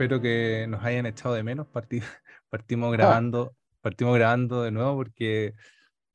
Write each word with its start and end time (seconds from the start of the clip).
espero 0.00 0.18
que 0.22 0.66
nos 0.66 0.82
hayan 0.82 1.04
echado 1.04 1.34
de 1.34 1.42
menos. 1.42 1.66
partimos 2.48 2.90
grabando, 2.90 3.54
partimos 3.82 4.14
grabando 4.14 4.62
de 4.62 4.70
nuevo 4.70 4.96
porque 4.96 5.54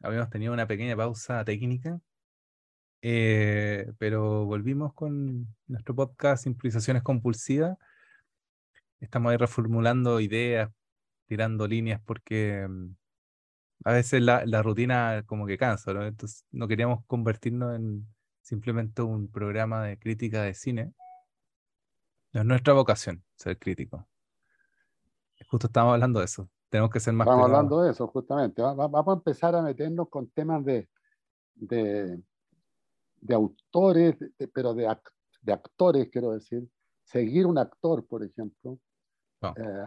habíamos 0.01 0.31
tenido 0.31 0.53
una 0.53 0.65
pequeña 0.65 0.95
pausa 0.95 1.45
técnica. 1.45 1.99
Eh, 3.03 3.91
pero 3.99 4.45
volvimos 4.45 4.91
con 4.95 5.55
nuestro 5.67 5.93
podcast 5.93 6.47
Improvisaciones 6.47 7.03
Compulsivas. 7.03 7.77
Estamos 8.99 9.31
ahí 9.31 9.37
reformulando 9.37 10.19
ideas, 10.19 10.71
tirando 11.27 11.67
líneas, 11.67 12.01
porque 12.03 12.65
mm, 12.67 12.95
a 13.83 13.91
veces 13.91 14.19
la, 14.23 14.47
la 14.47 14.63
rutina 14.63 15.21
como 15.27 15.45
que 15.45 15.59
cansa, 15.59 15.93
¿no? 15.93 16.03
Entonces 16.07 16.43
no 16.51 16.67
queríamos 16.67 17.05
convertirnos 17.05 17.75
en 17.75 18.07
simplemente 18.41 19.03
un 19.03 19.29
programa 19.29 19.83
de 19.83 19.99
crítica 19.99 20.41
de 20.41 20.55
cine. 20.55 20.91
No 22.35 22.41
es 22.41 22.47
nuestra 22.47 22.73
vocación 22.73 23.23
ser 23.37 23.57
crítico. 23.57 24.05
Justo 25.49 25.67
estamos 25.67 25.93
hablando 25.93 26.19
de 26.19 26.25
eso. 26.25 26.49
Tenemos 26.69 26.91
que 26.91 26.99
ser 26.99 27.13
más. 27.13 27.25
Estamos 27.25 27.45
hablando 27.45 27.81
de 27.81 27.91
eso, 27.91 28.07
justamente. 28.07 28.61
Vamos 28.61 29.07
a 29.07 29.13
empezar 29.13 29.55
a 29.55 29.61
meternos 29.61 30.09
con 30.09 30.29
temas 30.31 30.65
de, 30.65 30.89
de, 31.53 32.21
de 33.21 33.33
autores, 33.33 34.17
pero 34.53 34.73
de, 34.73 34.93
de, 35.43 35.53
actores, 35.53 36.09
quiero 36.11 36.31
decir. 36.31 36.67
Seguir 37.05 37.45
un 37.45 37.57
actor, 37.57 38.05
por 38.05 38.21
ejemplo. 38.21 38.79
Eh, 39.41 39.85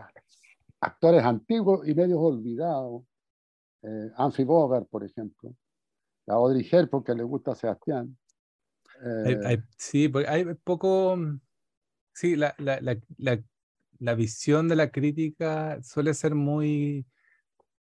actores 0.80 1.23
antiguos 1.24 1.87
y 1.87 1.95
medios 1.95 2.19
olvidados. 2.19 3.02
Eh, 3.83 4.45
Bogart, 4.46 4.88
por 4.88 5.05
ejemplo. 5.05 5.55
A 6.27 6.33
Audrey 6.33 6.66
Hepburn, 6.71 7.05
que 7.05 7.15
le 7.15 7.24
gusta 7.24 7.52
a 7.52 7.57
Sebastián. 7.57 8.16
Eh, 9.05 9.62
sí, 9.77 10.09
porque 10.09 10.29
hay 10.30 10.45
poco. 10.65 11.15
Sí, 12.19 12.35
la, 12.35 12.52
la, 12.59 12.80
la, 12.80 13.41
la, 14.01 14.15
visión 14.16 14.66
de 14.66 14.74
la 14.74 14.91
crítica 14.91 15.80
suele 15.85 16.15
ser 16.15 16.35
muy 16.35 17.07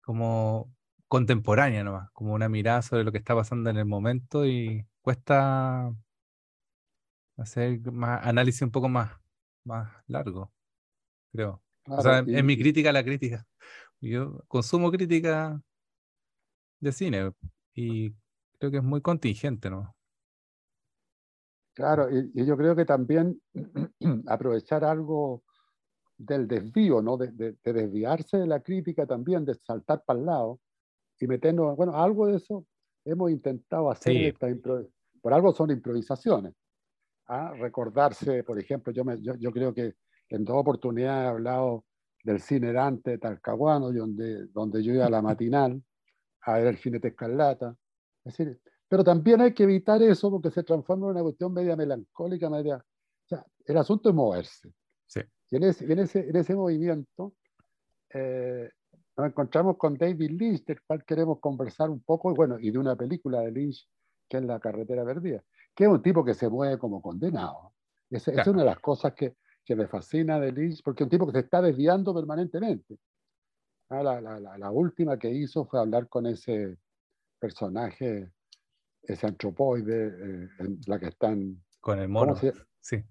como 0.01 0.73
contemporánea 1.07 1.83
nomás, 1.83 2.09
como 2.11 2.33
una 2.33 2.49
mirada 2.49 2.81
sobre 2.81 3.03
lo 3.03 3.11
que 3.11 3.19
está 3.19 3.35
pasando 3.35 3.69
en 3.69 3.77
el 3.77 3.85
momento 3.85 4.43
y 4.47 4.83
cuesta 5.03 5.93
hacer 7.37 7.79
más 7.91 8.25
análisis 8.25 8.63
un 8.63 8.71
poco 8.71 8.89
más, 8.89 9.11
más 9.63 9.93
largo, 10.07 10.51
creo. 11.31 11.61
o 11.85 12.01
sea, 12.01 12.23
en 12.25 12.45
mi 12.47 12.57
crítica 12.57 12.89
a 12.89 12.93
la 12.93 13.03
crítica. 13.03 13.45
Yo 14.01 14.43
consumo 14.47 14.89
crítica 14.89 15.61
de 16.79 16.91
cine 16.91 17.31
y 17.75 18.09
creo 18.57 18.71
que 18.71 18.77
es 18.77 18.83
muy 18.83 19.01
contingente, 19.01 19.69
¿no? 19.69 19.94
Claro, 21.75 22.07
y, 22.09 22.45
yo 22.45 22.55
creo 22.55 22.75
que 22.75 22.85
también 22.85 23.39
aprovechar 24.27 24.85
algo 24.85 25.43
del 26.17 26.47
desvío, 26.47 27.01
¿no? 27.01 27.17
De, 27.17 27.57
desviarse 27.63 28.37
de 28.37 28.47
la 28.47 28.61
crítica 28.61 29.05
también, 29.05 29.43
de 29.43 29.55
saltar 29.55 30.01
para 30.05 30.19
el 30.19 30.25
lado 30.25 30.61
y 31.19 31.27
meternos, 31.27 31.75
bueno, 31.75 31.95
algo 31.95 32.27
de 32.27 32.37
eso 32.37 32.65
hemos 33.03 33.29
intentado 33.29 33.91
hacer. 33.91 34.35
por 35.21 35.33
algo 35.33 35.53
son 35.53 35.71
improvisaciones. 35.71 36.53
¿ah? 37.27 37.53
Recordarse, 37.57 38.43
por 38.43 38.57
ejemplo, 38.57 38.93
yo, 38.93 39.03
me, 39.03 39.21
yo, 39.21 39.35
yo, 39.35 39.51
creo 39.51 39.73
que 39.73 39.95
en 40.29 40.45
dos 40.45 40.57
oportunidades 40.57 41.25
he 41.25 41.29
hablado 41.29 41.85
del 42.23 42.39
cine 42.39 42.71
Dante 42.71 43.17
Talcahuano, 43.17 43.91
donde, 43.91 44.47
donde 44.47 44.81
yo 44.81 44.93
iba 44.93 45.05
a 45.05 45.09
la 45.09 45.21
matinal 45.21 45.81
a 46.41 46.53
ver 46.53 46.67
el 46.67 46.77
jinete 46.77 47.09
escarlata. 47.09 47.75
Es 48.23 48.37
decir, 48.37 48.61
pero 48.87 49.03
también 49.03 49.41
hay 49.41 49.53
que 49.53 49.63
evitar 49.63 50.01
eso 50.01 50.29
porque 50.29 50.51
se 50.51 50.63
transforma 50.63 51.07
en 51.07 51.11
una 51.11 51.23
cuestión 51.23 51.53
media 51.53 51.75
melancólica, 51.75 52.49
media... 52.49 52.77
O 52.77 53.27
sea, 53.27 53.45
el 53.65 53.77
asunto 53.77 54.09
es 54.09 54.15
moverse. 54.15 54.71
Sí. 55.07 55.21
Y 55.49 55.55
en 55.55 55.63
ese, 55.63 55.91
en 55.91 55.99
ese, 55.99 56.29
en 56.29 56.35
ese 56.35 56.55
movimiento 56.55 57.33
eh, 58.13 58.69
nos 59.17 59.27
encontramos 59.27 59.77
con 59.77 59.97
David 59.97 60.31
Lynch, 60.31 60.65
del 60.65 60.81
cual 60.81 61.03
queremos 61.03 61.39
conversar 61.39 61.89
un 61.89 62.01
poco, 62.01 62.31
y 62.31 62.35
bueno, 62.35 62.57
y 62.59 62.71
de 62.71 62.77
una 62.77 62.95
película 62.95 63.41
de 63.41 63.51
Lynch 63.51 63.87
que 64.27 64.37
es 64.37 64.43
La 64.43 64.59
carretera 64.59 65.05
perdida, 65.05 65.43
que 65.75 65.83
es 65.83 65.89
un 65.89 66.01
tipo 66.01 66.23
que 66.25 66.33
se 66.33 66.49
mueve 66.49 66.79
como 66.79 67.01
condenado. 67.01 67.73
Esa 68.09 68.31
es 68.31 68.47
una 68.47 68.61
de 68.61 68.69
las 68.69 68.79
cosas 68.79 69.13
que, 69.13 69.35
que, 69.63 69.75
me 69.75 69.87
fascina 69.87 70.39
de 70.39 70.51
Lynch, 70.51 70.81
porque 70.83 71.03
es 71.03 71.05
un 71.05 71.11
tipo 71.11 71.25
que 71.27 71.33
se 71.33 71.39
está 71.39 71.61
desviando 71.61 72.13
permanentemente. 72.13 72.97
Ah, 73.89 74.01
la, 74.01 74.19
la, 74.19 74.39
la, 74.39 74.71
última 74.71 75.17
que 75.19 75.29
hizo 75.29 75.65
fue 75.65 75.79
hablar 75.79 76.09
con 76.09 76.25
ese 76.25 76.77
personaje 77.39 78.31
ese 79.07 79.27
antropoide, 79.27 80.07
eh, 80.07 80.49
la 80.87 80.99
que 80.99 81.07
están... 81.07 81.63
Con 81.79 81.99
el 81.99 82.07
mono. 82.07 82.33
¿Cómo 82.33 82.39
se, 82.39 82.53
sí. 82.79 83.03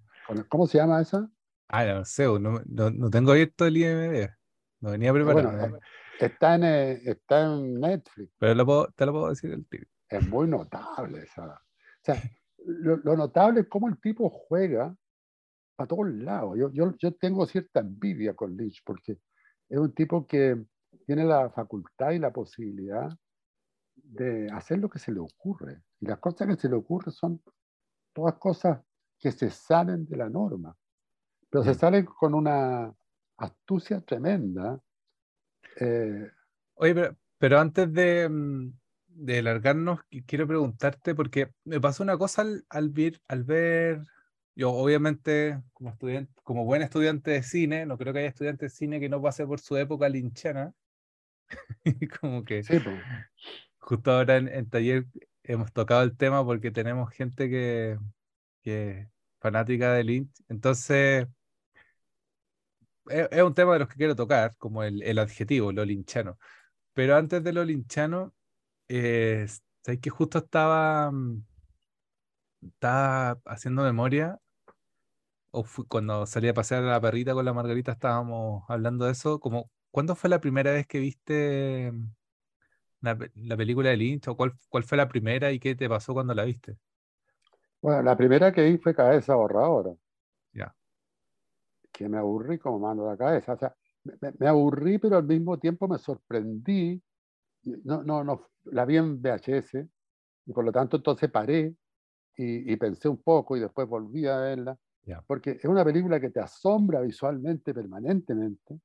¿Cómo 0.49 0.67
se 0.67 0.77
llama 0.77 1.01
esa? 1.01 1.29
Ah, 1.67 1.85
no 1.85 2.05
sé, 2.05 2.25
no, 2.25 2.61
no, 2.65 3.09
tengo 3.09 3.31
abierto 3.31 3.65
el 3.65 3.77
IMDb. 3.77 4.29
No 4.81 4.91
venía 4.91 5.13
preparado. 5.13 5.57
Bueno, 5.57 5.79
está, 6.19 6.55
en, 6.55 6.63
eh, 6.63 7.01
está 7.05 7.45
en 7.45 7.79
Netflix. 7.79 8.31
Pero 8.37 8.53
te 8.95 9.05
lo 9.05 9.11
puedo 9.13 9.29
decir 9.29 9.51
el 9.51 9.65
tipo. 9.67 9.85
Es 10.09 10.27
muy 10.27 10.47
notable 10.47 11.23
esa. 11.23 11.45
O 11.45 12.03
sea, 12.03 12.15
lo, 12.65 13.15
notable 13.15 13.61
es 13.61 13.67
cómo 13.67 13.87
el 13.87 13.99
tipo 13.99 14.29
juega 14.29 14.95
a 15.77 15.87
todos 15.87 16.07
lados. 16.09 16.57
Yo, 16.57 16.71
yo, 16.71 16.95
yo 16.97 17.13
tengo 17.15 17.45
cierta 17.45 17.79
envidia 17.79 18.33
con 18.33 18.55
Lynch 18.55 18.83
porque 18.85 19.19
es 19.69 19.77
un 19.77 19.93
tipo 19.93 20.27
que 20.27 20.63
tiene 21.05 21.25
la 21.25 21.49
facultad 21.49 22.11
y 22.11 22.19
la 22.19 22.31
posibilidad 22.31 23.09
de 23.95 24.47
hacer 24.51 24.79
lo 24.79 24.89
que 24.89 24.99
se 24.99 25.11
le 25.11 25.19
ocurre. 25.19 25.81
Y 25.99 26.07
las 26.07 26.19
cosas 26.19 26.47
que 26.47 26.55
se 26.55 26.69
le 26.69 26.75
ocurren 26.75 27.11
son 27.11 27.41
todas 28.13 28.35
cosas 28.35 28.81
que 29.19 29.31
se 29.31 29.49
salen 29.49 30.05
de 30.05 30.17
la 30.17 30.29
norma, 30.29 30.75
pero 31.49 31.63
se 31.63 31.73
salen 31.73 32.05
con 32.05 32.33
una 32.33 32.93
astucia 33.37 34.01
tremenda. 34.01 34.79
Eh, 35.79 36.29
Oye, 36.75 37.15
pero, 37.37 37.59
antes 37.59 37.91
de, 37.91 38.29
mm, 38.29 38.73
de 39.07 39.41
largarnos, 39.41 40.01
quiero 40.25 40.47
preguntarte, 40.47 41.15
porque 41.15 41.51
me 41.63 41.79
pasó 41.79 42.03
una 42.03 42.17
cosa 42.17 42.41
al, 42.41 42.65
al, 42.69 42.89
ver, 42.89 43.21
al 43.27 43.43
ver, 43.43 44.03
yo 44.55 44.71
obviamente 44.71 45.61
como 45.73 45.89
estudiante, 45.89 46.33
como 46.43 46.65
buen 46.65 46.81
estudiante 46.81 47.31
de 47.31 47.43
cine, 47.43 47.85
no 47.85 47.97
creo 47.97 48.13
que 48.13 48.19
haya 48.19 48.29
estudiante 48.29 48.65
de 48.65 48.69
cine 48.69 48.99
que 48.99 49.09
no 49.09 49.21
pase 49.21 49.45
por 49.45 49.59
su 49.59 49.75
época 49.77 50.07
linchana. 50.07 50.73
como 52.21 52.43
que 52.43 52.63
sí, 52.63 52.79
justo 53.85 54.11
ahora 54.11 54.37
en, 54.37 54.69
taller 54.69 55.05
hemos 55.43 55.71
tocado 55.73 56.03
el 56.03 56.17
tema 56.17 56.43
porque 56.45 56.71
tenemos 56.71 57.11
gente 57.11 57.49
que, 57.49 57.97
es 58.63 59.07
fanática 59.39 59.93
de 59.93 60.03
Lynch. 60.03 60.31
Entonces, 60.49 61.27
es, 63.07 63.41
un 63.43 63.53
tema 63.53 63.73
de 63.73 63.79
los 63.79 63.89
que 63.89 63.95
quiero 63.95 64.15
tocar, 64.15 64.55
como 64.57 64.83
el, 64.83 65.19
adjetivo, 65.19 65.71
lo 65.71 65.85
linchano. 65.85 66.37
Pero 66.93 67.15
antes 67.17 67.43
de 67.43 67.53
lo 67.53 67.63
linchano, 67.65 68.33
eh, 68.89 69.47
que 70.01 70.09
justo 70.09 70.39
estaba, 70.39 71.11
mm, 71.11 71.43
estaba 72.61 73.39
haciendo 73.45 73.83
memoria? 73.83 74.39
O 75.51 75.65
cuando 75.87 76.25
salí 76.25 76.47
a 76.49 76.53
pasear 76.53 76.83
a 76.83 76.87
la 76.87 77.01
perrita 77.01 77.33
con 77.33 77.45
la 77.45 77.53
Margarita 77.53 77.93
estábamos 77.93 78.63
hablando 78.67 79.05
de 79.05 79.13
eso, 79.13 79.39
como, 79.39 79.71
¿cuándo 79.91 80.15
fue 80.15 80.29
la 80.29 80.39
primera 80.41 80.71
vez 80.71 80.85
que 80.87 80.99
viste 80.99 81.93
la, 83.01 83.57
película 83.57 83.89
de 83.89 83.97
Lynch? 83.97 84.27
¿O 84.27 84.35
cuál, 84.35 84.53
cuál 84.69 84.83
fue 84.83 84.97
la 84.97 85.07
primera 85.07 85.51
y 85.51 85.59
qué 85.59 85.75
te 85.75 85.87
pasó 85.87 86.13
cuando 86.13 86.33
la 86.33 86.43
viste? 86.43 86.77
Bueno, 87.81 88.01
la 88.01 88.17
primera 88.17 88.51
que 88.51 88.63
vi 88.63 88.77
fue 88.77 88.95
Cabeza 88.95 89.35
Borradora. 89.35 89.93
Ya. 90.53 90.75
Que 91.91 92.09
me 92.09 92.17
aburrí 92.17 92.57
como 92.57 92.79
mano 92.79 93.09
de 93.09 93.17
cabeza. 93.17 93.53
O 93.53 93.57
sea, 93.57 93.75
me, 94.39 94.47
aburrí, 94.47 94.97
pero 94.97 95.17
al 95.17 95.25
mismo 95.25 95.59
tiempo 95.59 95.87
me 95.87 95.97
sorprendí. 95.97 97.01
No, 97.83 98.03
no, 98.03 98.23
no, 98.23 98.49
la 98.65 98.85
vi 98.85 98.97
en 98.97 99.21
VHS 99.21 99.87
y 100.45 100.53
por 100.53 100.63
lo 100.63 100.71
tanto 100.71 100.97
entonces 100.97 101.29
paré 101.31 101.75
y, 102.37 102.75
pensé 102.75 103.07
un 103.07 103.21
poco 103.21 103.55
y 103.55 103.61
después 103.61 103.87
volví 103.87 104.25
a 104.27 104.37
verla. 104.37 104.77
Porque 105.27 105.51
es 105.51 105.65
una 105.65 105.85
película 105.85 106.19
que 106.19 106.31
te 106.31 106.39
asombra 106.39 107.01
visualmente 107.01 107.73
permanentemente, 107.73 108.79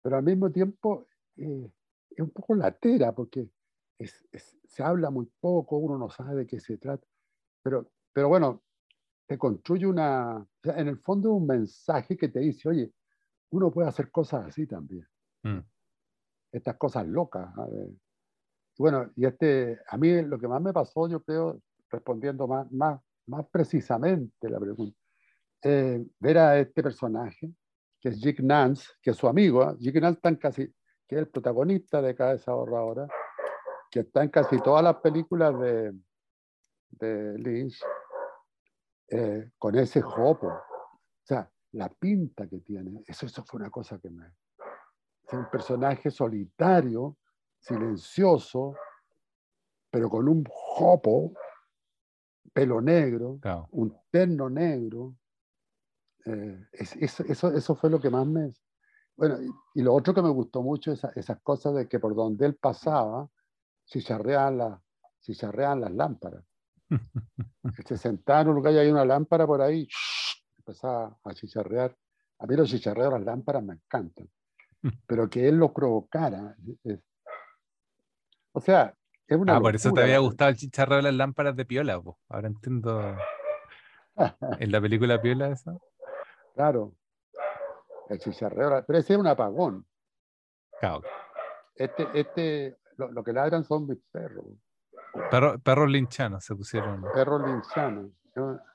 pero 0.00 0.16
al 0.16 0.22
mismo 0.22 0.50
tiempo 0.52 1.08
eh, 1.36 1.68
es 2.16 2.20
un 2.20 2.30
poco 2.30 2.54
latera 2.54 3.12
porque 3.12 3.48
se 4.64 4.82
habla 4.82 5.10
muy 5.10 5.30
poco, 5.40 5.76
uno 5.76 5.98
no 5.98 6.08
sabe 6.10 6.34
de 6.36 6.46
qué 6.46 6.58
se 6.58 6.78
trata, 6.78 7.06
pero, 7.62 7.90
pero 8.12 8.28
bueno, 8.28 8.62
te 9.26 9.38
construye 9.38 9.86
una, 9.86 10.46
en 10.64 10.88
el 10.88 10.98
fondo 10.98 11.32
un 11.32 11.46
mensaje 11.46 12.16
que 12.16 12.28
te 12.28 12.40
dice, 12.40 12.68
oye, 12.68 12.92
uno 13.50 13.70
puede 13.70 13.88
hacer 13.88 14.10
cosas 14.10 14.46
así 14.46 14.66
también. 14.66 15.06
Mm. 15.42 15.60
Estas 16.52 16.76
cosas 16.76 17.06
locas. 17.06 17.48
Bueno, 18.78 19.10
y 19.16 19.26
este, 19.26 19.78
a 19.88 19.96
mí 19.96 20.22
lo 20.22 20.38
que 20.38 20.48
más 20.48 20.60
me 20.60 20.72
pasó, 20.72 21.08
yo 21.08 21.22
creo, 21.22 21.60
respondiendo 21.90 22.46
más, 22.46 22.70
más, 22.72 23.00
más 23.26 23.46
precisamente 23.50 24.48
la 24.48 24.58
pregunta, 24.58 24.98
eh, 25.62 26.04
ver 26.18 26.38
a 26.38 26.58
este 26.58 26.82
personaje, 26.82 27.52
que 28.00 28.08
es 28.08 28.20
Jake 28.20 28.42
Nance, 28.42 28.88
que 29.00 29.10
es 29.10 29.16
su 29.16 29.28
amigo. 29.28 29.62
¿eh? 29.62 29.76
Jake 29.78 30.00
Nance 30.00 30.16
está 30.16 30.36
casi, 30.38 30.72
que 31.12 31.16
es 31.16 31.24
el 31.24 31.28
protagonista 31.28 32.00
de 32.00 32.14
Cabeza 32.14 32.52
Ahorradora, 32.52 33.06
que 33.90 34.00
está 34.00 34.22
en 34.22 34.30
casi 34.30 34.58
todas 34.62 34.82
las 34.82 34.96
películas 34.96 35.60
de, 35.60 35.92
de 36.88 37.38
Lynch, 37.38 37.78
eh, 39.08 39.50
con 39.58 39.76
ese 39.76 40.00
jopo. 40.00 40.46
O 40.46 41.22
sea, 41.22 41.50
la 41.72 41.90
pinta 41.90 42.48
que 42.48 42.60
tiene, 42.60 43.02
eso, 43.06 43.26
eso 43.26 43.44
fue 43.44 43.60
una 43.60 43.68
cosa 43.68 43.98
que 43.98 44.08
me... 44.08 44.26
Es 45.22 45.34
un 45.34 45.50
personaje 45.50 46.10
solitario, 46.10 47.18
silencioso, 47.60 48.74
pero 49.90 50.08
con 50.08 50.26
un 50.26 50.42
jopo, 50.48 51.34
pelo 52.54 52.80
negro, 52.80 53.38
un 53.72 53.94
terno 54.10 54.48
negro. 54.48 55.14
Eh, 56.24 56.68
eso, 56.72 57.50
eso 57.50 57.74
fue 57.74 57.90
lo 57.90 58.00
que 58.00 58.08
más 58.08 58.26
me... 58.26 58.54
Bueno, 59.16 59.36
y, 59.74 59.82
lo 59.82 59.94
otro 59.94 60.14
que 60.14 60.22
me 60.22 60.30
gustó 60.30 60.62
mucho 60.62 60.92
es 60.92 61.04
esas 61.16 61.40
cosas 61.42 61.74
de 61.74 61.88
que 61.88 61.98
por 61.98 62.14
donde 62.14 62.46
él 62.46 62.56
pasaba, 62.56 63.28
chicharreaban, 63.86 64.58
la, 64.58 64.82
las 65.76 65.92
lámparas. 65.92 66.44
se 67.86 67.96
sentaba 67.96 68.40
en 68.42 68.48
un 68.48 68.54
lugar 68.56 68.74
y 68.74 68.78
hay 68.78 68.90
una 68.90 69.04
lámpara 69.04 69.46
por 69.46 69.62
ahí, 69.62 69.88
empezaba 70.58 71.16
a 71.24 71.34
chicharrear. 71.34 71.96
A 72.38 72.46
mí 72.46 72.56
los 72.56 72.68
chicharreos 72.68 73.12
de 73.12 73.18
las 73.18 73.26
lámparas 73.26 73.62
me 73.62 73.74
encantan, 73.74 74.28
pero 75.06 75.28
que 75.28 75.48
él 75.48 75.56
lo 75.56 75.72
provocara. 75.72 76.56
o 78.52 78.60
sea, 78.60 78.94
es 79.26 79.36
una. 79.36 79.56
Ah, 79.56 79.60
por 79.60 79.74
eso 79.74 79.92
te 79.92 80.02
había 80.02 80.18
gustado 80.18 80.50
el 80.50 80.56
chicharreo 80.56 80.96
de 80.96 81.04
las 81.04 81.14
lámparas 81.14 81.56
de 81.56 81.64
Piola, 81.64 82.02
ahora 82.28 82.48
entiendo. 82.48 83.16
en 84.58 84.72
la 84.72 84.80
película 84.80 85.20
Piola, 85.20 85.48
eso. 85.48 85.80
Claro, 86.54 86.94
el 88.12 88.84
pero 88.86 88.98
ese 88.98 89.14
es 89.14 89.18
un 89.18 89.26
apagón. 89.26 89.86
Claro. 90.80 91.02
Este, 91.74 92.08
este, 92.14 92.76
lo, 92.96 93.22
que 93.22 93.32
ladran 93.32 93.64
son 93.64 93.86
mis 93.86 93.98
perros. 94.10 94.44
perros 95.62 95.90
linchanos 95.90 96.44
se 96.44 96.54
pusieron. 96.54 97.04
Perros 97.14 97.42
linchanos. 97.46 98.10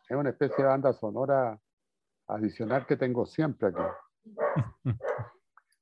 Es 0.09 0.15
una 0.15 0.29
especie 0.29 0.57
de 0.57 0.69
banda 0.69 0.93
sonora 0.93 1.59
adicional 2.27 2.85
que 2.85 2.97
tengo 2.97 3.25
siempre 3.25 3.69
aquí. 3.69 3.81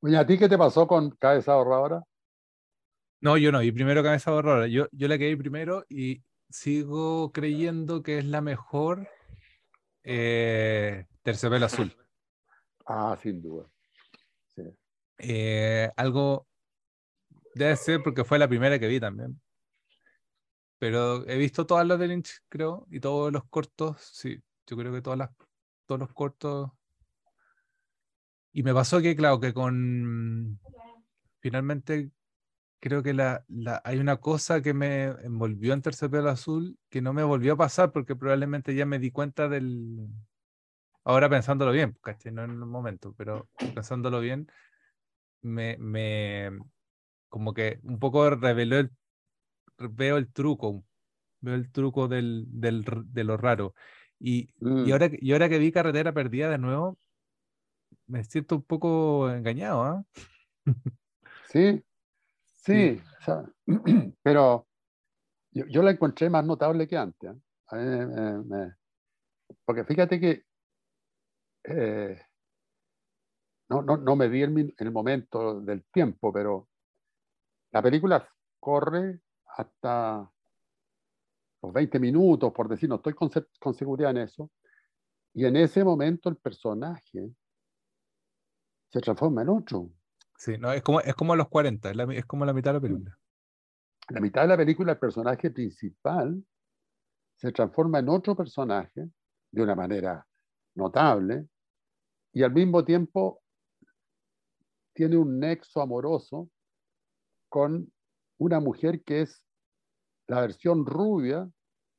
Oye, 0.01 0.17
¿a 0.17 0.25
ti 0.25 0.37
qué 0.37 0.47
te 0.47 0.57
pasó 0.57 0.87
con 0.87 1.11
Cabeza 1.11 1.53
Ahorradora? 1.53 2.03
No, 3.21 3.37
yo 3.37 3.51
no, 3.51 3.61
y 3.61 3.71
primero 3.71 4.03
Cabeza 4.03 4.31
Ahorradora. 4.31 4.67
Yo, 4.67 4.87
yo 4.91 5.07
la 5.07 5.17
quedé 5.17 5.35
primero 5.35 5.85
y 5.89 6.23
sigo 6.49 7.31
creyendo 7.31 8.03
que 8.03 8.19
es 8.19 8.25
la 8.25 8.41
mejor 8.41 9.07
eh, 10.03 11.07
Terciopelo 11.23 11.65
Azul. 11.65 11.95
Ah, 12.85 13.17
sin 13.21 13.41
duda. 13.41 13.69
Eh, 15.17 15.89
algo 15.95 16.47
debe 17.55 17.75
ser 17.77 18.03
porque 18.03 18.23
fue 18.23 18.37
la 18.37 18.47
primera 18.47 18.77
que 18.77 18.87
vi 18.87 18.99
también. 18.99 19.41
Pero 20.77 21.27
he 21.27 21.37
visto 21.37 21.65
todas 21.65 21.87
las 21.87 21.97
de 21.97 22.07
Lynch, 22.07 22.41
creo, 22.49 22.85
y 22.89 22.99
todos 22.99 23.31
los 23.31 23.45
cortos, 23.45 23.97
sí, 24.13 24.37
yo 24.67 24.77
creo 24.77 24.91
que 24.91 25.01
todas 25.01 25.17
las, 25.17 25.29
todos 25.85 25.99
los 25.99 26.13
cortos. 26.13 26.71
Y 28.51 28.63
me 28.63 28.73
pasó 28.73 29.01
que, 29.01 29.15
claro, 29.15 29.39
que 29.39 29.53
con. 29.53 30.59
Finalmente, 31.39 32.11
creo 32.79 33.03
que 33.03 33.13
la, 33.13 33.45
la, 33.47 33.81
hay 33.85 33.99
una 33.99 34.17
cosa 34.17 34.61
que 34.61 34.73
me 34.73 35.05
envolvió 35.23 35.73
en 35.73 35.81
Terciopelo 35.81 36.29
Azul 36.29 36.77
que 36.89 37.01
no 37.01 37.13
me 37.13 37.23
volvió 37.23 37.53
a 37.53 37.57
pasar 37.57 37.91
porque 37.91 38.15
probablemente 38.15 38.75
ya 38.75 38.85
me 38.85 38.99
di 38.99 39.11
cuenta 39.11 39.47
del, 39.47 40.07
Ahora 41.05 41.29
pensándolo 41.29 41.71
bien, 41.71 41.95
¿cachai? 42.01 42.31
No 42.31 42.43
en 42.43 42.61
un 42.61 42.69
momento, 42.69 43.13
pero 43.15 43.47
pensándolo 43.75 44.19
bien, 44.19 44.47
me, 45.43 45.77
me 45.77 46.49
como 47.29 47.53
que 47.53 47.79
un 47.83 47.99
poco 47.99 48.27
reveló 48.31 48.79
el, 48.79 48.91
veo 49.77 50.17
el 50.17 50.33
truco, 50.33 50.83
veo 51.41 51.53
el 51.53 51.71
truco 51.71 52.07
del, 52.07 52.45
del 52.47 52.83
de 53.05 53.23
lo 53.23 53.37
raro. 53.37 53.75
Y, 54.19 54.49
y, 54.59 54.65
mm. 54.65 54.91
ahora, 54.91 55.09
y 55.11 55.31
ahora 55.31 55.47
que 55.47 55.59
vi 55.59 55.71
Carretera 55.71 56.11
Perdida 56.11 56.49
de 56.49 56.57
nuevo, 56.57 56.97
me 58.07 58.23
siento 58.23 58.55
un 58.55 58.63
poco 58.63 59.29
engañado, 59.29 59.83
¿ah? 59.83 60.03
Sí, 61.49 61.83
sí, 62.55 62.99
pero 64.23 64.67
yo, 65.51 65.65
yo, 65.67 65.83
la 65.83 65.91
encontré 65.91 66.29
más 66.29 66.43
notable 66.43 66.87
que 66.87 66.97
antes. 66.97 67.31
¿eh? 67.71 68.71
porque 69.63 69.83
fíjate 69.85 70.19
que 70.19 70.43
eh, 71.67 72.21
no, 73.69 73.81
no, 73.81 73.97
no, 73.97 74.15
me 74.15 74.29
di 74.29 74.43
en, 74.43 74.73
el 74.77 74.91
momento 74.91 75.61
del 75.61 75.85
tiempo, 75.85 76.31
pero 76.31 76.69
la 77.71 77.81
película 77.81 78.27
corre 78.59 79.21
hasta 79.57 80.31
los 81.61 81.73
20 81.73 81.99
minutos, 81.99 82.51
por 82.53 82.69
decir, 82.69 82.87
no 82.89 82.95
estoy 82.95 83.13
con, 83.13 83.29
con 83.59 83.73
seguridad 83.73 84.11
en 84.11 84.17
eso, 84.17 84.51
y 85.33 85.45
en 85.45 85.55
ese 85.57 85.83
momento 85.83 86.29
el 86.29 86.37
personaje 86.37 87.29
se 88.89 89.01
transforma 89.01 89.41
en 89.41 89.49
otro. 89.49 89.89
Sí, 90.37 90.57
no, 90.57 90.71
es 90.71 90.81
como, 90.81 91.01
es 91.01 91.13
como 91.15 91.33
a 91.33 91.35
los 91.35 91.49
40, 91.49 91.91
es, 92.13 92.25
como 92.25 92.45
la 92.45 92.53
mitad 92.53 92.71
de 92.71 92.73
la 92.75 92.81
película. 92.81 93.17
La 94.09 94.21
mitad 94.21 94.41
de 94.43 94.47
la 94.47 94.57
película, 94.57 94.93
el 94.93 94.99
personaje 94.99 95.51
principal 95.51 96.41
se 97.35 97.51
transforma 97.51 97.99
en 97.99 98.09
otro 98.09 98.35
personaje 98.35 99.09
de 99.51 99.61
una 99.61 99.75
manera 99.75 100.25
notable, 100.75 101.47
y 102.35 102.43
al 102.43 102.51
mismo 102.51 102.83
tiempo 102.83 103.41
tiene 104.93 105.15
un 105.15 105.39
nexo 105.39 105.81
amoroso 105.81 106.49
con 107.47 107.91
una 108.37 108.59
mujer 108.59 109.03
que 109.03 109.21
es 109.21 109.41
la 110.27 110.41
versión 110.41 110.85
rubia 110.85 111.49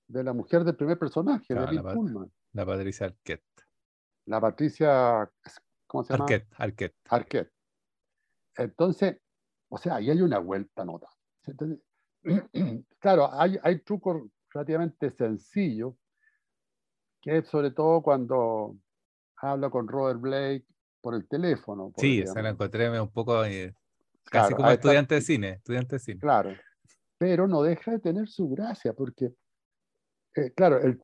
de 0.07 0.23
la 0.23 0.35
mujer 0.35 0.63
del 0.65 0.77
primer 0.77 0.99
personaje, 0.99 1.55
de 1.55 1.67
Bill 1.67 1.83
la, 1.83 1.95
Pullman. 1.95 2.33
La 2.53 2.67
Patricia 2.67 3.07
Arquette. 3.07 3.45
La 4.27 4.39
Patricia, 4.39 5.33
¿cómo 5.87 6.05
se 6.05 6.13
llama? 6.13 6.25
Arquette, 6.25 6.55
Arquette. 6.59 6.97
Arquette. 7.09 7.53
Entonces, 8.57 9.19
o 9.71 9.79
sea, 9.79 9.97
ahí 9.97 10.11
hay 10.11 10.21
una 10.21 10.39
vuelta 10.39 10.85
nota. 10.85 11.09
claro, 12.99 13.33
hay, 13.33 13.59
hay 13.63 13.79
trucos 13.79 14.23
relativamente 14.51 15.11
sencillos, 15.13 15.95
que 17.23 17.39
es 17.39 17.49
sobre 17.49 17.71
todo 17.71 18.03
cuando 18.03 18.77
habla 19.43 19.71
con 19.71 19.89
Robert 19.89 20.21
Blake 20.21 20.67
por 21.01 21.15
el 21.15 21.27
teléfono. 21.29 21.93
Sí, 21.97 22.25
se 22.27 22.43
la 22.43 22.51
encontré 22.51 23.01
un 23.01 23.11
poco 23.11 23.45
eh, 23.45 23.75
casi 24.25 24.55
como 24.55 24.71
estudiante 24.71 25.17
de 25.17 25.21
cine, 25.21 25.49
estudiante 25.51 25.97
de 25.97 26.01
cine. 26.01 26.21
Claro, 26.21 26.51
pero 27.19 27.47
no 27.47 27.63
deja 27.63 27.93
de 27.93 27.99
tener 28.01 28.29
su 28.29 28.49
gracia, 28.49 28.93
porque, 28.93 29.33
eh, 30.35 30.53
claro, 30.55 30.81
el, 30.81 31.01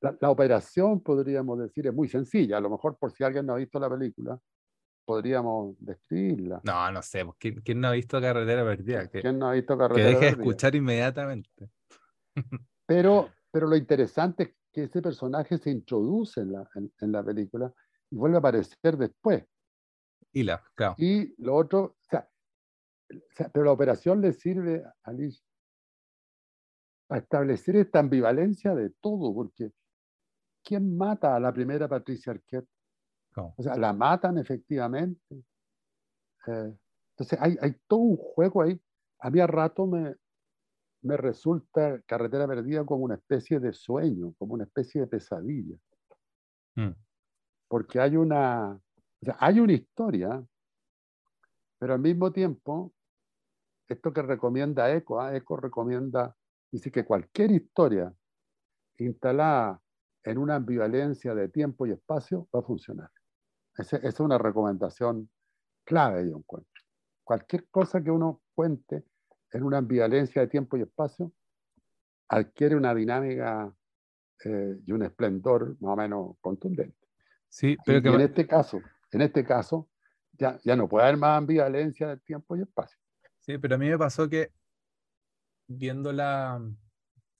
la, 0.00 0.30
operación, 0.30 1.00
podríamos 1.00 1.58
decir, 1.58 1.86
es 1.86 1.94
muy 1.94 2.08
sencilla. 2.08 2.58
A 2.58 2.60
lo 2.60 2.70
mejor, 2.70 2.96
por 2.98 3.12
si 3.12 3.24
alguien 3.24 3.46
no 3.46 3.54
ha 3.54 3.56
visto 3.56 3.78
la 3.78 3.88
película, 3.88 4.38
podríamos 5.04 5.76
describirla. 5.78 6.60
No, 6.64 6.92
no 6.92 7.02
sé. 7.02 7.24
Pues, 7.24 7.36
¿Quién, 7.38 7.80
no 7.80 7.88
ha 7.88 7.92
visto 7.92 8.20
Carretera 8.20 8.64
Perdida? 8.64 9.08
Que, 9.08 9.20
¿Quién 9.20 9.38
no 9.38 9.48
ha 9.48 9.52
visto 9.52 9.78
Carretera 9.78 10.08
Que 10.08 10.14
deje 10.14 10.24
de 10.24 10.30
escuchar 10.32 10.74
inmediatamente. 10.74 11.70
Pero, 12.86 13.30
pero 13.50 13.66
lo 13.66 13.76
interesante 13.76 14.42
es 14.42 14.50
que 14.76 14.82
ese 14.82 15.00
personaje 15.00 15.56
se 15.56 15.70
introduce 15.70 16.38
en 16.38 16.52
la, 16.52 16.68
en, 16.74 17.10
la 17.10 17.24
película 17.24 17.72
y 18.10 18.16
vuelve 18.16 18.36
a 18.36 18.40
aparecer 18.40 18.98
después. 18.98 19.42
Y, 20.34 20.42
la, 20.42 20.62
claro. 20.74 20.94
y 20.98 21.34
lo 21.42 21.54
otro, 21.54 21.80
o 21.82 21.96
sea, 22.02 22.28
pero 23.54 23.64
la 23.64 23.72
operación 23.72 24.20
le 24.20 24.34
sirve 24.34 24.84
a 25.02 25.12
Liz 25.14 25.42
a 27.08 27.16
establecer 27.16 27.76
esta 27.76 28.00
ambivalencia 28.00 28.74
de 28.74 28.90
todo, 29.00 29.32
porque 29.32 29.72
¿quién 30.62 30.94
mata 30.94 31.34
a 31.34 31.40
la 31.40 31.54
primera 31.54 31.88
Patricia 31.88 32.32
Arquette? 32.32 32.68
O 33.34 33.62
sea, 33.62 33.76
la 33.76 33.94
matan 33.94 34.36
efectivamente. 34.36 35.36
Eh, 36.48 36.78
entonces 37.12 37.38
hay, 37.40 37.56
hay, 37.62 37.76
todo 37.86 38.00
un 38.00 38.16
juego 38.18 38.60
ahí. 38.60 38.78
A 39.20 39.30
mí 39.30 39.40
a 39.40 39.46
rato 39.46 39.86
me, 39.86 40.16
me 41.06 41.16
resulta 41.16 42.00
Carretera 42.02 42.46
Perdida 42.46 42.84
como 42.84 43.04
una 43.04 43.14
especie 43.14 43.60
de 43.60 43.72
sueño, 43.72 44.34
como 44.38 44.54
una 44.54 44.64
especie 44.64 45.02
de 45.02 45.06
pesadilla. 45.06 45.76
Mm. 46.74 46.90
Porque 47.68 48.00
hay 48.00 48.16
una, 48.16 48.78
hay 49.38 49.60
una 49.60 49.72
historia, 49.72 50.44
pero 51.78 51.94
al 51.94 52.00
mismo 52.00 52.32
tiempo, 52.32 52.92
esto 53.88 54.12
que 54.12 54.22
recomienda 54.22 54.92
Eco, 54.92 55.20
¿ah? 55.20 55.34
Eco 55.36 55.56
recomienda, 55.56 56.36
dice 56.70 56.90
que 56.90 57.04
cualquier 57.04 57.52
historia 57.52 58.12
instalada 58.98 59.80
en 60.24 60.38
una 60.38 60.56
ambivalencia 60.56 61.34
de 61.34 61.48
tiempo 61.48 61.86
y 61.86 61.92
espacio 61.92 62.48
va 62.54 62.60
a 62.60 62.62
funcionar. 62.62 63.10
Esa 63.76 63.98
es 63.98 64.18
una 64.18 64.38
recomendación 64.38 65.30
clave, 65.84 66.28
yo 66.28 66.38
encuentro. 66.38 66.82
Cualquier 67.22 67.68
cosa 67.68 68.02
que 68.02 68.10
uno 68.10 68.42
cuente 68.54 69.04
en 69.52 69.62
una 69.62 69.78
ambivalencia 69.78 70.42
de 70.42 70.48
tiempo 70.48 70.76
y 70.76 70.82
espacio, 70.82 71.32
adquiere 72.28 72.76
una 72.76 72.94
dinámica 72.94 73.72
eh, 74.44 74.78
y 74.84 74.92
un 74.92 75.02
esplendor 75.02 75.76
más 75.80 75.92
o 75.92 75.96
menos 75.96 76.36
contundente. 76.40 76.98
Sí, 77.48 77.76
pero 77.84 78.12
y, 78.12 78.14
en 78.14 78.20
este 78.20 78.46
caso, 78.46 78.80
en 79.12 79.22
este 79.22 79.44
caso, 79.44 79.88
ya, 80.32 80.58
ya 80.64 80.76
no 80.76 80.88
puede 80.88 81.06
haber 81.06 81.18
más 81.18 81.38
ambivalencia 81.38 82.08
de 82.08 82.16
tiempo 82.18 82.56
y 82.56 82.62
espacio. 82.62 82.98
Sí, 83.38 83.58
pero 83.58 83.76
a 83.76 83.78
mí 83.78 83.88
me 83.88 83.98
pasó 83.98 84.28
que 84.28 84.50
viéndola 85.68 86.60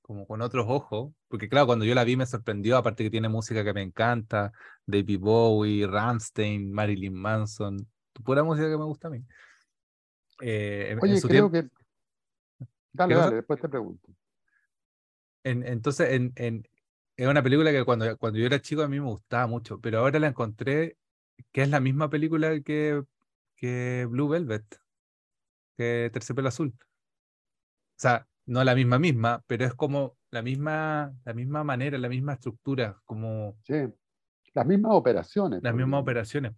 como 0.07 0.25
con 0.25 0.41
otros 0.41 0.67
ojos, 0.69 1.13
porque 1.27 1.49
claro, 1.49 1.67
cuando 1.67 1.85
yo 1.85 1.93
la 1.95 2.05
vi 2.05 2.17
me 2.17 2.27
sorprendió, 2.27 2.77
aparte 2.77 3.03
que 3.03 3.11
tiene 3.11 3.29
música 3.29 3.65
que 3.65 3.75
me 3.75 3.83
encanta, 3.83 4.53
David 4.87 5.19
Bowie, 5.19 5.85
Rammstein, 5.85 6.71
Marilyn 6.71 7.15
Manson, 7.15 7.77
pura 8.25 8.45
música 8.45 8.71
que 8.71 8.79
me 8.79 8.85
gusta 8.85 9.09
a 9.09 9.11
mí. 9.11 9.25
Eh, 10.41 10.97
Oye, 11.01 11.21
creo 11.21 11.51
que... 11.51 11.69
Dale, 12.97 13.15
dale, 13.15 13.37
después 13.37 13.61
te 13.61 13.69
pregunto. 13.69 14.09
entonces, 15.45 16.13
en, 16.13 16.33
en, 16.37 16.67
es 17.17 17.29
una 17.29 17.43
película 17.43 17.71
que 17.73 17.85
cuando, 17.85 18.17
cuando 18.19 18.39
yo 18.39 18.47
era 18.47 18.61
chico 18.61 18.83
a 18.83 18.89
mí 18.89 19.01
me 19.01 19.07
gustaba 19.07 19.47
mucho, 19.47 19.81
pero 19.81 20.01
ahora 20.01 20.19
la 20.19 20.29
encontré 20.29 20.97
que 21.53 21.63
es 21.63 21.71
la 21.71 21.81
misma 21.81 22.11
película 22.11 22.61
que, 22.61 23.03
que 23.57 24.07
Blue 24.09 24.29
Velvet, 24.29 24.65
que 25.77 26.11
Terciopelo 26.13 26.49
Azul. 26.49 26.75
O 26.79 27.99
sea, 27.99 28.27
no 28.47 28.63
la 28.65 28.75
misma 28.75 28.99
misma, 28.99 29.43
pero 29.47 29.65
es 29.65 29.75
como 29.75 30.17
la 30.31 30.43
misma, 30.43 31.15
la 31.25 31.35
misma 31.35 31.65
manera, 31.65 31.99
la 31.99 32.09
misma 32.09 32.35
estructura, 32.35 33.01
como... 33.05 33.57
Sí, 33.65 33.75
las 34.55 34.67
mismas 34.67 34.93
operaciones. 34.95 35.63
Las 35.63 35.75
mismas 35.75 36.01
operaciones. 36.01 36.53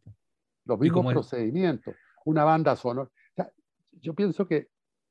Los 0.64 0.78
mismos 0.78 1.12
procedimientos, 1.12 1.94
una 2.24 2.44
banda 2.44 2.76
sonora. 2.76 3.10
yo 3.92 4.14
pienso 4.14 4.46
que 4.46 4.68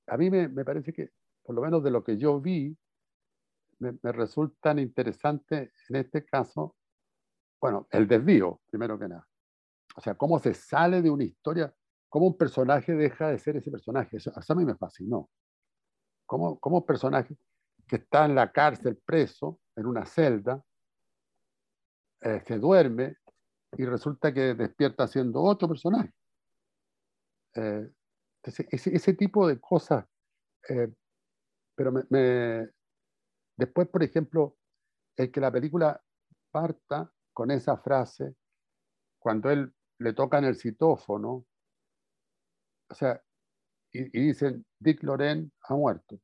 a 0.08 0.18
mí 0.18 0.30
me, 0.30 0.48
me, 0.48 0.64
parece 0.64 0.94
que, 0.94 1.10
por 1.48 1.56
lo 1.56 1.62
menos 1.62 1.82
de 1.82 1.92
lo 1.92 2.04
que 2.04 2.18
yo 2.18 2.42
vi, 2.42 2.78
me, 3.80 3.98
me 4.04 4.12
resultan 4.12 4.80
interesantes 4.80 5.72
en 5.88 5.96
este 5.96 6.26
caso, 6.26 6.76
bueno, 7.62 7.88
el 7.92 8.06
desvío, 8.06 8.60
primero 8.70 9.00
que 9.00 9.08
nada. 9.08 9.26
O 9.96 10.02
sea, 10.02 10.16
cómo 10.16 10.40
se 10.40 10.54
sale 10.54 11.02
de 11.02 11.10
una 11.10 11.24
historia, 11.24 11.74
cómo 12.10 12.28
un 12.28 12.38
personaje 12.38 12.94
deja 12.94 13.30
de 13.30 13.40
ser 13.40 13.56
ese 13.56 13.72
personaje. 13.72 14.18
Eso, 14.18 14.30
a 14.36 14.56
mí 14.56 14.66
me 14.66 14.76
fascinó. 14.76 15.30
Cómo, 16.26 16.60
cómo 16.60 16.80
un 16.80 16.86
personaje 16.86 17.38
que 17.88 17.96
está 17.96 18.26
en 18.26 18.36
la 18.36 18.52
cárcel 18.52 18.98
preso, 18.98 19.62
en 19.78 19.86
una 19.86 20.06
celda, 20.06 20.62
eh, 22.24 22.44
se 22.46 22.60
duerme 22.60 23.16
y 23.78 23.86
resulta 23.86 24.34
que 24.34 24.54
despierta 24.54 25.08
siendo 25.08 25.42
otro 25.42 25.70
personaje. 25.70 26.12
Eh, 27.56 27.90
ese, 28.44 29.14
tipo 29.14 29.48
de 29.48 29.62
cosas. 29.62 30.06
Eh, 30.68 30.92
pero 31.78 31.92
me, 31.92 32.70
después, 33.56 33.88
por 33.88 34.02
ejemplo, 34.02 34.58
el 35.16 35.32
que 35.32 35.40
la 35.40 35.52
película 35.52 36.04
parta 36.50 37.14
con 37.34 37.52
esa 37.52 37.78
frase, 37.78 38.36
cuando 39.20 39.52
él 39.52 39.72
le 40.00 40.14
tocan 40.14 40.44
el 40.44 40.56
citófono, 40.56 41.46
o 42.90 42.96
sea, 42.96 43.22
y, 43.92 44.10
dicen, 44.10 44.66
Dick 44.80 45.04
Loren 45.04 45.52
ha 45.62 45.76
muerto. 45.76 46.20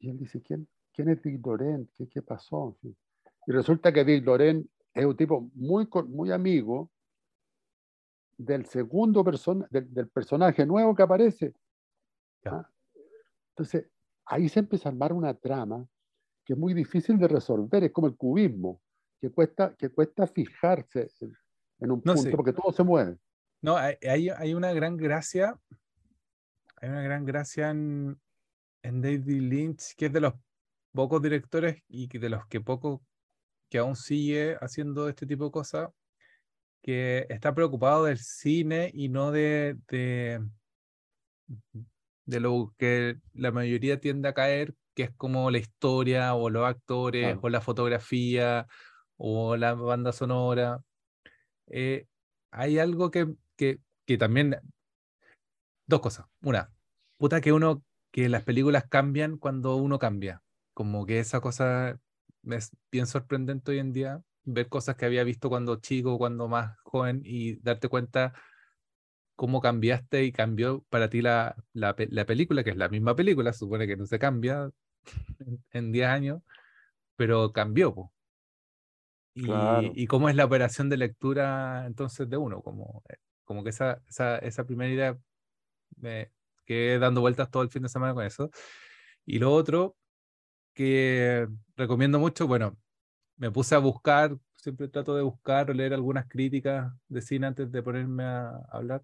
Y 0.00 0.10
él 0.10 0.18
dice, 0.18 0.42
¿quién, 0.42 0.68
quién 0.92 1.10
es 1.10 1.22
Dick 1.22 1.46
Loren? 1.46 1.88
¿Qué, 1.96 2.08
qué 2.08 2.22
pasó? 2.22 2.76
Y 2.82 3.52
resulta 3.52 3.92
que 3.92 4.04
Dick 4.04 4.24
Loren 4.24 4.68
es 4.92 5.06
un 5.06 5.16
tipo 5.16 5.48
muy, 5.54 5.88
muy 6.08 6.32
amigo 6.32 6.90
del 8.36 8.66
segundo 8.66 9.22
persona, 9.22 9.64
del, 9.70 10.08
personaje 10.08 10.66
nuevo 10.66 10.92
que 10.94 11.02
aparece. 11.04 11.54
¿Ah? 12.46 12.68
Entonces, 13.56 13.86
ahí 14.26 14.48
se 14.48 14.60
empieza 14.60 14.88
a 14.88 14.92
armar 14.92 15.12
una 15.12 15.32
trama 15.34 15.86
que 16.44 16.54
es 16.54 16.58
muy 16.58 16.74
difícil 16.74 17.18
de 17.18 17.28
resolver, 17.28 17.84
es 17.84 17.92
como 17.92 18.08
el 18.08 18.16
cubismo, 18.16 18.82
que 19.20 19.30
cuesta, 19.30 19.74
que 19.76 19.88
cuesta 19.88 20.26
fijarse 20.26 21.08
en 21.78 21.90
un 21.90 22.02
punto, 22.02 22.30
porque 22.30 22.52
todo 22.52 22.72
se 22.72 22.82
mueve. 22.82 23.16
No, 23.62 23.76
hay, 23.76 23.96
hay, 24.28 24.54
una 24.54 24.72
gran 24.72 24.96
gracia, 24.96 25.58
hay 26.76 26.90
una 26.90 27.02
gran 27.02 27.24
gracia 27.24 27.70
en, 27.70 28.20
en 28.82 29.00
David 29.00 29.40
Lynch, 29.40 29.94
que 29.96 30.06
es 30.06 30.12
de 30.12 30.20
los 30.20 30.34
pocos 30.92 31.22
directores 31.22 31.82
y 31.88 32.06
de 32.18 32.28
los 32.28 32.46
que 32.46 32.60
poco 32.60 33.02
que 33.70 33.78
aún 33.78 33.96
sigue 33.96 34.56
haciendo 34.60 35.08
este 35.08 35.26
tipo 35.26 35.46
de 35.46 35.50
cosas, 35.50 35.90
que 36.82 37.26
está 37.30 37.54
preocupado 37.54 38.04
del 38.04 38.18
cine 38.18 38.90
y 38.92 39.08
no 39.08 39.30
de, 39.30 39.78
de, 39.88 40.46
de 42.26 42.40
lo 42.40 42.74
que 42.78 43.18
la 43.34 43.52
mayoría 43.52 44.00
tiende 44.00 44.28
a 44.28 44.34
caer, 44.34 44.74
que 44.94 45.04
es 45.04 45.10
como 45.16 45.50
la 45.50 45.58
historia 45.58 46.34
o 46.34 46.50
los 46.50 46.66
actores 46.66 47.38
o 47.42 47.48
la 47.48 47.60
fotografía 47.60 48.66
o 49.16 49.56
la 49.56 49.74
banda 49.74 50.12
sonora. 50.12 50.82
Eh, 51.66 52.06
hay 52.50 52.78
algo 52.78 53.10
que, 53.10 53.34
que, 53.56 53.80
que, 54.06 54.18
también... 54.18 54.56
Dos 55.86 56.00
cosas. 56.00 56.26
Una, 56.40 56.72
puta 57.18 57.40
que 57.40 57.52
uno, 57.52 57.82
que 58.10 58.28
las 58.28 58.42
películas 58.42 58.84
cambian 58.88 59.36
cuando 59.36 59.76
uno 59.76 59.98
cambia. 59.98 60.42
Como 60.72 61.04
que 61.04 61.18
esa 61.18 61.40
cosa 61.40 62.00
es 62.44 62.70
bien 62.90 63.06
sorprendente 63.06 63.72
hoy 63.72 63.78
en 63.80 63.92
día, 63.92 64.22
ver 64.44 64.68
cosas 64.68 64.96
que 64.96 65.04
había 65.04 65.24
visto 65.24 65.48
cuando 65.48 65.76
chico, 65.76 66.18
cuando 66.18 66.48
más 66.48 66.78
joven 66.84 67.22
y 67.24 67.56
darte 67.56 67.88
cuenta 67.88 68.32
cómo 69.36 69.60
cambiaste 69.60 70.24
y 70.24 70.32
cambió 70.32 70.84
para 70.90 71.08
ti 71.08 71.22
la, 71.22 71.56
la, 71.72 71.94
la 72.10 72.26
película, 72.26 72.64
que 72.64 72.70
es 72.70 72.76
la 72.76 72.88
misma 72.88 73.16
película, 73.16 73.52
supone 73.52 73.86
que 73.86 73.96
no 73.96 74.06
se 74.06 74.18
cambia 74.18 74.70
en 75.72 75.92
10 75.92 76.06
años, 76.08 76.42
pero 77.16 77.52
cambió. 77.52 78.12
Y, 79.34 80.06
cómo 80.06 80.28
es 80.28 80.36
la 80.36 80.44
operación 80.44 80.88
de 80.88 80.96
lectura 80.96 81.86
entonces 81.86 82.28
de 82.30 82.36
uno, 82.36 82.62
como, 82.62 83.02
eh, 83.08 83.16
como 83.44 83.64
que 83.64 83.70
esa, 83.70 84.00
esa, 84.06 84.38
esa 84.38 84.64
primera 84.64 84.92
idea 84.92 85.18
me 85.96 86.30
quedé 86.64 86.98
dando 87.00 87.20
vueltas 87.20 87.50
todo 87.50 87.62
el 87.64 87.70
fin 87.70 87.82
de 87.82 87.88
semana 87.88 88.14
con 88.14 88.24
eso. 88.24 88.50
Y 89.26 89.40
lo 89.40 89.52
otro 89.52 89.96
que 90.74 91.48
recomiendo 91.76 92.18
mucho, 92.20 92.46
bueno, 92.46 92.76
me 93.36 93.50
puse 93.50 93.74
a 93.74 93.78
buscar, 93.78 94.36
siempre 94.56 94.88
trato 94.88 95.16
de 95.16 95.22
buscar 95.22 95.70
o 95.70 95.74
leer 95.74 95.94
algunas 95.94 96.28
críticas 96.28 96.92
de 97.08 97.20
cine 97.20 97.48
antes 97.48 97.72
de 97.72 97.82
ponerme 97.82 98.24
a 98.24 98.50
hablar, 98.70 99.02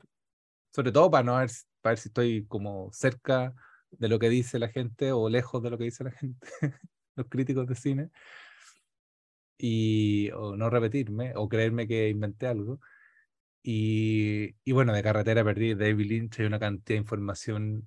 sobre 0.73 0.93
todo 0.93 1.11
para 1.11 1.25
no 1.25 1.37
ver, 1.37 1.51
para 1.81 1.93
ver 1.93 1.99
si 1.99 2.09
estoy 2.09 2.47
como 2.47 2.91
cerca 2.93 3.55
de 3.91 4.09
lo 4.09 4.19
que 4.19 4.29
dice 4.29 4.59
la 4.59 4.69
gente 4.69 5.13
o 5.13 5.29
lejos 5.29 5.63
de 5.63 5.71
lo 5.71 5.79
que 5.79 5.85
dice 5.85 6.05
la 6.05 6.13
gente, 6.13 6.47
los 7.17 7.27
críticos 7.29 7.67
de 7.67 7.75
cine 7.75 8.11
y 9.59 10.31
o 10.33 10.57
no 10.57 10.71
repetirme 10.71 11.33
o 11.37 11.49
creerme 11.49 11.87
que 11.87 12.09
inventé 12.09 12.47
algo. 12.47 12.81
Y, 13.63 14.57
y 14.65 14.73
bueno, 14.73 14.95
de 14.95 15.03
carretera 15.03 15.45
perdí 15.45 15.75
David 15.75 16.07
Lynch 16.07 16.41
hay 16.41 16.47
una 16.47 16.59
cantidad 16.59 16.97
de 16.97 17.03
información 17.03 17.87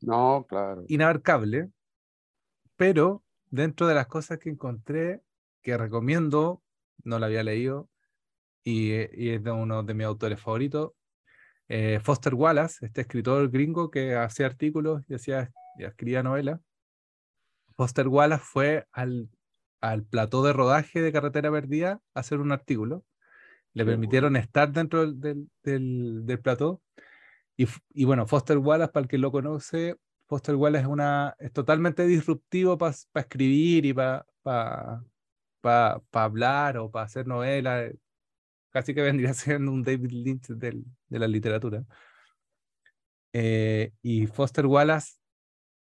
no, 0.00 0.46
claro. 0.48 0.84
inabarcable, 0.88 1.70
pero 2.76 3.22
dentro 3.50 3.86
de 3.86 3.94
las 3.94 4.06
cosas 4.06 4.38
que 4.38 4.48
encontré, 4.48 5.20
que 5.62 5.76
recomiendo, 5.76 6.62
no 7.04 7.18
la 7.18 7.26
había 7.26 7.42
leído 7.42 7.90
y, 8.64 8.92
y 8.92 9.30
es 9.30 9.44
de 9.44 9.50
uno 9.50 9.82
de 9.82 9.92
mis 9.92 10.06
autores 10.06 10.40
favoritos, 10.40 10.92
eh, 11.70 12.00
Foster 12.02 12.34
Wallace, 12.34 12.84
este 12.84 13.00
escritor 13.02 13.48
gringo 13.50 13.90
que 13.90 14.14
hacía 14.14 14.46
artículos 14.46 15.02
y, 15.08 15.14
hacía, 15.14 15.50
y 15.78 15.84
escribía 15.84 16.22
novelas. 16.22 16.60
Foster 17.76 18.08
Wallace 18.08 18.44
fue 18.44 18.86
al 18.92 19.30
al 19.80 20.04
plató 20.04 20.42
de 20.42 20.52
rodaje 20.52 21.00
de 21.00 21.12
Carretera 21.12 21.50
Perdida 21.50 22.00
a 22.14 22.20
hacer 22.20 22.40
un 22.40 22.52
artículo. 22.52 23.04
Le 23.72 23.84
permitieron 23.84 24.36
estar 24.36 24.72
dentro 24.72 25.12
del, 25.12 25.48
del, 25.62 26.26
del, 26.26 26.40
plató. 26.40 26.82
Y, 27.56 27.66
y, 27.94 28.04
bueno, 28.04 28.26
Foster 28.26 28.58
Wallace, 28.58 28.92
para 28.92 29.04
el 29.04 29.08
que 29.08 29.18
lo 29.18 29.30
conoce, 29.30 29.96
Foster 30.26 30.56
Wallace 30.56 30.82
es, 30.82 30.88
una, 30.88 31.36
es 31.38 31.52
totalmente 31.52 32.04
disruptivo 32.06 32.76
para 32.76 32.94
escribir 33.14 33.86
y 33.86 33.92
para 33.92 34.26
pa, 35.62 36.02
hablar 36.12 36.78
o 36.78 36.90
para 36.90 37.06
hacer 37.06 37.26
novelas. 37.26 37.92
Casi 38.70 38.92
que 38.94 39.02
vendría 39.02 39.34
siendo 39.34 39.72
un 39.72 39.82
David 39.82 40.10
Lynch 40.10 40.48
del, 40.48 40.84
de 41.10 41.18
la 41.18 41.28
literatura. 41.28 41.84
Eh, 43.32 43.92
y 44.02 44.26
Foster 44.26 44.66
Wallace 44.66 45.18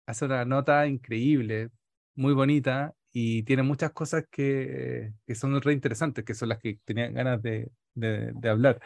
hace 0.06 0.26
una 0.26 0.44
nota 0.44 0.86
increíble, 0.88 1.70
muy 2.16 2.34
bonita, 2.34 2.94
y 3.12 3.44
tiene 3.44 3.64
muchas 3.64 3.92
cosas 3.92 4.26
que, 4.30 5.14
que, 5.26 5.36
son 5.36 5.60
re 5.62 5.74
interesantes, 5.74 6.24
que 6.26 6.34
son 6.34 6.50
las 6.50 6.60
que 6.60 6.80
tenía 6.84 7.10
ganas 7.10 7.42
de, 7.42 7.72
de, 7.96 8.32
de 8.34 8.50
hablar. 8.50 8.82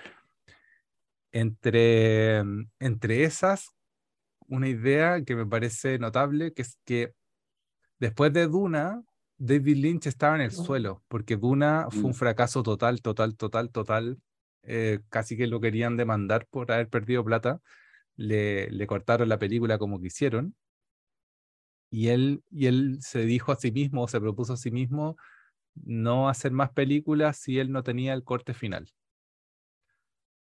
Entre, 1.32 2.38
entre 2.80 3.24
esas, 3.24 3.72
una 4.48 4.70
idea 4.70 5.24
que 5.24 5.36
me 5.36 5.46
parece 5.46 5.98
notable, 5.98 6.54
que 6.54 6.62
es 6.62 6.78
que 6.86 7.14
después 8.00 8.32
de 8.32 8.48
Duna, 8.48 9.04
David 9.38 9.78
Lynch 9.78 10.08
estaba 10.08 10.36
en 10.36 10.42
el 10.42 10.52
suelo, 10.52 11.04
porque 11.08 11.36
Duna 11.36 11.88
fue 11.90 12.04
un 12.04 12.12
mm. 12.12 12.16
fracaso 12.16 12.64
total, 12.64 13.02
total, 13.02 13.36
total, 13.36 13.72
total. 13.72 14.18
Eh, 14.64 15.00
casi 15.10 15.38
que 15.38 15.48
lo 15.48 15.60
querían 15.60 15.98
demandar 15.98 16.48
por 16.50 16.72
haber 16.72 16.90
perdido 16.90 17.24
plata. 17.24 17.60
Le, 18.16 18.70
le 18.70 18.88
cortaron 18.88 19.30
la 19.30 19.40
película 19.40 19.78
como 19.78 20.00
quisieron 20.00 20.56
y 21.94 22.08
él, 22.08 22.44
y 22.50 22.66
él 22.66 22.98
se 23.02 23.20
dijo 23.20 23.52
a 23.52 23.56
sí 23.56 23.72
mismo, 23.72 24.08
se 24.08 24.20
propuso 24.20 24.54
a 24.54 24.58
sí 24.58 24.72
mismo, 24.72 25.16
no 25.76 26.28
hacer 26.28 26.52
más 26.52 26.72
películas 26.72 27.38
si 27.38 27.60
él 27.60 27.72
no 27.72 27.84
tenía 27.84 28.16
el 28.16 28.24
corte 28.24 28.56
final. 28.56 28.92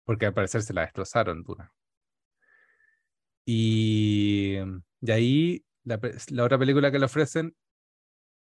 Porque 0.04 0.28
al 0.28 0.36
parecer 0.36 0.62
se 0.62 0.74
la 0.74 0.82
destrozaron, 0.82 1.42
Duna. 1.42 1.74
Y 3.44 4.58
de 5.00 5.14
ahí 5.14 5.66
la, 5.84 6.00
la 6.30 6.44
otra 6.44 6.60
película 6.60 6.92
que 6.92 7.00
le 7.00 7.06
ofrecen 7.06 7.56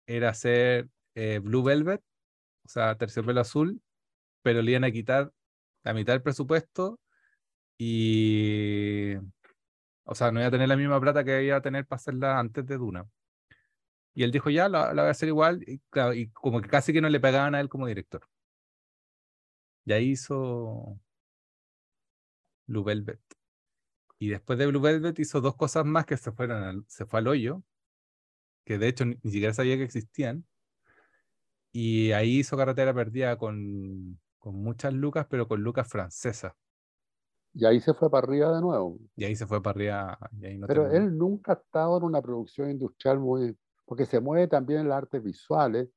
era 0.06 0.28
hacer 0.28 0.88
eh, 1.16 1.40
Blue 1.40 1.64
Velvet, 1.64 2.00
o 2.64 2.68
sea, 2.68 2.96
Terciopelo 2.96 3.40
Azul, 3.40 3.82
pero 4.42 4.62
le 4.62 4.70
iban 4.70 4.84
a 4.84 4.92
quitar 4.92 5.32
la 5.84 5.94
mitad 5.94 6.12
del 6.14 6.22
presupuesto 6.22 7.00
y. 7.78 9.16
O 10.04 10.14
sea, 10.14 10.32
no 10.32 10.40
iba 10.40 10.48
a 10.48 10.50
tener 10.50 10.68
la 10.68 10.76
misma 10.76 11.00
plata 11.00 11.24
que 11.24 11.44
iba 11.44 11.56
a 11.56 11.62
tener 11.62 11.86
para 11.86 11.96
hacerla 11.98 12.38
antes 12.38 12.66
de 12.66 12.76
Duna. 12.78 13.06
Y 14.14 14.22
él 14.24 14.30
dijo, 14.30 14.50
ya, 14.50 14.68
la, 14.68 14.94
la 14.94 15.02
voy 15.02 15.08
a 15.08 15.10
hacer 15.10 15.28
igual. 15.28 15.64
Y, 15.66 15.80
como 16.30 16.60
que 16.60 16.68
casi 16.68 16.92
que 16.92 17.00
no 17.00 17.08
le 17.08 17.20
pegaban 17.20 17.54
a 17.54 17.60
él 17.60 17.68
como 17.68 17.86
director. 17.86 18.22
Y 19.86 19.92
ahí 19.92 20.10
hizo 20.10 20.98
Blue 22.66 22.84
Velvet. 22.84 23.20
Y 24.18 24.28
después 24.28 24.58
de 24.58 24.66
Blue 24.66 24.80
Velvet 24.80 25.18
hizo 25.18 25.40
dos 25.40 25.56
cosas 25.56 25.84
más 25.86 26.06
que 26.06 26.16
se 26.16 26.32
fueron 26.32 26.62
al- 26.62 26.84
se 26.88 27.06
fue 27.06 27.20
al 27.20 27.28
hoyo, 27.28 27.62
que 28.64 28.78
de 28.78 28.88
hecho 28.88 29.04
ni, 29.04 29.16
ni 29.22 29.30
siquiera 29.30 29.54
sabía 29.54 29.76
que 29.76 29.84
existían. 29.84 30.46
Y 31.72 32.12
ahí 32.12 32.38
hizo 32.38 32.56
Carretera 32.56 32.94
Perdida 32.94 33.36
con, 33.36 34.18
con 34.44 34.56
muchas 34.56 34.92
lucas, 34.94 35.26
pero 35.28 35.48
con 35.48 35.62
lucas 35.62 35.88
francesas. 35.88 36.52
Y 37.54 37.64
ahí 37.64 37.80
se 37.80 37.94
fue 37.94 38.10
para 38.10 38.26
arriba 38.26 38.54
de 38.54 38.60
nuevo. 38.60 38.98
Y 39.16 39.24
ahí 39.24 39.34
se 39.36 39.46
fue 39.46 39.62
para 39.62 39.72
arriba. 39.76 40.18
Y 40.40 40.46
ahí 40.46 40.58
no 40.58 40.66
Pero 40.66 40.82
terminó. 40.82 40.90
él 40.90 41.16
nunca 41.16 41.52
ha 41.52 41.54
estado 41.56 41.98
en 41.98 42.04
una 42.04 42.22
producción 42.22 42.70
industrial 42.70 43.18
muy, 43.18 43.56
porque 43.84 44.06
se 44.06 44.20
mueve 44.20 44.48
también 44.48 44.80
en 44.80 44.88
las 44.88 44.98
artes 44.98 45.22
visuales. 45.22 45.88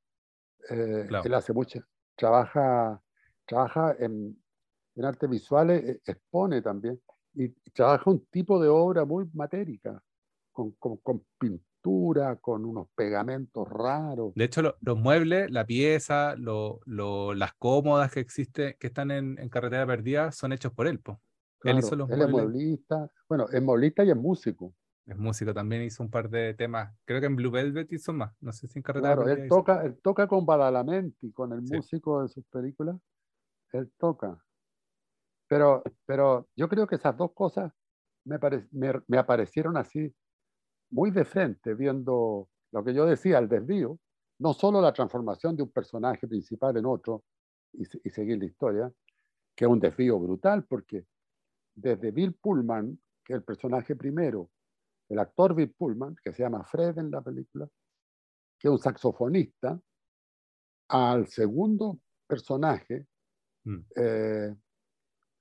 eh, 0.70 1.06
Claro. 1.08 1.24
Él 1.24 1.34
hace 1.34 1.52
mucho, 1.52 1.80
trabaja, 2.16 3.02
trabaja 3.46 3.96
en, 3.98 4.42
en 4.96 5.04
artes 5.04 5.30
visuales, 5.30 5.84
eh, 5.84 6.00
expone 6.06 6.62
también, 6.62 7.00
y 7.34 7.50
trabaja 7.72 8.10
un 8.10 8.26
tipo 8.26 8.60
de 8.62 8.68
obra 8.68 9.04
muy 9.04 9.28
matérica, 9.34 10.02
con, 10.52 10.72
con, 10.72 10.98
con 10.98 11.24
pintura, 11.38 11.67
con 12.40 12.64
unos 12.64 12.88
pegamentos 12.94 13.66
raros. 13.68 14.32
De 14.34 14.44
hecho, 14.44 14.62
lo- 14.62 14.76
los 14.80 14.98
muebles, 14.98 15.50
la 15.50 15.64
pieza, 15.64 16.34
lo- 16.36 16.80
lo- 16.84 17.34
las 17.34 17.54
cómodas 17.54 18.12
que 18.12 18.20
existen, 18.20 18.76
que 18.78 18.88
están 18.88 19.10
en, 19.10 19.38
en 19.38 19.48
Carretera 19.48 19.86
Perdida, 19.86 20.32
son 20.32 20.52
hechos 20.52 20.72
por 20.72 20.86
él. 20.86 21.00
po. 21.00 21.12
Él 21.12 21.18
Claro, 21.60 21.78
hizo 21.78 21.96
los 21.96 22.08
él 22.08 22.20
es 22.22 22.28
muebles. 22.28 22.44
mueblista, 22.44 23.10
bueno, 23.28 23.46
es 23.50 23.62
mueblista 23.62 24.04
y 24.04 24.10
es 24.10 24.16
músico. 24.16 24.74
Es 25.06 25.16
músico, 25.16 25.54
también 25.54 25.82
hizo 25.82 26.02
un 26.02 26.10
par 26.10 26.28
de 26.28 26.52
temas. 26.54 26.94
Creo 27.06 27.20
que 27.20 27.26
en 27.26 27.36
Blue 27.36 27.50
Velvet 27.50 27.90
hizo 27.92 28.12
más. 28.12 28.34
No 28.40 28.52
sé 28.52 28.68
si 28.68 28.78
en 28.78 28.82
Carretera 28.82 29.14
Claro, 29.16 29.24
Perdida 29.28 29.44
él 29.44 29.48
toca, 29.48 29.84
él 29.84 29.98
toca 30.02 30.26
con 30.28 30.44
Badalamenti, 30.44 31.32
con 31.32 31.52
el 31.52 31.62
Sí. 31.66 31.74
músico 31.74 32.22
de 32.22 32.28
sus 32.28 32.44
películas, 32.46 32.96
él 33.72 33.90
toca. 33.98 34.44
Pero, 35.48 35.82
pero 36.04 36.48
yo 36.56 36.68
creo 36.68 36.86
que 36.86 36.96
esas 36.96 37.16
dos 37.16 37.32
cosas 37.32 37.72
me, 38.24 38.38
me, 38.70 38.92
me 39.06 39.18
aparecieron 39.18 39.76
así, 39.78 40.14
muy 40.90 41.10
de 41.10 41.24
frente, 41.24 41.74
viendo 41.74 42.48
lo 42.72 42.84
que 42.84 42.94
yo 42.94 43.06
decía, 43.06 43.38
el 43.38 43.48
desvío, 43.48 43.98
no 44.38 44.52
solo 44.52 44.80
la 44.80 44.92
transformación 44.92 45.56
de 45.56 45.62
un 45.64 45.70
personaje 45.70 46.26
principal 46.28 46.76
en 46.76 46.86
otro 46.86 47.24
y, 47.72 47.84
se- 47.84 48.00
y 48.04 48.10
seguir 48.10 48.38
la 48.38 48.46
historia, 48.46 48.92
que 49.56 49.64
es 49.64 49.70
un 49.70 49.80
desvío 49.80 50.18
brutal, 50.18 50.64
porque 50.64 51.06
desde 51.74 52.10
Bill 52.12 52.34
Pullman, 52.34 53.00
que 53.24 53.32
es 53.34 53.38
el 53.38 53.44
personaje 53.44 53.96
primero, 53.96 54.50
el 55.08 55.18
actor 55.18 55.54
Bill 55.54 55.72
Pullman, 55.72 56.16
que 56.22 56.32
se 56.32 56.42
llama 56.42 56.64
Fred 56.64 56.98
en 56.98 57.10
la 57.10 57.20
película, 57.22 57.68
que 58.58 58.68
es 58.68 58.72
un 58.72 58.78
saxofonista, 58.78 59.80
al 60.88 61.26
segundo 61.28 61.98
personaje, 62.26 63.06
Mm. 63.64 63.78
eh, 63.96 64.54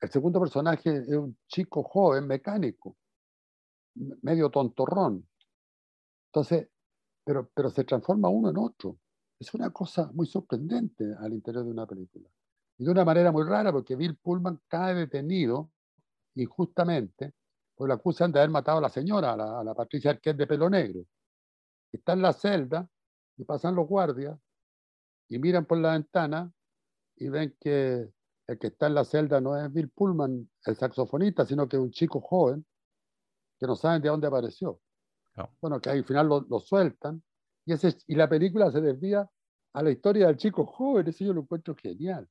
el 0.01 0.09
segundo 0.09 0.39
personaje 0.39 0.89
es 0.97 1.15
un 1.15 1.37
chico 1.47 1.83
joven, 1.83 2.27
mecánico, 2.27 2.97
medio 4.21 4.49
tontorrón. 4.49 5.27
Entonces, 6.27 6.69
pero, 7.23 7.49
pero 7.53 7.69
se 7.69 7.83
transforma 7.83 8.29
uno 8.29 8.49
en 8.49 8.57
otro. 8.57 8.97
Es 9.39 9.53
una 9.53 9.69
cosa 9.71 10.09
muy 10.13 10.27
sorprendente 10.27 11.05
al 11.19 11.33
interior 11.33 11.63
de 11.65 11.71
una 11.71 11.85
película. 11.85 12.29
Y 12.77 12.85
de 12.85 12.91
una 12.91 13.05
manera 13.05 13.31
muy 13.31 13.43
rara, 13.43 13.71
porque 13.71 13.95
Bill 13.95 14.17
Pullman 14.17 14.61
cae 14.67 14.93
detenido 14.93 15.71
injustamente, 16.35 17.33
pues 17.75 17.87
lo 17.87 17.93
acusan 17.93 18.31
de 18.31 18.39
haber 18.39 18.49
matado 18.49 18.77
a 18.79 18.81
la 18.81 18.89
señora, 18.89 19.33
a 19.33 19.37
la, 19.37 19.59
a 19.59 19.63
la 19.63 19.73
Patricia 19.73 20.11
Arquette 20.11 20.37
de 20.37 20.47
pelo 20.47 20.69
negro. 20.69 21.05
Está 21.91 22.13
en 22.13 22.21
la 22.21 22.33
celda 22.33 22.87
y 23.37 23.43
pasan 23.43 23.75
los 23.75 23.87
guardias 23.87 24.37
y 25.29 25.39
miran 25.39 25.65
por 25.65 25.77
la 25.79 25.93
ventana 25.93 26.51
y 27.15 27.29
ven 27.29 27.55
que 27.59 28.11
el 28.47 28.59
que 28.59 28.67
está 28.67 28.87
en 28.87 28.95
la 28.95 29.03
celda 29.03 29.41
no 29.41 29.57
es 29.57 29.71
Bill 29.71 29.89
Pullman, 29.89 30.49
el 30.65 30.75
saxofonista, 30.75 31.45
sino 31.45 31.67
que 31.67 31.75
es 31.75 31.81
un 31.81 31.91
chico 31.91 32.21
joven 32.21 32.65
que 33.59 33.67
no 33.67 33.75
saben 33.75 34.01
de 34.01 34.09
dónde 34.09 34.27
apareció. 34.27 34.79
No. 35.38 35.56
Bueno, 35.62 35.80
que 35.80 35.89
al 35.91 36.04
final 36.04 36.28
lo, 36.28 36.41
lo 36.50 36.60
sueltan 36.60 37.21
y, 37.65 37.73
ese, 37.73 37.95
y 38.08 38.15
la 38.15 38.28
película 38.28 38.71
se 38.71 38.82
desvía 38.82 39.30
a 39.73 39.84
la 39.84 39.91
historia 39.91 40.28
del 40.28 40.38
chico 40.38 40.65
joven, 40.65 41.08
eso 41.08 41.23
yo 41.23 41.34
lo 41.34 41.41
encuentro 41.41 41.76
genial, 41.76 42.28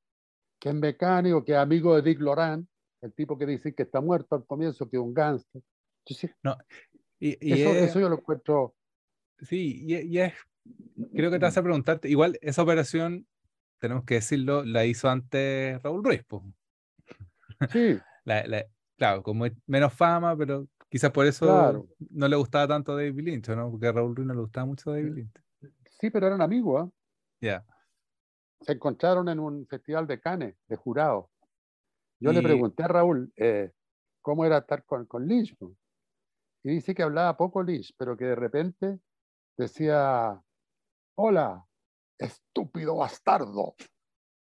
que 0.58 0.70
es 0.70 0.74
mecánico, 0.74 1.44
que 1.44 1.52
es 1.52 1.58
amigo 1.58 1.94
de 1.94 2.02
Dick 2.02 2.20
Loran, 2.20 2.66
el 3.02 3.12
tipo 3.12 3.38
que 3.38 3.46
dice 3.46 3.74
que 3.74 3.84
está 3.84 4.00
muerto 4.00 4.34
al 4.34 4.44
comienzo, 4.44 4.88
que 4.88 4.96
es 4.96 5.02
un 5.02 5.14
gángster. 5.14 5.62
Entonces, 6.04 6.34
Y, 7.20 7.36
y 7.48 7.60
eso, 7.60 7.76
es- 7.76 7.90
eso 7.90 8.00
yo 8.00 8.08
lo 8.08 8.16
encuentro 8.16 8.74
sí, 9.42 9.84
y, 9.86 9.94
y 9.96 10.18
es, 10.18 10.34
creo 11.14 11.30
que 11.30 11.38
te 11.38 11.46
hace 11.46 11.62
preguntarte, 11.62 12.08
igual 12.08 12.38
esa 12.40 12.62
operación, 12.62 13.26
tenemos 13.78 14.04
que 14.04 14.14
decirlo, 14.14 14.64
la 14.64 14.84
hizo 14.84 15.08
antes 15.08 15.80
Raúl 15.82 16.02
Ruiz. 16.02 16.24
po. 16.24 16.42
Sí, 17.70 17.98
La- 18.24 18.44
la- 18.46 18.66
claro, 18.96 19.22
como 19.22 19.46
menos 19.66 19.92
fama, 19.94 20.36
pero 20.36 20.66
quizás 20.88 21.10
por 21.10 21.26
eso 21.26 21.46
Claro. 21.46 21.86
no 22.10 22.28
le 22.28 22.36
gustaba 22.36 22.68
tanto 22.68 22.92
a 22.92 22.96
David 22.96 23.20
Lynch, 23.24 23.48
¿no? 23.50 23.70
Porque 23.70 23.86
a 23.88 23.92
Raúl 23.92 24.14
Ruiz 24.16 24.26
no 24.26 24.34
le 24.34 24.40
gustaba 24.40 24.66
mucho 24.66 24.90
David 24.90 25.12
Lynch. 25.14 25.42
sí, 26.00 26.10
pero 26.10 26.26
eran 26.26 26.42
amigos. 26.42 26.84
¿ah? 26.86 26.90
Ya. 27.40 27.64
Se 28.60 28.72
encontraron 28.72 29.28
en 29.28 29.38
un 29.38 29.66
festival 29.66 30.06
de 30.06 30.20
Cannes, 30.20 30.56
de 30.66 30.76
jurado. 30.76 31.30
Yo 32.18 32.32
le 32.32 32.42
pregunté 32.42 32.82
a 32.82 32.88
Raúl 32.88 33.30
eh, 33.36 33.72
cómo 34.22 34.44
era 34.44 34.58
estar 34.58 34.84
con, 34.84 35.04
con 35.06 35.26
Lynch. 35.26 35.54
Y 36.64 36.70
dice 36.70 36.94
que 36.94 37.02
hablaba 37.02 37.36
poco 37.36 37.62
Lynch, 37.62 37.92
pero 37.98 38.16
que 38.16 38.24
de 38.24 38.34
repente 38.34 38.98
decía, 39.58 40.42
hola, 41.16 41.64
estúpido 42.18 42.96
bastardo. 42.96 43.74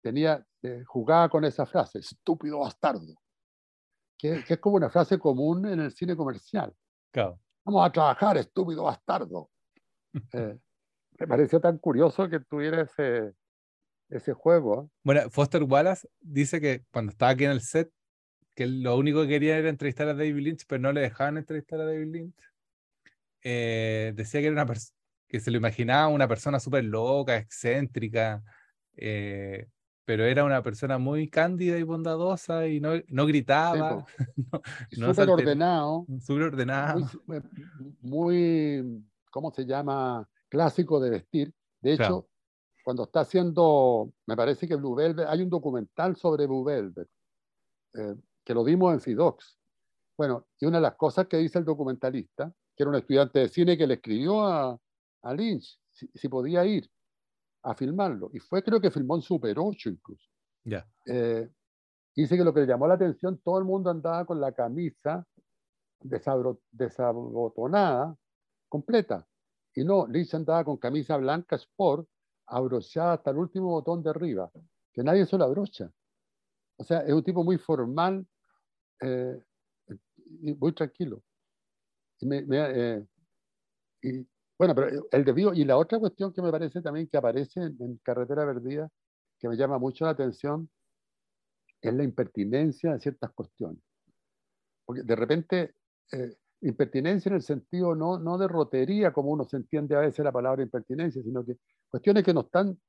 Tenía, 0.03 0.45
eh, 0.62 0.84
jugaba 0.86 1.29
con 1.29 1.45
esa 1.45 1.65
frase, 1.65 1.99
estúpido 1.99 2.60
bastardo. 2.60 3.15
Que, 4.17 4.43
que 4.43 4.54
es 4.54 4.60
como 4.60 4.78
una 4.78 4.89
frase 4.89 5.19
común 5.19 5.65
en 5.65 5.80
el 5.80 5.91
cine 5.91 6.15
comercial. 6.15 6.73
Claro. 7.12 7.39
Vamos 7.65 7.86
a 7.88 7.91
trabajar, 7.91 8.38
estúpido 8.38 8.84
bastardo. 8.84 9.49
Eh, 10.34 10.56
me 11.19 11.28
pareció 11.28 11.60
tan 11.60 11.80
curioso 11.80 12.30
que 12.30 12.39
tuviera 12.39 12.82
ese, 12.82 13.34
ese 14.10 14.34
juego. 14.34 14.91
Bueno, 15.04 15.28
Foster 15.32 15.63
Wallace 15.63 16.08
dice 16.19 16.62
que 16.62 16.86
cuando 16.91 17.12
estaba 17.12 17.32
aquí 17.32 17.45
en 17.45 17.52
el 17.52 17.62
set, 17.62 17.91
que 18.56 18.67
lo 18.67 18.95
único 18.95 19.23
que 19.23 19.30
quería 19.30 19.58
era 19.58 19.69
entrevistar 19.69 20.08
a 20.08 20.13
David 20.13 20.36
Lynch, 20.36 20.65
pero 20.67 20.82
no 20.82 20.91
le 20.91 21.02
dejaban 21.02 21.38
entrevistar 21.38 21.80
a 21.82 21.86
David 21.86 22.12
Lynch. 22.12 22.36
Eh, 23.41 24.13
decía 24.15 24.39
que 24.39 24.47
era 24.47 24.54
una 24.54 24.67
persona 24.67 24.95
que 25.28 25.39
se 25.39 25.49
lo 25.49 25.58
imaginaba 25.58 26.10
una 26.10 26.28
persona 26.28 26.60
súper 26.60 26.84
loca, 26.84 27.38
excéntrica, 27.38 28.43
eh, 28.95 29.67
pero 30.05 30.25
era 30.25 30.43
una 30.43 30.61
persona 30.63 30.97
muy 30.97 31.29
cándida 31.29 31.77
y 31.77 31.83
bondadosa 31.83 32.67
y 32.67 32.79
no, 32.79 32.91
no 33.07 33.25
gritaba, 33.25 34.05
no, 34.51 34.61
Y 34.91 34.99
no 34.99 35.13
súper 35.13 35.29
ordenado, 35.29 36.05
súper 36.19 36.43
ordenado. 36.43 37.09
muy, 37.25 37.37
eh, 37.37 37.41
muy, 38.01 39.05
¿cómo 39.31 39.51
se 39.51 39.65
llama? 39.65 40.27
Clásico 40.49 40.99
de 40.99 41.09
vestir. 41.09 41.53
De 41.81 41.93
hecho, 41.93 42.03
Claro. 42.03 42.29
cuando 42.83 43.03
está 43.03 43.21
haciendo, 43.21 44.13
me 44.25 44.35
parece 44.35 44.67
que 44.67 44.75
Blue 44.75 44.95
Velvet, 44.95 45.27
hay 45.27 45.41
un 45.41 45.49
documental 45.49 46.15
sobre 46.15 46.45
Blue 46.47 46.63
Velvet, 46.63 47.07
eh, 47.95 48.15
que 48.43 48.53
lo 48.53 48.63
vimos 48.63 48.93
en 48.93 48.99
Fidox. 49.01 49.57
Bueno, 50.17 50.47
y 50.59 50.65
una 50.65 50.77
de 50.77 50.83
las 50.83 50.95
cosas 50.95 51.27
que 51.27 51.37
dice 51.37 51.59
el 51.59 51.65
documentalista, 51.65 52.53
que 52.75 52.83
era 52.83 52.89
un 52.89 52.95
estudiante 52.97 53.39
de 53.39 53.49
cine 53.49 53.77
que 53.77 53.87
le 53.87 53.95
escribió 53.95 54.45
a, 54.45 54.79
a 55.23 55.33
Lynch 55.33 55.79
si, 55.91 56.07
si 56.13 56.27
podía 56.27 56.65
ir 56.65 56.89
a 57.63 57.73
filmarlo. 57.76 58.30
Y 58.34 58.39
fue, 58.39 58.63
creo 58.63 58.80
que 58.80 58.91
filmó 58.91 59.15
en 59.15 59.21
Super 59.21 59.58
8 59.60 59.89
incluso. 59.89 60.30
Ya. 60.63 60.88
Eh, 61.06 61.49
dice 62.15 62.38
que 62.38 62.43
lo 62.43 62.54
que 62.54 62.62
le 62.62 62.67
llamó 62.67 62.88
la 62.88 62.93
atención, 62.95 63.39
todo 63.39 63.58
el 63.60 63.65
mundo 63.65 63.89
andaba 63.89 64.26
con 64.26 64.39
la 64.39 64.52
camisa 64.52 65.26
desabro- 66.02 66.62
desabotonada, 66.71 68.15
completa. 68.69 69.28
Y 69.76 69.84
no, 69.84 70.06
Lynch 70.08 70.34
andaba 70.36 70.63
con 70.63 70.78
camisa 70.78 71.17
blanca 71.17 71.56
sport, 71.56 72.08
abrochada 72.45 73.13
hasta 73.13 73.32
el 73.32 73.38
último 73.38 73.69
botón 73.69 74.04
de 74.04 74.10
arriba, 74.10 74.52
que 74.91 75.04
nadie 75.04 75.26
se 75.26 75.38
lo 75.38 75.45
abrocha. 75.45 75.91
O 76.78 76.84
sea, 76.84 76.99
es 76.99 77.13
un 77.13 77.23
tipo 77.23 77.43
muy 77.43 77.58
formal 77.58 78.26
eh, 79.02 79.39
y 80.41 80.54
muy 80.54 80.73
tranquilo. 80.73 81.23
Y 82.19 82.26
me- 82.28 82.41
me, 82.43 82.58
eh, 82.60 83.08
y, 84.02 84.28
bueno, 84.57 84.75
pero 84.75 85.07
el 85.11 85.25
desvío, 85.25 85.53
y 85.53 85.65
la 85.65 85.77
otra 85.77 85.99
cuestión 85.99 86.31
que 86.33 86.41
me 86.41 86.51
parece 86.51 86.81
también 86.81 87.07
que 87.07 87.17
aparece 87.17 87.61
en, 87.61 87.77
en 87.79 87.97
Carretera 88.03 88.45
Perdida, 88.45 88.89
que 89.39 89.49
me 89.49 89.57
llama 89.57 89.77
mucho 89.79 90.05
la 90.05 90.11
atención, 90.11 90.69
es 91.81 91.93
la 91.93 92.03
impertinencia 92.03 92.93
de 92.93 92.99
ciertas 92.99 93.31
cuestiones. 93.33 93.83
Porque 94.85 95.03
de 95.03 95.15
repente, 95.15 95.75
eh, 96.11 96.37
impertinencia 96.61 97.29
en 97.29 97.35
el 97.35 97.41
sentido 97.41 97.95
no, 97.95 98.17
no 98.17 98.37
de 98.37 98.47
rotería, 98.47 99.11
como 99.11 99.31
uno 99.31 99.43
se 99.43 99.57
entiende 99.57 99.95
a 99.95 99.99
veces 99.99 100.23
la 100.23 100.31
palabra 100.31 100.63
impertinencia, 100.63 101.21
sino 101.21 101.45
que 101.45 101.57
cuestiones 101.89 102.23
que 102.23 102.33
no 102.33 102.41
están, 102.41 102.79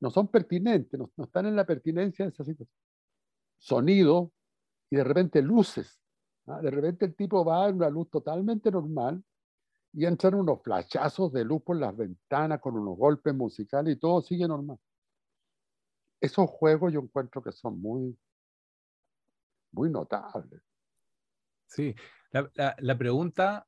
no 0.00 0.10
son 0.10 0.28
pertinentes, 0.28 0.98
no, 0.98 1.10
están 1.24 1.46
en 1.46 1.56
la 1.56 1.64
pertinencia 1.64 2.24
de 2.24 2.30
esa 2.30 2.44
situación. 2.44 2.76
Sonido 3.58 4.32
y 4.90 4.96
de 4.96 5.04
repente 5.04 5.40
luces. 5.40 6.00
¿ah? 6.46 6.60
De 6.60 6.70
repente 6.70 7.06
el 7.06 7.14
tipo 7.14 7.44
va 7.44 7.66
a 7.66 7.70
una 7.70 7.88
luz 7.88 8.10
totalmente 8.10 8.70
normal 8.70 9.22
y 9.92 10.06
entran 10.06 10.34
unos 10.34 10.62
flashazos 10.62 11.32
de 11.32 11.44
luz 11.44 11.62
por 11.62 11.76
las 11.76 11.96
ventanas 11.96 12.60
con 12.60 12.76
unos 12.76 12.96
golpes 12.96 13.34
musicales 13.34 13.96
y 13.96 13.98
todo 13.98 14.22
sigue 14.22 14.48
normal. 14.48 14.78
Esos 16.20 16.48
juegos 16.48 16.92
yo 16.92 17.00
encuentro 17.00 17.42
que 17.42 17.52
son 17.52 17.80
muy, 17.80 18.16
muy 19.72 19.90
notables. 19.90 20.62
Sí, 21.66 21.94
la, 22.30 22.98
pregunta, 22.98 23.66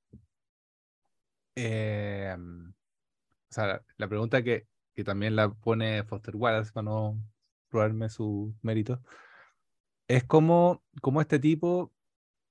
eh, 1.55 2.37
o 2.37 3.53
sea, 3.53 3.83
la, 3.97 4.09
pregunta 4.09 4.43
que, 4.43 4.67
también 5.05 5.37
la 5.37 5.51
pone 5.51 6.05
Foster 6.05 6.37
Wallace 6.37 6.71
para 6.73 6.85
no 6.85 7.19
probarme 7.69 8.09
su 8.09 8.55
mérito, 8.63 9.01
es 10.07 10.25
cómo, 10.25 10.83
cómo 11.01 11.21
este 11.21 11.39
tipo 11.39 11.94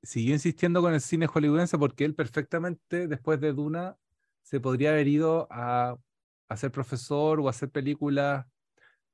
siguió 0.03 0.33
insistiendo 0.33 0.81
con 0.81 0.93
el 0.93 1.01
cine 1.01 1.27
hollywoodense 1.27 1.77
porque 1.77 2.05
él 2.05 2.15
perfectamente 2.15 3.07
después 3.07 3.39
de 3.39 3.53
Duna 3.53 3.97
se 4.43 4.59
podría 4.59 4.91
haber 4.91 5.07
ido 5.07 5.47
a, 5.49 5.97
a 6.49 6.57
ser 6.57 6.71
profesor 6.71 7.39
o 7.39 7.47
a 7.47 7.51
hacer 7.51 7.69
películas 7.71 8.45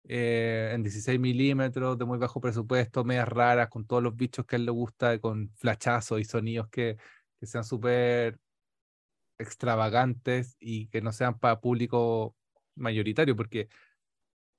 eh, 0.04 0.72
en 0.74 0.84
16 0.84 1.20
milímetros, 1.20 1.98
de 1.98 2.06
muy 2.06 2.18
bajo 2.18 2.42
presupuesto, 2.42 3.04
medias 3.04 3.28
raras, 3.28 3.70
con 3.70 3.86
todos 3.86 4.02
los 4.02 4.16
bichos 4.16 4.46
que 4.46 4.56
a 4.56 4.60
él 4.60 4.66
le 4.66 4.72
gusta, 4.72 5.20
con 5.20 5.52
flachazos 5.56 6.20
y 6.20 6.24
sonidos 6.26 6.68
que, 6.70 6.98
que 7.40 7.46
sean 7.46 7.64
súper 7.64 8.40
extravagantes 9.38 10.58
y 10.60 10.88
que 10.88 11.02
no 11.02 11.12
sean 11.12 11.38
para 11.40 11.60
público 11.62 12.36
mayoritario, 12.76 13.36
porque 13.36 13.70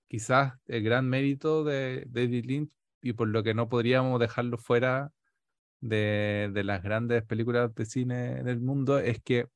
quizás 0.08 0.54
el 0.66 0.82
gran 0.84 1.08
mérito 1.08 1.64
de 1.64 2.04
David 2.08 2.44
Lynch, 2.46 2.72
y 3.02 3.14
por 3.14 3.28
lo 3.28 3.42
que 3.42 3.54
no 3.54 3.68
podríamos 3.68 4.20
dejarlo 4.20 4.58
fuera 4.58 5.12
de, 5.80 6.50
de 6.52 6.64
las 6.64 6.82
grandes 6.82 7.24
películas 7.24 7.74
de 7.74 7.86
cine 7.86 8.42
del 8.42 8.60
mundo, 8.60 8.98
es 8.98 9.20
que 9.22 9.48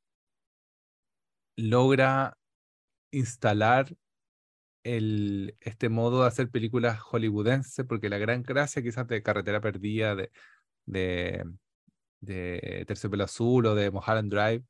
logra 1.57 2.37
instalar 3.11 3.95
el, 4.83 5.57
este 5.61 5.89
modo 5.89 6.23
de 6.23 6.29
hacer 6.29 6.51
películas 6.51 7.01
hollywoodense, 7.01 7.85
porque 7.85 8.09
la 8.09 8.19
gran 8.19 8.43
gracia 8.43 8.83
quizás 8.83 9.07
de 9.07 9.23
Carretera 9.23 9.61
Perdida, 9.61 10.15
de, 10.15 10.31
de, 10.87 11.45
de 12.21 12.85
Terciopelo 12.87 13.25
Azul 13.25 13.67
o 13.67 13.75
de 13.75 13.91
Mulholland 13.91 14.31
Drive, 14.31 14.65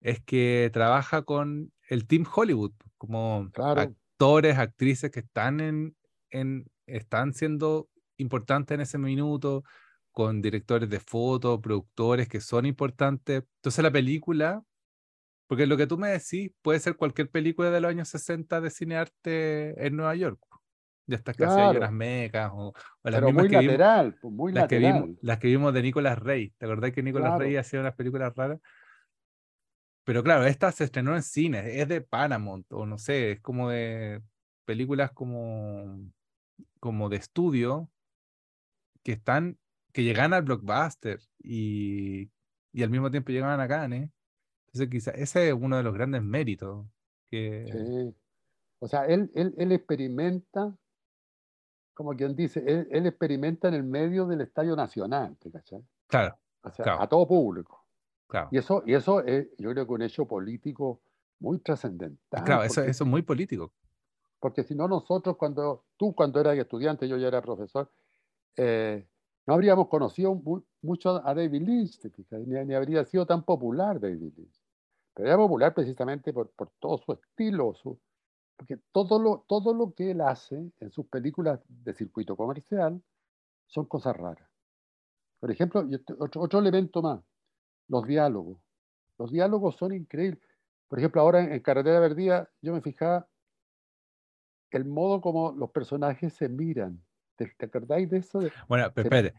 es 0.00 0.20
que 0.20 0.70
trabaja 0.72 1.22
con 1.22 1.72
el 1.88 2.06
Team 2.06 2.24
Hollywood, 2.32 2.72
como 2.98 3.50
actores, 3.56 4.58
actrices 4.58 5.10
que 5.10 5.20
están, 5.20 5.60
en, 5.60 5.96
en, 6.30 6.70
están 6.86 7.32
siendo 7.32 7.88
importantes 8.16 8.74
en 8.74 8.80
ese 8.82 8.98
minuto, 8.98 9.64
con 10.14 10.40
directores 10.40 10.88
de 10.88 11.00
foto, 11.00 11.60
productores 11.60 12.28
que 12.28 12.40
son 12.40 12.64
importantes. 12.64 13.42
Entonces 13.58 13.82
la 13.82 13.90
película 13.90 14.62
porque 15.46 15.66
lo 15.66 15.76
que 15.76 15.86
tú 15.86 15.98
me 15.98 16.08
decís 16.08 16.52
puede 16.62 16.80
ser 16.80 16.96
cualquier 16.96 17.30
película 17.30 17.70
de 17.70 17.80
los 17.80 17.90
años 17.90 18.08
60 18.08 18.60
de 18.60 18.70
cinearte 18.70 19.86
en 19.86 19.96
Nueva 19.96 20.14
York. 20.14 20.40
De 21.06 21.16
estas 21.16 21.36
que 21.36 21.44
hacía 21.44 21.70
Jonas 21.70 21.92
Mecas 21.92 22.50
o, 22.54 22.72
las 23.02 23.20
Pero 23.20 23.30
muy 23.30 23.48
lateral, 23.50 24.16
pues, 24.20 24.32
muy 24.32 24.52
las 24.52 24.62
lateral. 24.62 24.92
Que 24.92 25.00
vimos, 25.00 25.18
las 25.20 25.38
que 25.38 25.48
vimos 25.48 25.74
de 25.74 25.82
Nicolas 25.82 26.18
Rey. 26.18 26.54
¿Te 26.56 26.64
acordás 26.64 26.92
que 26.92 27.02
Nicolas 27.02 27.38
Rey 27.38 27.56
hacía 27.56 27.80
unas 27.80 27.94
películas 27.94 28.34
raras? 28.34 28.58
Pero 30.04 30.22
claro, 30.22 30.46
esta 30.46 30.72
se 30.72 30.84
estrenó 30.84 31.14
en 31.14 31.22
cine, 31.22 31.80
es 31.80 31.88
de 31.88 32.00
Paramount, 32.00 32.66
o 32.72 32.84
no 32.84 32.98
sé, 32.98 33.32
es 33.32 33.40
como 33.40 33.70
de 33.70 34.22
películas 34.66 35.12
como, 35.12 35.98
como 36.78 37.08
de 37.08 37.16
estudio 37.16 37.90
que 39.02 39.12
están, 39.12 39.58
que 39.94 40.02
llegan 40.02 40.34
al 40.34 40.42
blockbuster 40.42 41.20
y, 41.38 42.30
y 42.72 42.82
al 42.82 42.90
mismo 42.90 43.10
tiempo 43.10 43.32
llegan 43.32 43.58
a 43.58 43.68
Cannes 43.68 44.10
ese 44.74 45.48
es 45.48 45.54
uno 45.54 45.76
de 45.76 45.82
los 45.82 45.94
grandes 45.94 46.22
méritos. 46.22 46.86
Que... 47.30 47.66
Sí. 47.70 48.16
O 48.80 48.88
sea, 48.88 49.06
él, 49.06 49.30
él, 49.34 49.54
él, 49.56 49.72
experimenta, 49.72 50.76
como 51.94 52.14
quien 52.14 52.34
dice, 52.34 52.62
él, 52.66 53.06
experimenta 53.06 53.68
en 53.68 53.74
el 53.74 53.84
medio 53.84 54.26
del 54.26 54.40
Estadio 54.40 54.76
Nacional, 54.76 55.36
¿te 55.38 55.50
cachai? 55.50 55.82
Claro. 56.06 56.36
O 56.62 56.70
sea, 56.70 57.00
a 57.00 57.08
todo 57.08 57.26
público. 57.26 57.86
Claro. 58.26 58.48
Y 58.50 58.58
eso, 58.58 58.82
y 58.84 58.94
eso 58.94 59.22
es, 59.24 59.48
yo 59.58 59.70
creo 59.70 59.86
que 59.86 59.92
un 59.92 60.02
hecho 60.02 60.26
político 60.26 61.02
muy 61.38 61.60
trascendental. 61.60 62.44
Claro, 62.44 62.64
eso, 62.64 62.82
eso 62.82 63.04
es 63.04 63.10
muy 63.10 63.22
político. 63.22 63.72
Porque 64.40 64.64
si 64.64 64.74
no, 64.74 64.88
nosotros, 64.88 65.36
cuando 65.36 65.84
tú, 65.96 66.14
cuando 66.14 66.40
eras 66.40 66.58
estudiante, 66.58 67.08
yo 67.08 67.16
ya 67.16 67.28
era 67.28 67.40
profesor, 67.40 67.90
eh, 68.56 69.06
no 69.46 69.54
habríamos 69.54 69.88
conocido 69.88 70.40
mucho 70.82 71.26
a 71.26 71.34
David 71.34 71.62
Lynch, 71.62 72.00
ni, 72.30 72.74
habría 72.74 73.04
sido 73.04 73.26
tan 73.26 73.44
popular 73.44 74.00
David 74.00 74.32
Lynch. 74.36 74.62
Pero 75.14 75.28
era 75.28 75.36
popular 75.36 75.74
precisamente 75.74 76.32
por, 76.32 76.50
por 76.50 76.70
todo 76.78 76.98
su 76.98 77.12
estilo, 77.12 77.74
su, 77.74 77.98
porque 78.56 78.78
todo 78.92 79.18
lo, 79.18 79.44
todo 79.46 79.74
lo 79.74 79.92
que 79.92 80.12
él 80.12 80.20
hace 80.20 80.72
en 80.80 80.90
sus 80.90 81.06
películas 81.06 81.60
de 81.68 81.94
circuito 81.94 82.36
comercial 82.36 83.02
son 83.66 83.86
cosas 83.86 84.16
raras. 84.16 84.48
Por 85.40 85.50
ejemplo, 85.50 85.86
otro, 86.18 86.40
otro 86.40 86.58
elemento 86.58 87.02
más, 87.02 87.20
los 87.88 88.06
diálogos. 88.06 88.58
Los 89.18 89.30
diálogos 89.30 89.76
son 89.76 89.92
increíbles. 89.94 90.40
Por 90.88 90.98
ejemplo, 90.98 91.20
ahora 91.20 91.40
en, 91.40 91.60
Carretera 91.60 92.00
Verdía 92.00 92.48
yo 92.62 92.72
me 92.72 92.80
fijaba 92.80 93.28
el 94.70 94.84
modo 94.84 95.20
como 95.20 95.52
los 95.52 95.70
personajes 95.70 96.32
se 96.32 96.48
miran. 96.48 97.03
¿Te, 97.36 97.52
acordáis 97.64 98.10
de 98.10 98.18
eso? 98.18 98.40
Bueno, 98.68 98.92
pero 98.94 99.08
espérate. 99.08 99.38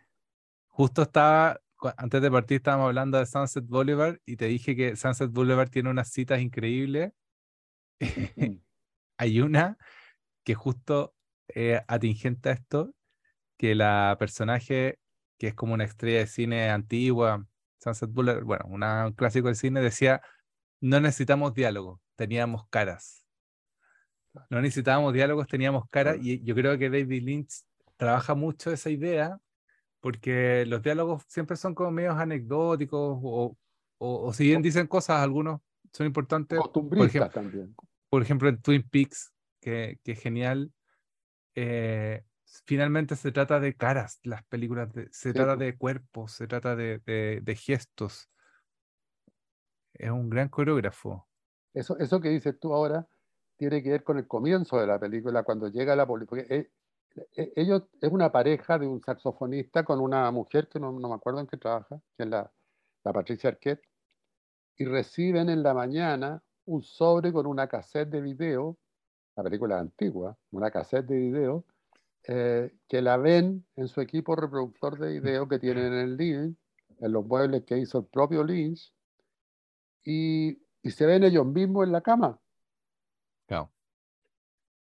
Justo 0.67 1.03
estaba 1.03 1.59
antes 1.97 2.21
de 2.21 2.31
partir 2.31 2.57
estábamos 2.57 2.87
hablando 2.87 3.17
de 3.17 3.25
Sunset 3.25 3.65
Boulevard 3.67 4.17
y 4.25 4.37
te 4.37 4.45
dije 4.45 4.75
que 4.75 4.95
Sunset 4.95 5.31
Boulevard 5.31 5.69
tiene 5.69 5.89
unas 5.89 6.09
citas 6.09 6.39
increíbles. 6.39 7.13
Hay 9.17 9.41
una 9.41 9.77
que 10.43 10.55
justo 10.55 11.15
eh, 11.49 11.81
atingente 11.87 12.49
a 12.49 12.53
esto, 12.53 12.93
que 13.57 13.75
la 13.75 14.15
personaje 14.19 14.99
que 15.37 15.47
es 15.47 15.53
como 15.53 15.73
una 15.73 15.83
estrella 15.83 16.19
de 16.19 16.27
cine 16.27 16.69
antigua, 16.69 17.45
Sunset 17.79 18.09
Boulevard, 18.09 18.43
bueno, 18.43 18.65
un 18.67 19.13
clásico 19.13 19.47
del 19.47 19.55
cine, 19.55 19.81
decía, 19.81 20.21
no 20.79 20.99
necesitamos 20.99 21.53
diálogos, 21.53 21.99
teníamos 22.15 22.67
caras. 22.69 23.25
No 24.49 24.61
necesitábamos 24.61 25.13
diálogos, 25.13 25.47
teníamos 25.47 25.89
caras, 25.89 26.17
y 26.21 26.43
yo 26.43 26.55
creo 26.55 26.77
que 26.77 26.89
David 26.89 27.23
Lynch 27.23 27.63
trabaja 27.97 28.35
mucho 28.35 28.71
esa 28.71 28.89
idea 28.89 29.39
porque 30.05 30.65
los 30.67 30.83
diálogos 30.83 31.23
siempre 31.27 31.57
son 31.57 31.73
como 31.73 31.89
medios 31.89 32.15
anecdóticos 32.15 33.19
o, 33.23 33.57
o, 33.97 34.33
si 34.33 34.43
bien 34.45 34.61
dicen 34.61 34.85
cosas, 34.85 35.21
algunos 35.21 35.61
son 35.91 36.05
importantes. 36.05 36.59
Por 36.59 37.07
ejemplo, 37.07 37.29
también. 37.31 37.75
Por 38.09 38.21
ejemplo, 38.21 38.49
en 38.49 38.61
Twin 38.61 38.87
Peaks, 38.87 39.33
que, 39.59 39.99
que 40.03 40.11
es 40.11 40.19
genial, 40.19 40.71
eh, 41.55 42.23
finalmente 42.65 43.15
se 43.15 43.31
trata 43.31 43.59
de 43.59 43.75
caras, 43.75 44.19
las 44.23 44.43
películas, 44.43 44.89
se 45.11 45.33
trata 45.33 45.55
de 45.55 45.75
cuerpos, 45.75 46.33
se 46.33 46.45
trata 46.45 46.75
de, 46.75 46.99
de, 47.43 47.55
gestos. 47.55 48.29
Es 49.93 50.11
un 50.11 50.29
gran 50.29 50.49
coreógrafo. 50.49 51.27
Eso, 51.73 51.97
eso 51.97 52.21
que 52.21 52.29
dices 52.29 52.59
tú 52.59 52.73
ahora 52.73 53.07
tiene 53.57 53.81
que 53.81 53.89
ver 53.89 54.03
con 54.03 54.17
el 54.17 54.27
comienzo 54.27 54.79
de 54.79 54.85
la 54.85 54.99
película, 54.99 55.43
cuando 55.43 55.67
llega 55.69 55.95
la 55.95 56.05
policía. 56.05 56.45
E, 57.15 57.53
ellos 57.55 57.83
es 58.01 58.11
una 58.11 58.31
pareja 58.31 58.77
de 58.77 58.87
un 58.87 59.01
saxofonista 59.01 59.83
con 59.83 59.99
una 59.99 60.29
mujer 60.31 60.67
que 60.67 60.79
no, 60.79 60.91
no 60.91 61.09
me 61.09 61.15
acuerdo 61.15 61.39
en 61.39 61.47
qué 61.47 61.57
trabaja, 61.57 62.01
que 62.17 62.23
es 62.23 62.29
la, 62.29 62.51
la, 63.03 63.13
Patricia 63.13 63.49
Arquette, 63.49 63.81
y 64.77 64.85
reciben 64.85 65.49
en 65.49 65.63
la 65.63 65.73
mañana 65.73 66.43
un 66.65 66.81
sobre 66.81 67.31
con 67.31 67.45
una 67.47 67.67
cassette 67.67 68.09
de 68.09 68.21
video, 68.21 68.77
la 69.35 69.43
película 69.43 69.79
antigua, 69.79 70.37
una 70.51 70.71
cassette 70.71 71.05
de 71.05 71.17
video, 71.17 71.65
eh, 72.27 72.75
que 72.87 73.01
la 73.01 73.17
ven 73.17 73.65
en 73.75 73.87
su 73.87 74.01
equipo 74.01 74.35
reproductor 74.35 74.97
de 74.97 75.19
video 75.19 75.47
que 75.47 75.59
tienen 75.59 75.93
en 75.93 75.99
el 75.99 76.17
living, 76.17 76.55
en 76.99 77.11
los 77.11 77.25
muebles 77.25 77.63
que 77.63 77.77
hizo 77.77 77.99
el 77.99 78.05
propio 78.05 78.43
Lynch, 78.43 78.93
y, 80.03 80.59
y 80.81 80.91
se 80.91 81.05
ven 81.05 81.23
ellos 81.23 81.45
mismos 81.45 81.85
en 81.85 81.91
la 81.91 82.01
cama. 82.01 82.39
Claro. 83.47 83.71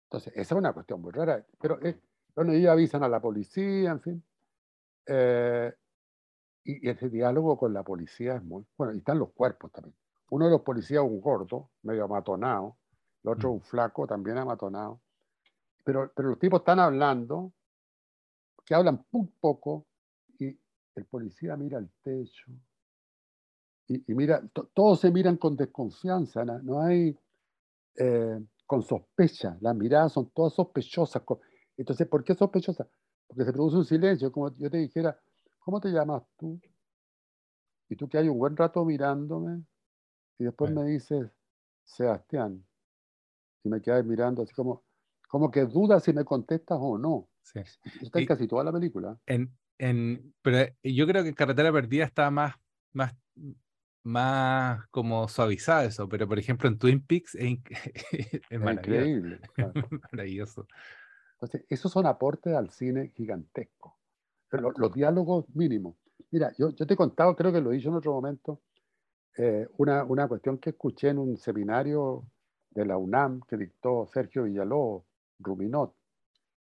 Entonces, 0.05 0.33
esa 0.35 0.55
es 0.55 0.59
una 0.59 0.73
cuestión 0.73 1.01
muy 1.01 1.11
rara, 1.11 1.45
pero 1.59 1.79
es, 1.81 1.95
bueno, 2.35 2.53
ellos 2.53 2.71
avisan 2.71 3.03
a 3.03 3.09
la 3.09 3.19
policía, 3.19 3.91
en 3.91 4.01
fin. 4.01 4.23
Eh, 5.05 5.73
y, 6.63 6.89
ese 6.89 7.09
diálogo 7.09 7.57
con 7.57 7.73
la 7.73 7.83
policía 7.83 8.35
es 8.35 8.43
muy... 8.43 8.65
Bueno, 8.77 8.93
y 8.93 8.97
están 8.97 9.19
los 9.19 9.31
cuerpos 9.31 9.71
también. 9.71 9.95
Uno 10.29 10.45
de 10.45 10.51
los 10.51 10.61
policías 10.61 11.03
es 11.03 11.09
un 11.09 11.21
gordo, 11.21 11.69
medio 11.83 12.05
amatonado. 12.05 12.77
El 13.23 13.31
otro 13.31 13.49
es 13.49 13.53
mm. 13.53 13.55
un 13.55 13.61
flaco, 13.61 14.07
también 14.07 14.37
amatonado. 14.37 15.01
Pero, 15.83 16.11
pero 16.15 16.29
los 16.29 16.39
tipos 16.39 16.61
están 16.61 16.79
hablando, 16.79 17.51
que 18.65 18.73
hablan 18.73 19.05
muy 19.11 19.27
poco, 19.39 19.85
y 20.39 20.57
el 20.95 21.05
policía 21.05 21.57
mira 21.57 21.77
al 21.77 21.89
techo, 22.01 22.51
y, 23.87 24.13
mira, 24.13 24.41
todos 24.73 25.01
se 25.01 25.11
miran 25.11 25.37
con 25.37 25.55
desconfianza, 25.55 26.45
no, 26.45 26.81
hay 26.81 27.17
eh, 27.97 28.39
con 28.65 28.81
sospecha, 28.81 29.57
las 29.59 29.75
miradas 29.75 30.13
son 30.13 30.29
todas 30.29 30.53
sospechosas. 30.53 31.21
Entonces, 31.77 32.07
¿por 32.07 32.23
qué 32.23 32.35
sospechosas? 32.35 32.87
Porque 33.27 33.45
se 33.45 33.53
produce 33.53 33.77
un 33.77 33.85
silencio, 33.85 34.31
como 34.31 34.55
yo 34.57 34.69
te 34.69 34.77
dijera, 34.77 35.19
¿cómo 35.59 35.79
te 35.79 35.89
llamas 35.89 36.23
tú? 36.37 36.59
Y 37.89 37.95
tú 37.95 38.07
que 38.07 38.17
hay 38.17 38.27
un 38.27 38.37
buen 38.37 38.55
rato 38.55 38.83
mirándome 38.85 39.63
y 40.37 40.45
después 40.45 40.71
me 40.71 40.83
dices, 40.85 41.31
Sebastián, 41.83 42.65
y 43.63 43.69
me 43.69 43.81
quedas 43.81 44.05
mirando 44.05 44.43
así 44.43 44.53
como, 44.53 44.83
como 45.27 45.49
que 45.51 45.65
dudas 45.65 46.03
si 46.03 46.13
me 46.13 46.25
contestas 46.25 46.77
o 46.79 46.97
no. 46.97 47.29
Sí. 47.41 47.59
está 48.01 48.19
en 48.19 48.25
casi 48.25 48.47
toda 48.47 48.63
la 48.63 48.71
película. 48.71 49.17
En, 49.25 49.51
en, 49.77 50.33
pero 50.41 50.73
yo 50.83 51.05
creo 51.07 51.23
que 51.23 51.33
Carretera 51.33 51.71
Perdida 51.71 52.05
está 52.05 52.31
más, 52.31 52.55
más 52.93 53.13
más 54.03 54.85
como 54.87 55.27
suavizada 55.27 55.85
eso, 55.85 56.07
pero 56.09 56.27
por 56.27 56.37
ejemplo 56.37 56.67
en 56.69 56.77
Twin 56.77 57.01
Peaks 57.01 57.35
es, 57.35 57.57
increíble. 58.51 59.39
maravilloso. 60.11 60.67
Entonces, 61.43 61.65
esos 61.69 61.91
son 61.91 62.05
aportes 62.05 62.55
al 62.55 62.69
cine 62.69 63.09
gigantesco. 63.09 63.97
Los, 64.51 64.77
los 64.77 64.93
diálogos 64.93 65.45
mínimos. 65.53 65.95
Mira, 66.31 66.53
yo, 66.57 66.69
yo, 66.69 66.87
te 66.87 66.93
he 66.93 66.97
contado, 66.97 67.35
creo 67.35 67.51
que 67.51 67.59
lo 67.59 67.71
he 67.71 67.75
dicho 67.75 67.89
en 67.89 67.95
otro 67.95 68.13
momento, 68.13 68.61
eh, 69.37 69.67
una, 69.77 70.05
una, 70.05 70.27
cuestión 70.29 70.57
que 70.57 70.69
escuché 70.69 71.09
en 71.09 71.17
un 71.17 71.35
seminario 71.35 72.23
de 72.69 72.85
la 72.85 72.97
UNAM 72.97 73.41
que 73.41 73.57
dictó 73.57 74.07
Sergio 74.07 74.43
Villalobos, 74.43 75.03
Ruminot. 75.39 75.93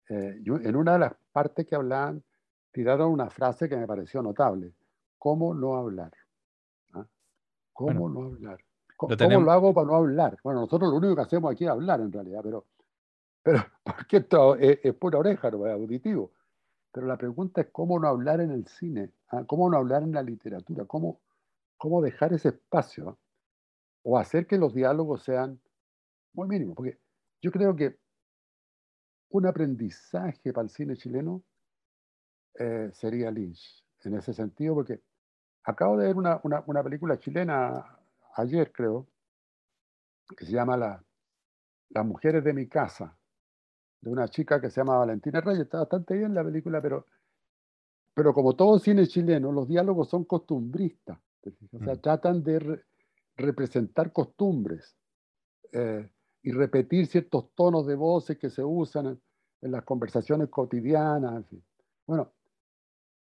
Eh, 0.09 0.41
en 0.45 0.75
una 0.75 0.93
de 0.93 0.99
las 0.99 1.13
partes 1.31 1.65
que 1.65 1.75
hablaban, 1.75 2.21
tiraron 2.73 3.13
una 3.13 3.29
frase 3.29 3.69
que 3.69 3.77
me 3.77 3.87
pareció 3.87 4.21
notable. 4.21 4.73
¿Cómo 5.17 5.53
no 5.53 5.75
hablar? 5.77 6.11
¿Cómo 7.71 8.09
no 8.09 8.23
hablar? 8.23 8.59
¿Cómo 8.97 9.15
lo, 9.15 9.51
hago 9.51 9.73
para 9.73 9.87
no 9.87 9.95
hablar? 9.95 10.37
Bueno, 10.43 10.61
nosotros 10.61 10.89
lo 10.89 10.97
único 10.97 11.15
que 11.15 11.21
hacemos 11.21 11.51
aquí 11.51 11.63
es 11.63 11.69
hablar 11.69 12.01
en 12.01 12.11
realidad, 12.11 12.41
pero, 12.43 12.65
pero 13.45 13.59
porque 13.83 14.17
esto 14.17 14.55
es, 14.55 14.95
pura 14.95 15.19
oreja, 15.19 15.51
no 15.51 15.67
es 15.67 15.73
auditivo. 15.73 16.31
Pero 16.91 17.05
la 17.05 17.15
pregunta 17.15 17.61
es 17.61 17.67
cómo 17.71 17.99
no 17.99 18.07
hablar 18.07 18.41
en 18.41 18.49
el 18.49 18.65
cine, 18.65 19.11
¿Ah? 19.29 19.43
cómo 19.45 19.69
no 19.69 19.77
hablar 19.77 20.01
en 20.01 20.13
la 20.13 20.23
literatura, 20.23 20.85
cómo, 20.85 21.21
cómo 21.77 22.01
dejar 22.01 22.33
ese 22.33 22.49
espacio 22.49 23.19
o 24.01 24.17
hacer 24.17 24.47
que 24.47 24.57
los 24.57 24.73
diálogos 24.73 25.23
sean 25.23 25.59
muy 26.33 26.47
mínimos. 26.47 26.75
Porque 26.75 26.97
yo 27.41 27.51
creo 27.51 27.75
que 27.75 27.99
un 29.29 29.45
aprendizaje 29.45 30.51
para 30.51 30.63
el 30.63 30.69
cine 30.71 30.95
chileno 30.95 31.43
eh, 32.57 32.89
sería 32.93 33.29
Lynch, 33.29 33.85
en 34.05 34.15
ese 34.15 34.33
sentido, 34.33 34.73
porque 34.73 35.01
Acabo 35.65 35.97
de 35.97 36.07
ver 36.07 36.15
una, 36.15 36.39
una, 36.43 36.83
película 36.83 37.17
chilena 37.17 37.97
ayer, 38.35 38.71
creo, 38.71 39.07
que 40.37 40.45
se 40.45 40.51
llama 40.51 40.77
la, 40.77 41.03
Las 41.89 42.05
mujeres 42.05 42.43
de 42.43 42.53
mi 42.53 42.67
casa, 42.67 43.17
de 44.05 44.11
una 44.11 44.27
chica 44.27 44.61
que 44.61 44.69
se 44.69 44.79
llama 44.79 44.97
Valentina 44.97 45.41
Reyes. 45.41 45.63
Está 45.63 45.79
bastante 45.79 46.15
bien 46.15 46.33
la 46.33 46.43
película, 46.43 46.81
pero, 46.81 47.07
pero 48.13 48.33
como 48.33 48.55
todo 48.55 48.77
cine 48.79 49.07
chileno, 49.07 49.51
los 49.51 49.67
diálogos 49.67 50.09
son 50.09 50.25
costumbristas. 50.25 51.17
O 51.73 51.79
sea, 51.79 51.95
mm. 51.95 52.01
tratan 52.01 52.43
de 52.43 52.81
representar 53.35 54.11
costumbres 54.11 54.95
eh, 55.71 56.07
y 56.43 56.51
repetir 56.51 57.07
ciertos 57.07 57.53
tonos 57.55 57.87
de 57.87 57.95
voces 57.95 58.37
que 58.37 58.49
se 58.49 58.63
usan 58.63 59.19
en, 59.61 59.71
las 59.71 59.83
conversaciones 59.83 60.49
cotidianas. 60.49 61.43
Bueno, 62.05 62.31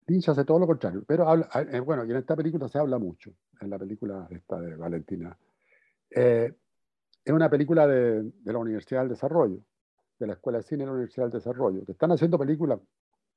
Lynch 0.07 0.29
hace 0.29 0.45
todo 0.45 0.59
lo 0.59 0.67
contrario, 0.67 1.05
pero 1.07 1.29
habla, 1.29 1.49
eh, 1.71 1.79
bueno, 1.79 2.05
y 2.05 2.11
en 2.11 2.17
esta 2.17 2.35
película 2.35 2.69
se 2.69 2.79
habla 2.79 2.99
mucho, 2.99 3.33
en 3.61 3.71
la 3.71 3.79
película 3.79 4.27
esta 4.31 4.61
de 4.61 4.75
Valentina. 4.75 5.39
Eh, 6.11 6.53
es 7.25 7.33
una 7.33 7.49
película 7.49 7.87
de, 7.87 8.33
la 8.45 8.59
Universidad 8.59 9.01
del 9.03 9.11
Desarrollo, 9.11 9.61
de 10.19 10.27
la 10.27 10.35
Escuela 10.35 10.59
de 10.59 10.65
Cine 10.65 10.81
de 10.81 10.87
la 10.87 10.93
Universidad 10.93 11.25
del 11.27 11.33
Desarrollo, 11.33 11.85
que 11.85 11.93
están 11.93 12.13
haciendo 12.13 12.39
películas 12.39 12.81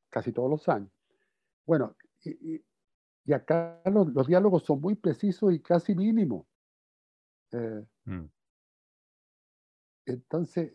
casi 0.09 0.31
todos 0.31 0.49
los 0.49 0.67
años. 0.69 0.91
Bueno, 1.65 1.95
y, 2.23 2.63
acá 3.33 3.81
los, 3.85 4.27
diálogos 4.27 4.63
son 4.63 4.79
muy 4.79 4.95
precisos 4.95 5.53
y 5.53 5.59
casi 5.59 5.93
mínimos. 5.95 6.45
Eh, 7.51 7.85
mm. 8.05 8.25
Entonces, 10.05 10.71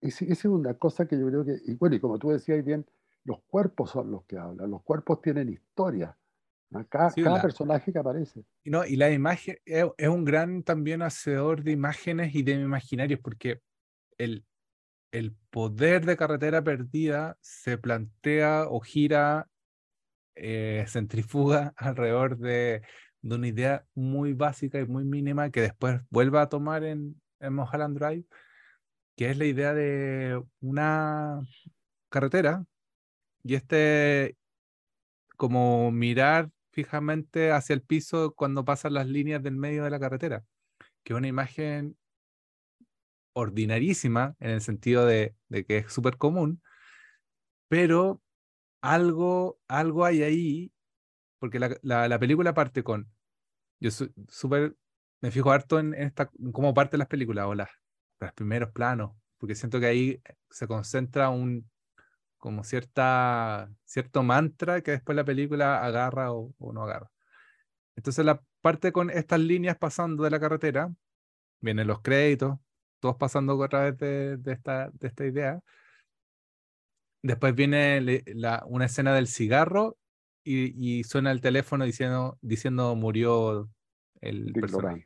esa 0.00 0.24
es 0.24 0.44
una 0.44 0.74
cosa 0.74 1.06
que 1.06 1.18
yo 1.18 1.26
creo 1.26 1.44
que, 1.44 1.58
y 1.66 1.74
bueno, 1.74 1.96
y 1.96 2.00
como 2.00 2.18
tú 2.18 2.30
decías 2.30 2.64
bien, 2.64 2.86
los 3.24 3.42
cuerpos 3.42 3.90
son 3.90 4.10
los 4.10 4.24
que 4.24 4.38
hablan, 4.38 4.70
los 4.70 4.82
cuerpos 4.82 5.20
tienen 5.20 5.48
historia. 5.50 6.16
Cada, 6.90 7.10
cada 7.10 7.40
personaje 7.40 7.90
que 7.90 7.98
aparece. 7.98 8.44
Y, 8.62 8.70
no, 8.70 8.84
y 8.84 8.96
la 8.96 9.10
imagen 9.10 9.56
es, 9.64 10.08
un 10.08 10.24
gran 10.24 10.62
también 10.62 11.00
hacedor 11.00 11.62
de 11.62 11.72
imágenes 11.72 12.34
y 12.34 12.42
de 12.42 12.52
imaginarios, 12.52 13.20
porque 13.20 13.62
el, 14.18 14.44
el 15.12 15.34
poder 15.50 16.04
de 16.06 16.16
carretera 16.16 16.62
perdida 16.62 17.36
se 17.40 17.78
plantea 17.78 18.64
o 18.68 18.80
gira, 18.80 19.48
eh, 20.34 20.84
centrifuga 20.88 21.74
alrededor 21.76 22.38
de, 22.38 22.82
una 23.22 23.48
idea 23.48 23.84
muy 23.94 24.32
básica 24.32 24.80
y 24.80 24.86
muy 24.86 25.04
mínima 25.04 25.50
que 25.50 25.60
después 25.60 26.00
vuelve 26.10 26.38
a 26.38 26.48
tomar 26.48 26.84
en, 26.84 27.20
en 27.40 27.56
Drive, 27.94 28.24
que 29.16 29.30
es 29.30 29.36
la 29.36 29.44
idea 29.44 29.74
de 29.74 30.42
una 30.60 31.40
carretera. 32.08 32.64
Y 33.42 33.54
este, 33.54 34.36
como 35.36 35.90
mirar 35.90 36.50
fijamente 36.72 37.50
hacia 37.52 37.74
el 37.74 37.82
piso 37.82 38.34
cuando 38.34 38.64
pasan 38.64 38.94
las 38.94 39.06
líneas 39.08 39.42
del 39.42 39.56
medio 39.56 39.84
de 39.84 39.90
la 39.90 40.00
carretera, 40.00 40.44
que 41.02 41.12
es 41.12 41.18
una 41.18 41.28
imagen 41.28 41.97
ordinarísima 43.38 44.34
en 44.40 44.50
el 44.50 44.60
sentido 44.60 45.06
de, 45.06 45.36
que 45.66 45.78
es 45.78 45.92
súper 45.92 46.16
común, 46.16 46.60
pero 47.68 48.20
algo, 48.80 49.60
algo 49.68 50.04
hay 50.04 50.22
ahí, 50.22 50.72
porque 51.38 51.60
la, 51.60 52.18
película 52.18 52.52
parte 52.52 52.82
con, 52.82 53.08
yo 53.80 53.90
súper, 54.28 54.76
me 55.20 55.30
fijo 55.30 55.52
harto 55.52 55.78
en, 55.78 55.94
esta, 55.94 56.30
cómo 56.52 56.74
parte 56.74 56.98
las 56.98 57.08
películas 57.08 57.46
o 57.46 57.54
las, 57.54 57.70
primeros 58.34 58.72
planos, 58.72 59.12
porque 59.38 59.54
siento 59.54 59.78
que 59.78 59.86
ahí 59.86 60.22
se 60.50 60.66
concentra 60.66 61.28
un, 61.28 61.70
como 62.38 62.64
cierta, 62.64 63.70
cierto 63.84 64.24
mantra 64.24 64.80
que 64.80 64.92
después 64.92 65.14
la 65.14 65.24
película 65.24 65.84
agarra 65.84 66.32
o, 66.32 66.52
no 66.72 66.82
agarra. 66.82 67.10
Entonces 67.94 68.24
la 68.24 68.42
parte 68.60 68.90
con 68.90 69.10
estas 69.10 69.38
líneas 69.38 69.76
pasando 69.78 70.24
de 70.24 70.30
la 70.30 70.40
carretera, 70.40 70.92
vienen 71.60 71.86
los 71.86 72.00
créditos, 72.00 72.58
todos 73.00 73.16
pasando 73.16 73.62
a 73.62 73.68
través 73.68 73.96
de, 73.98 74.52
esta, 74.52 74.90
de 74.92 75.08
esta 75.08 75.26
idea. 75.26 75.60
Después 77.22 77.54
viene 77.54 78.22
la, 78.34 78.62
una 78.66 78.86
escena 78.86 79.14
del 79.14 79.26
cigarro 79.26 79.96
y, 80.44 81.04
suena 81.04 81.30
el 81.30 81.40
teléfono 81.40 81.84
diciendo, 81.84 82.38
diciendo 82.40 82.94
murió 82.96 83.68
el 84.20 84.52
personaje. 84.52 85.04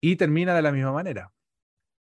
Y 0.00 0.16
termina 0.16 0.54
de 0.54 0.62
la 0.62 0.72
misma 0.72 0.92
manera 0.92 1.30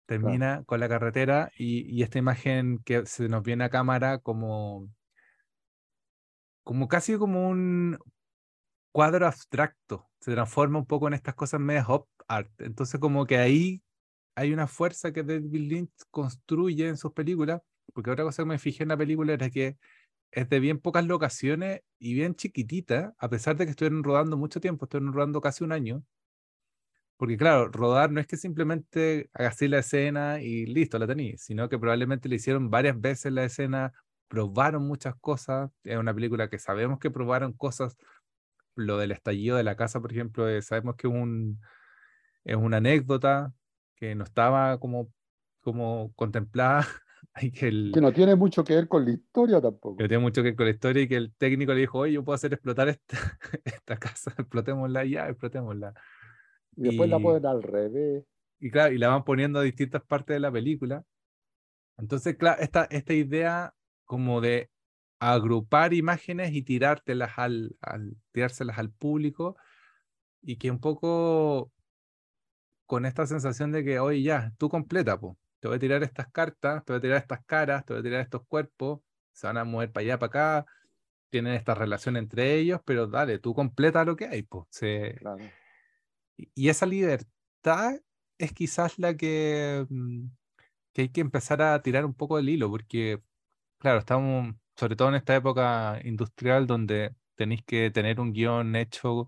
termina 0.09 0.63
con 0.65 0.79
la 0.79 0.89
carretera 0.89 1.51
y, 1.55 2.01
esta 2.01 2.17
imagen 2.17 2.79
que 2.79 3.05
se 3.05 3.29
nos 3.29 3.43
viene 3.43 3.65
a 3.65 3.69
cámara 3.69 4.17
como, 4.17 4.89
como 6.63 6.87
casi 6.87 7.15
como 7.17 7.47
un 7.47 7.99
cuadro 8.91 9.27
abstracto, 9.27 10.09
se 10.19 10.33
transforma 10.33 10.79
un 10.79 10.87
poco 10.87 11.07
en 11.07 11.13
estas 11.13 11.35
cosas 11.35 11.59
medio 11.59 11.85
hop 11.87 12.07
art. 12.27 12.49
Entonces 12.57 12.99
como 12.99 13.27
que 13.27 13.37
ahí 13.37 13.83
hay 14.39 14.53
una 14.53 14.67
fuerza 14.67 15.11
que 15.11 15.23
David 15.23 15.69
Lynch 15.69 15.91
construye 16.11 16.87
en 16.87 16.97
sus 16.97 17.11
películas, 17.11 17.61
porque 17.93 18.11
otra 18.11 18.23
cosa 18.23 18.43
que 18.43 18.47
me 18.49 18.59
fijé 18.59 18.83
en 18.83 18.89
la 18.89 18.97
película 18.97 19.33
era 19.33 19.49
que 19.49 19.77
es 20.31 20.49
de 20.49 20.59
bien 20.61 20.79
pocas 20.79 21.05
locaciones 21.05 21.81
y 21.99 22.13
bien 22.13 22.35
chiquitita, 22.35 23.15
a 23.17 23.29
pesar 23.29 23.57
de 23.57 23.65
que 23.65 23.71
estuvieron 23.71 24.03
rodando 24.03 24.37
mucho 24.37 24.61
tiempo, 24.61 24.85
estuvieron 24.85 25.13
rodando 25.13 25.41
casi 25.41 25.65
un 25.65 25.73
año, 25.73 26.03
porque 27.17 27.35
claro, 27.35 27.67
rodar 27.69 28.11
no 28.11 28.21
es 28.21 28.27
que 28.27 28.37
simplemente 28.37 29.29
hagas 29.33 29.61
la 29.63 29.79
escena 29.79 30.41
y 30.41 30.65
listo, 30.65 30.97
la 30.97 31.07
tenéis, 31.07 31.41
sino 31.43 31.67
que 31.67 31.77
probablemente 31.77 32.29
le 32.29 32.37
hicieron 32.37 32.69
varias 32.69 32.99
veces 32.99 33.33
la 33.33 33.43
escena, 33.43 33.91
probaron 34.29 34.87
muchas 34.87 35.15
cosas. 35.17 35.69
Es 35.83 35.97
una 35.97 36.13
película 36.13 36.49
que 36.49 36.59
sabemos 36.59 36.99
que 36.99 37.11
probaron 37.11 37.51
cosas. 37.51 37.97
Lo 38.75 38.97
del 38.97 39.11
estallido 39.11 39.57
de 39.57 39.63
la 39.63 39.75
casa, 39.75 39.99
por 39.99 40.13
ejemplo, 40.13 40.47
eh, 40.47 40.61
sabemos 40.61 40.95
que 40.95 41.07
un, 41.07 41.59
es 42.45 42.55
una 42.55 42.77
anécdota 42.77 43.53
que 43.99 44.15
no 44.15 44.23
estaba 44.23 44.79
como, 44.79 45.11
como 45.61 46.11
contemplada. 46.15 46.87
que, 47.53 47.91
que 47.93 48.01
no 48.01 48.11
tiene 48.11 48.35
mucho 48.35 48.63
que 48.63 48.75
ver 48.75 48.87
con 48.87 49.05
la 49.05 49.11
historia 49.11 49.61
tampoco. 49.61 49.97
Que 49.97 50.03
no 50.03 50.09
tiene 50.09 50.23
mucho 50.23 50.41
que 50.41 50.49
ver 50.49 50.55
con 50.55 50.65
la 50.65 50.71
historia 50.71 51.03
y 51.03 51.07
que 51.07 51.17
el 51.17 51.33
técnico 51.35 51.73
le 51.73 51.81
dijo, 51.81 51.99
oye, 51.99 52.13
yo 52.13 52.23
puedo 52.23 52.35
hacer 52.35 52.53
explotar 52.53 52.89
esta, 52.89 53.17
esta 53.65 53.97
casa, 53.97 54.33
explotémosla 54.37 55.05
ya, 55.05 55.27
explotémosla. 55.27 55.93
Y 56.75 56.83
después 56.83 57.09
la 57.09 57.19
ponen 57.19 57.45
al 57.45 57.61
revés. 57.61 58.23
Y 58.59 58.71
claro, 58.71 58.93
y 58.93 58.97
la 58.97 59.09
van 59.09 59.23
poniendo 59.23 59.59
a 59.59 59.63
distintas 59.63 60.03
partes 60.03 60.35
de 60.35 60.39
la 60.39 60.51
película. 60.51 61.03
Entonces, 61.97 62.37
claro, 62.37 62.61
esta, 62.61 62.85
esta 62.85 63.13
idea 63.13 63.73
como 64.05 64.41
de 64.41 64.69
agrupar 65.19 65.93
imágenes 65.93 66.53
y 66.53 66.61
tirártelas 66.61 67.37
al, 67.37 67.75
al, 67.81 68.15
tirárselas 68.31 68.77
al 68.79 68.89
público 68.89 69.57
y 70.41 70.57
que 70.57 70.71
un 70.71 70.79
poco 70.79 71.71
con 72.89 73.05
esta 73.05 73.27
sensación 73.27 73.71
de 73.71 73.83
que, 73.83 73.99
oye, 73.99 74.23
ya, 74.23 74.51
tú 74.57 74.67
completa, 74.67 75.19
po. 75.19 75.37
te 75.59 75.67
voy 75.67 75.77
a 75.77 75.79
tirar 75.79 76.01
estas 76.01 76.27
cartas, 76.31 76.83
te 76.83 76.91
voy 76.91 76.97
a 76.97 77.01
tirar 77.01 77.17
estas 77.17 77.45
caras, 77.45 77.85
te 77.85 77.93
voy 77.93 77.99
a 77.99 78.03
tirar 78.03 78.21
estos 78.21 78.41
cuerpos, 78.47 79.01
se 79.31 79.45
van 79.45 79.57
a 79.57 79.63
mover 79.63 79.91
para 79.91 80.05
allá, 80.05 80.17
para 80.17 80.27
acá, 80.29 80.65
tienen 81.29 81.53
esta 81.53 81.75
relación 81.75 82.17
entre 82.17 82.55
ellos, 82.55 82.81
pero 82.83 83.05
dale, 83.05 83.37
tú 83.37 83.53
completa 83.53 84.03
lo 84.05 84.15
que 84.15 84.25
hay. 84.25 84.41
Pues. 84.41 84.65
Y 86.55 86.69
esa 86.69 86.87
libertad 86.87 87.99
es 88.39 88.53
quizás 88.53 88.97
la 88.97 89.15
que, 89.15 89.85
mm, 89.87 90.25
que 90.91 91.01
hay 91.03 91.09
que 91.09 91.21
empezar 91.21 91.61
a 91.61 91.79
tirar 91.83 92.05
un 92.05 92.15
poco 92.15 92.37
del 92.37 92.49
hilo, 92.49 92.71
porque, 92.71 93.21
claro, 93.77 93.99
estamos, 93.99 94.55
sobre 94.75 94.95
todo 94.95 95.09
en 95.09 95.15
esta 95.15 95.35
época 95.35 96.01
industrial 96.03 96.65
donde 96.65 97.13
tenéis 97.35 97.61
que 97.63 97.91
tener 97.91 98.19
un 98.19 98.33
guion 98.33 98.75
hecho 98.75 99.27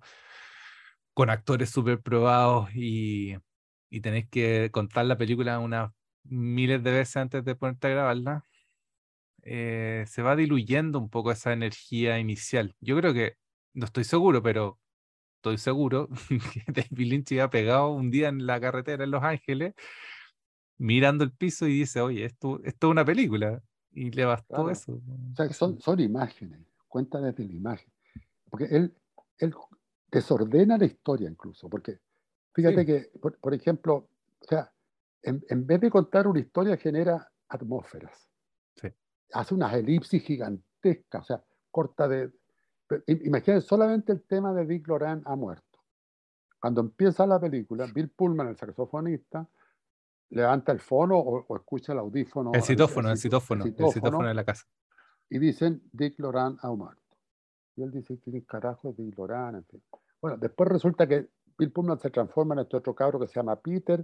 con 1.13 1.29
actores 1.29 1.69
súper 1.69 2.01
probados 2.01 2.73
y, 2.73 3.37
y 3.91 3.99
tenéis 3.99 4.27
que 4.29 4.71
contar 4.71 5.05
la 5.05 5.17
película 5.17 5.59
unas 5.59 5.91
miles 6.23 6.81
de 6.81 6.91
veces 6.91 7.17
antes 7.17 7.43
de 7.43 7.55
ponerte 7.55 7.87
a 7.87 7.91
grabarla. 7.91 8.45
Eh, 9.43 10.05
se 10.07 10.21
va 10.21 10.35
diluyendo 10.35 10.97
un 10.97 11.09
poco 11.09 11.31
esa 11.31 11.51
energía 11.51 12.17
inicial. 12.17 12.73
Yo 12.79 12.95
creo 12.97 13.13
que, 13.13 13.37
no 13.73 13.85
estoy 13.85 14.05
seguro, 14.05 14.41
pero 14.41 14.79
estoy 15.35 15.57
seguro 15.57 16.07
que 16.53 16.63
David 16.67 17.07
Lynch 17.07 17.31
iba 17.33 17.49
pegado 17.49 17.91
un 17.91 18.09
día 18.11 18.29
en 18.29 18.45
la 18.45 18.61
carretera 18.61 19.03
en 19.03 19.11
Los 19.11 19.23
Ángeles, 19.23 19.73
mirando 20.77 21.25
el 21.25 21.33
piso 21.33 21.67
y 21.67 21.79
dice, 21.79 21.99
oye, 21.99 22.23
esto, 22.23 22.61
esto 22.63 22.87
es 22.87 22.91
una 22.91 23.03
película. 23.03 23.61
Y 23.91 24.09
le 24.11 24.23
bastó 24.23 24.69
eso. 24.69 24.93
O 24.93 25.35
sea, 25.35 25.51
son, 25.51 25.81
son 25.81 25.99
imágenes, 25.99 26.61
cuenta 26.87 27.19
desde 27.19 27.43
la 27.43 27.53
imagen. 27.53 27.91
Porque 28.49 28.65
él, 28.65 28.95
él 29.37 29.53
desordena 30.09 30.77
la 30.77 30.85
historia 30.85 31.29
incluso, 31.29 31.69
porque 31.69 31.99
fíjate 32.53 32.85
que, 32.85 33.11
por, 33.19 33.53
ejemplo, 33.53 33.95
o 33.95 34.45
sea, 34.47 34.71
en, 35.23 35.43
en, 35.49 35.65
vez 35.65 35.81
de 35.81 35.89
contar 35.89 36.27
una 36.27 36.39
historia 36.39 36.77
genera 36.77 37.31
atmósferas 37.47 38.31
hace 39.33 39.53
unas 39.53 39.73
elipsis 39.73 40.23
gigantescas, 40.23 41.21
o 41.21 41.25
sea, 41.25 41.43
corta 41.69 42.07
de... 42.07 42.31
Imagínense, 43.07 43.65
solamente 43.65 44.11
el 44.11 44.23
tema 44.23 44.53
de 44.53 44.65
Dick 44.65 44.87
Loran 44.87 45.21
ha 45.25 45.35
muerto. 45.35 45.79
Cuando 46.59 46.81
empieza 46.81 47.25
la 47.25 47.39
película, 47.39 47.87
Bill 47.93 48.09
Pullman, 48.09 48.49
el 48.49 48.57
saxofonista, 48.57 49.47
levanta 50.29 50.71
el 50.71 50.79
fono 50.79 51.17
o, 51.17 51.55
escucha 51.55 51.93
el 51.93 51.99
audífono. 51.99 52.51
El 52.53 52.61
citófono, 52.61 53.09
el, 53.09 53.17
citófono, 53.17 53.63
el 53.63 53.71
citófono, 53.71 54.27
de 54.27 54.33
la 54.33 54.43
casa. 54.43 54.65
Y 55.29 55.39
dicen, 55.39 55.81
Dick 55.91 56.19
Loran 56.19 56.57
ha 56.61 56.69
muerto. 56.71 57.01
Y 57.77 57.83
él 57.83 57.91
dice, 57.91 58.19
¿quién 58.19 58.41
carajo 58.41 58.89
es 58.89 58.97
Dick 58.97 59.17
Loran? 59.17 59.55
En 59.55 59.65
fin. 59.65 59.81
Bueno, 60.21 60.37
después 60.37 60.69
resulta 60.69 61.07
que 61.07 61.29
Bill 61.61 61.71
Pullman 61.71 61.99
se 61.99 62.09
transforma 62.09 62.55
en 62.55 62.61
este 62.61 62.75
otro 62.75 62.95
cabro 62.95 63.19
que 63.19 63.27
se 63.27 63.35
llama 63.35 63.55
Peter, 63.55 64.03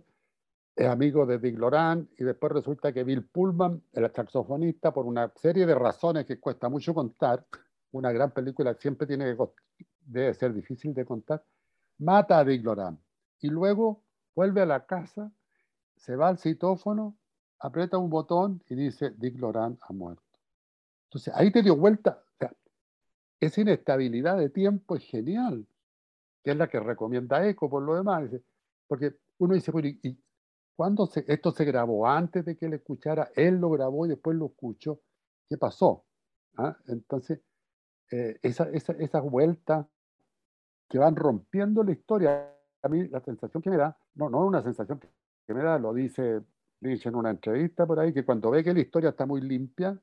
es 0.76 0.88
amigo 0.88 1.26
de 1.26 1.40
Dick 1.40 1.58
Loran 1.58 2.08
y 2.16 2.24
después 2.24 2.52
resulta 2.52 2.94
que 2.94 3.04
Bill 3.04 3.26
Pullman, 3.26 3.82
el 3.94 4.12
saxofonista, 4.14 4.94
por 4.94 5.08
una 5.08 5.34
serie 5.36 5.66
de 5.66 5.74
razones 5.74 6.28
que 6.28 6.40
cuesta 6.40 6.70
mucho 6.70 6.94
contar, 6.94 7.44
una 7.94 8.12
gran 8.12 8.30
película 8.30 8.76
siempre 8.76 9.08
tiene 9.08 9.36
que 9.36 9.44
debe 10.06 10.36
ser 10.36 10.54
difícil 10.54 10.94
de 10.94 11.04
contar, 11.04 11.44
mata 11.98 12.38
a 12.38 12.46
Dick 12.46 12.64
Loran 12.64 13.00
y 13.40 13.48
luego 13.50 14.04
vuelve 14.36 14.62
a 14.62 14.68
la 14.68 14.86
casa, 14.86 15.32
se 15.96 16.16
va 16.16 16.28
al 16.28 16.38
citófono, 16.38 17.18
aprieta 17.58 17.98
un 17.98 18.12
botón 18.12 18.62
y 18.70 18.76
dice 18.76 19.16
Dick 19.18 19.40
Loran 19.40 19.80
ha 19.82 19.94
muerto. 19.94 20.22
Entonces 21.06 21.34
ahí 21.36 21.50
te 21.50 21.64
dio 21.64 21.76
vuelta, 21.76 22.22
o 22.36 22.38
sea, 22.38 22.54
esa 23.40 23.62
inestabilidad 23.62 24.38
de 24.38 24.50
tiempo 24.52 24.96
es 24.96 25.04
genial, 25.06 25.66
es 26.52 26.58
la 26.58 26.68
que 26.68 26.80
recomienda 26.80 27.48
Eco 27.48 27.70
por 27.70 27.84
lo 27.84 27.96
demás, 27.96 28.30
porque 28.88 29.16
uno 29.40 29.54
dice, 29.54 29.72
bueno, 29.72 29.88
¿y, 29.88 30.18
cuando 30.76 31.10
esto 31.14 31.52
se 31.52 31.66
grabó 31.66 32.08
antes 32.08 32.46
de 32.46 32.56
que 32.56 32.68
él 32.68 32.74
escuchara, 32.74 33.32
él 33.36 33.56
lo 33.56 33.72
grabó 33.72 34.06
y 34.06 34.10
después 34.10 34.38
lo 34.38 34.46
escuchó, 34.48 35.02
¿qué 35.50 35.58
pasó? 35.58 36.06
¿Ah? 36.58 36.78
Entonces, 36.88 37.42
eh, 38.12 38.38
esa, 38.42 38.70
esa, 38.70 38.94
esas 38.94 39.24
vueltas 39.24 39.88
que 40.88 41.00
van 41.00 41.16
rompiendo 41.16 41.84
la 41.84 41.92
historia, 41.92 42.54
a 42.82 42.88
mí 42.90 43.08
la 43.08 43.20
sensación 43.22 43.62
que 43.62 43.70
me 43.72 43.78
da, 43.78 43.98
no, 44.16 44.30
no 44.30 44.46
una 44.46 44.62
sensación 44.62 45.00
que 45.00 45.54
me 45.54 45.64
da, 45.64 45.80
lo 45.80 45.94
dice 45.94 46.44
Lynch 46.82 47.08
en 47.08 47.16
una 47.16 47.32
entrevista 47.32 47.86
por 47.86 48.00
ahí, 48.00 48.14
que 48.14 48.24
cuando 48.24 48.52
ve 48.52 48.64
que 48.64 48.74
la 48.74 48.80
historia 48.80 49.10
está 49.10 49.26
muy 49.26 49.42
limpia, 49.42 50.00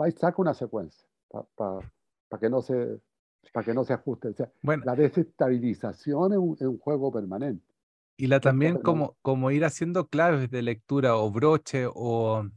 va 0.00 0.08
y 0.08 0.12
saca 0.12 0.40
una 0.40 0.54
secuencia 0.54 1.06
para 1.28 2.40
que 2.40 2.48
no 2.48 2.62
se 2.62 3.00
para 3.52 3.64
que 3.64 3.74
no 3.74 3.84
se 3.84 3.92
ajuste. 3.92 4.28
O 4.28 4.34
sea, 4.34 4.50
bueno, 4.62 4.82
la 4.84 4.94
desestabilización 4.94 6.32
es 6.32 6.66
un 6.66 6.78
juego 6.78 7.12
permanente. 7.12 7.64
Y 8.16 8.28
la 8.28 8.40
también 8.40 8.78
como, 8.78 9.16
como 9.20 9.50
ir 9.50 9.64
haciendo 9.64 10.08
claves 10.08 10.50
de 10.50 10.62
lectura 10.62 11.16
o 11.16 11.30
broche 11.30 11.86
o 11.92 12.48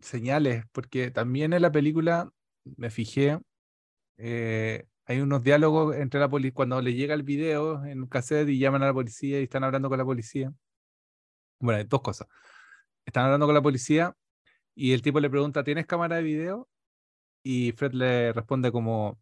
señales, 0.00 0.64
porque 0.72 1.10
también 1.10 1.52
en 1.52 1.62
la 1.62 1.70
película 1.70 2.32
me 2.76 2.90
fijé, 2.90 3.38
eh, 4.16 4.86
hay 5.04 5.20
unos 5.20 5.42
diálogos 5.42 5.96
entre 5.96 6.20
la 6.20 6.28
policía, 6.28 6.54
cuando 6.54 6.80
le 6.82 6.94
llega 6.94 7.14
el 7.14 7.22
video 7.22 7.84
en 7.84 8.02
un 8.02 8.08
cassette 8.08 8.48
y 8.48 8.58
llaman 8.58 8.82
a 8.82 8.86
la 8.86 8.92
policía 8.94 9.40
y 9.40 9.44
están 9.44 9.64
hablando 9.64 9.88
con 9.88 9.98
la 9.98 10.04
policía. 10.04 10.52
Bueno, 11.60 11.82
dos 11.88 12.02
cosas. 12.02 12.28
Están 13.06 13.24
hablando 13.24 13.46
con 13.46 13.54
la 13.54 13.62
policía 13.62 14.14
y 14.74 14.92
el 14.92 15.02
tipo 15.02 15.20
le 15.20 15.30
pregunta, 15.30 15.64
¿tienes 15.64 15.86
cámara 15.86 16.16
de 16.16 16.22
video? 16.22 16.68
Y 17.42 17.72
Fred 17.72 17.92
le 17.92 18.32
responde 18.32 18.70
como, 18.70 19.18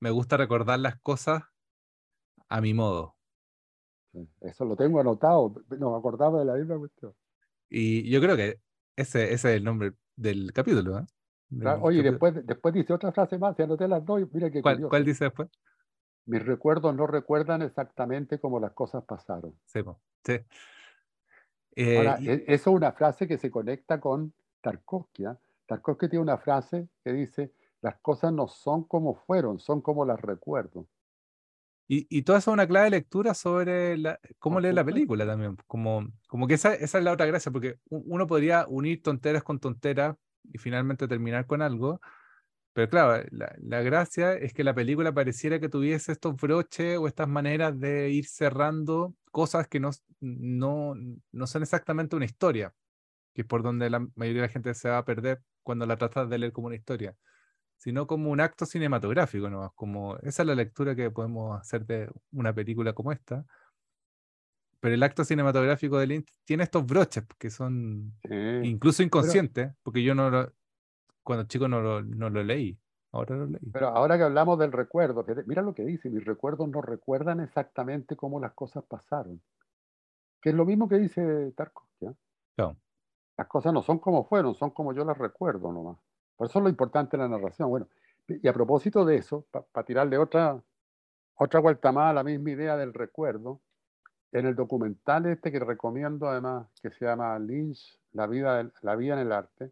me 0.00 0.10
gusta 0.10 0.36
recordar 0.36 0.80
las 0.80 0.98
cosas 1.00 1.42
a 2.48 2.60
mi 2.60 2.74
modo. 2.74 3.14
Eso 4.40 4.64
lo 4.64 4.74
tengo 4.74 5.00
anotado, 5.00 5.54
no 5.78 5.92
me 5.92 5.98
acordaba 5.98 6.40
de 6.40 6.44
la 6.44 6.54
misma 6.54 6.78
cuestión. 6.78 7.14
Y 7.68 8.10
yo 8.10 8.20
creo 8.20 8.36
que 8.36 8.60
ese, 8.96 9.32
ese 9.32 9.50
es 9.50 9.56
el 9.56 9.64
nombre 9.64 9.92
del 10.16 10.52
capítulo. 10.52 10.98
¿eh? 10.98 11.06
oye, 11.80 12.02
Después, 12.02 12.44
después 12.44 12.74
dice 12.74 12.92
otra 12.92 13.12
frase 13.12 13.38
más, 13.38 13.56
y 13.58 13.62
anoté 13.62 13.86
las 13.86 14.04
dos, 14.04 14.22
mira 14.32 14.50
qué 14.50 14.62
¿Cuál, 14.62 14.88
¿Cuál, 14.88 15.04
dice 15.04 15.24
después? 15.24 15.48
Mis 16.26 16.44
recuerdos 16.44 16.94
no 16.94 17.06
recuerdan 17.06 17.62
exactamente 17.62 18.40
cómo 18.40 18.58
las 18.58 18.72
cosas 18.72 19.04
pasaron. 19.04 19.54
Sí, 19.66 19.80
sí. 20.24 20.38
Ahora, 21.96 22.18
eh, 22.20 22.44
e, 22.46 22.54
eso 22.54 22.70
es 22.70 22.76
una 22.76 22.92
frase 22.92 23.28
que 23.28 23.38
se 23.38 23.50
conecta 23.50 24.00
con 24.00 24.34
Tarkovsky. 24.60 25.24
¿eh? 25.24 25.36
Tarkovsky 25.66 26.08
tiene 26.08 26.22
una 26.22 26.38
frase 26.38 26.88
que 27.04 27.12
dice, 27.12 27.52
las 27.82 27.98
cosas 28.00 28.32
no 28.32 28.48
son 28.48 28.84
como 28.84 29.14
fueron, 29.14 29.58
son 29.58 29.80
como 29.80 30.04
las 30.04 30.20
recuerdo. 30.20 30.86
Y, 31.88 32.06
y 32.08 32.22
todo 32.22 32.36
eso 32.36 32.52
es 32.52 32.54
una 32.54 32.68
clave 32.68 32.84
de 32.84 32.90
lectura 32.90 33.34
sobre 33.34 33.96
la, 33.98 34.20
cómo 34.38 34.60
leer 34.60 34.74
la 34.74 34.84
película 34.84 35.26
también. 35.26 35.56
Como, 35.66 36.06
como 36.28 36.46
que 36.46 36.54
esa, 36.54 36.72
esa 36.74 36.98
es 36.98 37.04
la 37.04 37.12
otra 37.12 37.26
gracia, 37.26 37.50
porque 37.50 37.80
uno 37.88 38.28
podría 38.28 38.64
unir 38.68 39.02
tonteras 39.02 39.42
con 39.42 39.58
tonteras 39.58 40.16
y 40.44 40.58
finalmente 40.58 41.08
terminar 41.08 41.46
con 41.46 41.62
algo. 41.62 42.00
Pero 42.74 42.88
claro, 42.88 43.26
la, 43.32 43.52
la, 43.60 43.82
gracia 43.82 44.34
es 44.34 44.52
que 44.54 44.62
la 44.62 44.74
película 44.74 45.12
pareciera 45.12 45.58
que 45.58 45.68
tuviese 45.68 46.12
estos 46.12 46.36
broches 46.36 46.96
o 46.98 47.08
estas 47.08 47.28
maneras 47.28 47.78
de 47.80 48.10
ir 48.10 48.26
cerrando 48.26 49.16
cosas 49.32 49.66
que 49.66 49.80
no, 49.80 49.90
no, 50.20 50.94
no 51.32 51.46
son 51.48 51.62
exactamente 51.62 52.14
una 52.14 52.26
historia, 52.26 52.72
que 53.34 53.42
es 53.42 53.48
por 53.48 53.64
donde 53.64 53.90
la 53.90 53.98
mayoría 54.14 54.42
de 54.42 54.48
la 54.48 54.52
gente 54.52 54.74
se 54.74 54.88
va 54.88 54.98
a 54.98 55.04
perder 55.04 55.42
cuando 55.64 55.86
la 55.86 55.96
tratas 55.96 56.30
de 56.30 56.38
leer 56.38 56.52
como 56.52 56.68
una 56.68 56.76
historia 56.76 57.16
sino 57.80 58.06
como 58.06 58.30
un 58.30 58.40
acto 58.40 58.66
cinematográfico, 58.66 59.48
¿no? 59.48 59.72
Como 59.74 60.18
esa 60.18 60.42
es 60.42 60.46
la 60.46 60.54
lectura 60.54 60.94
que 60.94 61.10
podemos 61.10 61.58
hacer 61.58 61.86
de 61.86 62.10
una 62.30 62.52
película 62.52 62.92
como 62.92 63.10
esta. 63.10 63.46
Pero 64.80 64.94
el 64.94 65.02
acto 65.02 65.24
cinematográfico 65.24 65.98
de 65.98 66.06
Lynch 66.06 66.30
tiene 66.44 66.64
estos 66.64 66.84
broches 66.84 67.24
que 67.38 67.48
son 67.48 68.12
incluso 68.62 69.02
inconscientes, 69.02 69.72
porque 69.82 70.02
yo 70.02 70.14
no 70.14 70.28
lo, 70.28 70.52
cuando 71.22 71.46
chico 71.46 71.68
no 71.68 71.80
lo, 71.80 72.02
no 72.02 72.28
lo 72.28 72.44
leí. 72.44 72.78
Ahora 73.12 73.36
lo 73.36 73.46
leí. 73.46 73.70
Pero 73.72 73.88
ahora 73.88 74.18
que 74.18 74.24
hablamos 74.24 74.58
del 74.58 74.72
recuerdo, 74.72 75.24
mira 75.46 75.62
lo 75.62 75.74
que 75.74 75.84
dice, 75.84 76.10
mis 76.10 76.26
recuerdos 76.26 76.68
no 76.68 76.82
recuerdan 76.82 77.40
exactamente 77.40 78.14
cómo 78.14 78.40
las 78.40 78.52
cosas 78.52 78.84
pasaron. 78.84 79.40
Que 80.42 80.50
es 80.50 80.54
lo 80.54 80.66
mismo 80.66 80.86
que 80.86 80.98
dice 80.98 81.52
Tarkovsky. 81.56 82.08
Las 83.38 83.48
cosas 83.48 83.72
no 83.72 83.82
son 83.82 83.98
como 83.98 84.24
fueron, 84.24 84.54
son 84.54 84.70
como 84.70 84.92
yo 84.92 85.02
las 85.02 85.16
recuerdo 85.16 85.72
nomás. 85.72 85.96
Por 86.40 86.48
eso 86.48 86.58
es 86.58 86.62
lo 86.62 86.70
importante 86.70 87.18
de 87.18 87.22
la 87.22 87.28
narración. 87.28 87.68
Bueno, 87.68 87.86
y 88.26 88.48
a 88.48 88.54
propósito 88.54 89.04
de 89.04 89.16
eso, 89.16 89.44
para 89.50 89.84
tirarle 89.84 90.16
otra, 90.16 90.58
otra 91.34 91.60
vuelta 91.60 91.92
más 91.92 92.12
a 92.12 92.14
la 92.14 92.24
misma 92.24 92.52
idea 92.52 92.78
del 92.78 92.94
recuerdo, 92.94 93.60
en 94.32 94.46
el 94.46 94.54
documental 94.54 95.26
este 95.26 95.52
que 95.52 95.58
recomiendo 95.60 96.30
además, 96.30 96.66
que 96.80 96.90
se 96.92 97.04
llama 97.04 97.38
Lynch, 97.38 98.00
La 98.12 98.26
vida, 98.26 98.70
la 98.80 98.96
vida 98.96 99.20
en 99.20 99.26
el 99.26 99.32
arte, 99.32 99.70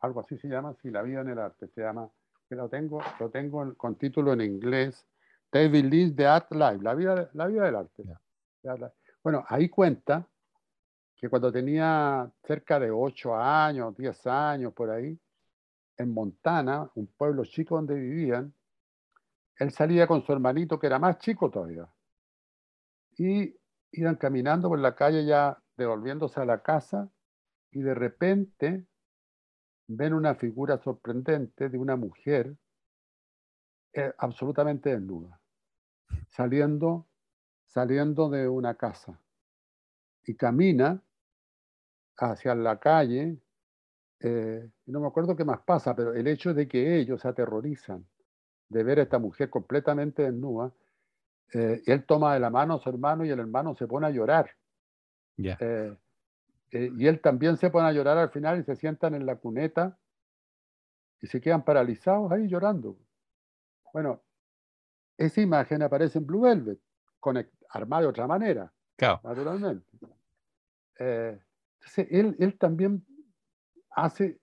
algo 0.00 0.20
así 0.20 0.36
se 0.36 0.48
llama, 0.48 0.74
sí, 0.82 0.90
La 0.90 1.00
vida 1.00 1.22
en 1.22 1.30
el 1.30 1.38
arte, 1.38 1.66
se 1.68 1.80
llama, 1.80 2.10
que 2.46 2.56
lo 2.56 2.68
tengo, 2.68 3.00
lo 3.18 3.30
tengo 3.30 3.74
con 3.76 3.94
título 3.94 4.34
en 4.34 4.42
inglés, 4.42 5.06
David 5.50 5.86
Lynch, 5.86 6.14
The 6.14 6.26
Art 6.26 6.52
Life, 6.52 6.80
la 6.82 6.92
vida, 6.92 7.30
la 7.32 7.46
vida 7.46 7.64
del 7.64 7.76
arte. 7.76 8.04
Bueno, 9.22 9.46
ahí 9.48 9.70
cuenta 9.70 10.28
que 11.16 11.30
cuando 11.30 11.50
tenía 11.50 12.30
cerca 12.46 12.78
de 12.78 12.90
8 12.90 13.34
años, 13.34 13.96
10 13.96 14.26
años, 14.26 14.74
por 14.74 14.90
ahí, 14.90 15.18
en 15.96 16.12
Montana, 16.12 16.90
un 16.94 17.06
pueblo 17.06 17.44
chico 17.44 17.76
donde 17.76 17.94
vivían, 17.94 18.54
él 19.58 19.70
salía 19.70 20.06
con 20.06 20.22
su 20.22 20.32
hermanito 20.32 20.78
que 20.78 20.86
era 20.86 20.98
más 20.98 21.18
chico 21.18 21.50
todavía. 21.50 21.88
Y 23.16 23.56
iban 23.92 24.16
caminando 24.16 24.68
por 24.68 24.78
la 24.78 24.94
calle 24.94 25.24
ya 25.24 25.60
devolviéndose 25.76 26.40
a 26.40 26.44
la 26.44 26.62
casa 26.62 27.10
y 27.70 27.80
de 27.80 27.94
repente 27.94 28.86
ven 29.88 30.12
una 30.12 30.34
figura 30.34 30.78
sorprendente 30.78 31.68
de 31.68 31.78
una 31.78 31.96
mujer 31.96 32.56
eh, 33.92 34.12
absolutamente 34.18 34.90
desnuda, 34.90 35.40
saliendo, 36.28 37.06
saliendo 37.64 38.28
de 38.28 38.48
una 38.48 38.74
casa 38.74 39.20
y 40.24 40.34
camina 40.34 41.02
hacia 42.18 42.54
la 42.54 42.78
calle. 42.78 43.40
Eh, 44.20 44.70
no 44.86 45.00
me 45.00 45.06
acuerdo 45.06 45.36
qué 45.36 45.44
más 45.44 45.60
pasa, 45.60 45.94
pero 45.94 46.14
el 46.14 46.26
hecho 46.26 46.54
de 46.54 46.68
que 46.68 46.98
ellos 46.98 47.20
se 47.20 47.28
aterrorizan 47.28 48.06
de 48.68 48.82
ver 48.82 49.00
a 49.00 49.02
esta 49.02 49.18
mujer 49.18 49.50
completamente 49.50 50.22
desnuda, 50.22 50.72
eh, 51.52 51.82
él 51.86 52.04
toma 52.04 52.34
de 52.34 52.40
la 52.40 52.50
mano 52.50 52.74
a 52.74 52.78
su 52.78 52.88
hermano 52.88 53.24
y 53.24 53.30
el 53.30 53.38
hermano 53.38 53.74
se 53.74 53.86
pone 53.86 54.06
a 54.06 54.10
llorar. 54.10 54.50
Eh, 55.60 55.96
y 56.70 57.06
él 57.06 57.20
también 57.20 57.56
se 57.56 57.70
pone 57.70 57.88
a 57.88 57.92
llorar 57.92 58.18
al 58.18 58.30
final 58.30 58.60
y 58.60 58.64
se 58.64 58.76
sientan 58.76 59.14
en 59.14 59.26
la 59.26 59.36
cuneta 59.36 59.98
y 61.20 61.26
se 61.26 61.40
quedan 61.40 61.64
paralizados 61.64 62.30
ahí 62.32 62.48
llorando. 62.48 62.98
Bueno, 63.92 64.22
esa 65.16 65.40
imagen 65.40 65.82
aparece 65.82 66.18
en 66.18 66.26
Blue 66.26 66.42
Velvet, 66.42 66.78
armada 67.70 68.02
de 68.02 68.08
otra 68.08 68.26
manera, 68.26 68.72
naturalmente. 69.22 69.86
Eh, 70.98 71.40
entonces, 71.78 72.06
él, 72.10 72.36
él 72.38 72.58
también 72.58 73.04
hace 73.90 74.40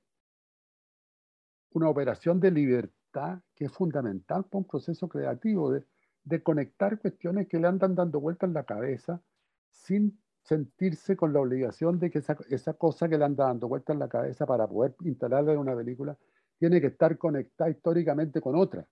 una 1.73 1.89
operación 1.89 2.39
de 2.39 2.51
libertad 2.51 3.39
que 3.55 3.65
es 3.65 3.71
fundamental 3.71 4.43
para 4.45 4.59
un 4.59 4.67
proceso 4.67 5.07
creativo, 5.07 5.71
de, 5.71 6.43
conectar 6.43 6.99
cuestiones 6.99 7.47
que 7.47 7.59
le 7.59 7.67
andan 7.67 7.95
dando 7.95 8.19
vuelta 8.19 8.45
en 8.45 8.53
la 8.53 8.63
cabeza 8.63 9.21
sin 9.69 10.19
sentirse 10.43 11.15
con 11.15 11.33
la 11.33 11.41
obligación 11.41 11.99
de 11.99 12.09
que 12.09 12.19
esa, 12.19 12.73
cosa 12.73 13.07
que 13.07 13.17
le 13.17 13.25
anda 13.25 13.45
dando 13.45 13.67
vuelta 13.67 13.93
en 13.93 13.99
la 13.99 14.07
cabeza 14.07 14.45
para 14.45 14.67
poder 14.67 14.95
instalarla 15.03 15.53
en 15.53 15.59
una 15.59 15.75
película 15.75 16.17
tiene 16.57 16.81
que 16.81 16.87
estar 16.87 17.17
conectada 17.17 17.69
históricamente 17.69 18.41
con 18.41 18.55
otra. 18.55 18.85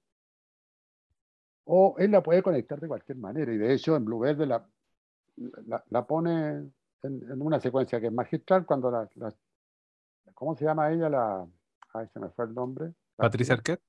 O 1.65 1.95
él 1.97 2.11
la 2.11 2.21
puede 2.21 2.43
conectar 2.43 2.79
de 2.79 2.87
cualquier 2.87 3.17
manera. 3.17 3.53
Y 3.53 3.57
de 3.57 3.73
hecho, 3.73 3.95
en 3.95 4.03
Blue 4.03 4.19
Verde 4.19 4.45
la, 4.45 4.65
la, 5.89 6.05
pone 6.05 6.69
en, 7.03 7.41
una 7.41 7.59
secuencia 7.59 7.99
que 7.99 8.07
es 8.07 8.13
magistral 8.13 8.65
cuando 8.65 8.91
la, 8.91 9.07
¿Cómo 10.33 10.55
se 10.55 10.65
llama 10.65 10.91
ella? 10.91 11.09
La, 11.09 11.47
ay, 11.93 12.07
se 12.13 12.19
me 12.19 12.29
fue 12.29 12.45
el 12.45 12.53
nombre. 12.53 12.93
¿Patricia 13.15 13.55
Arquette? 13.55 13.83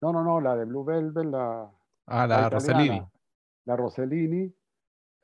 No, 0.00 0.12
no, 0.12 0.22
no, 0.22 0.40
la 0.40 0.56
de 0.56 0.64
Blue 0.64 0.84
Velvet, 0.84 1.24
la... 1.24 1.70
Ah, 2.06 2.26
la, 2.26 2.50
Rossellini. 2.50 3.02
La 3.64 3.76
Rossellini 3.76 4.54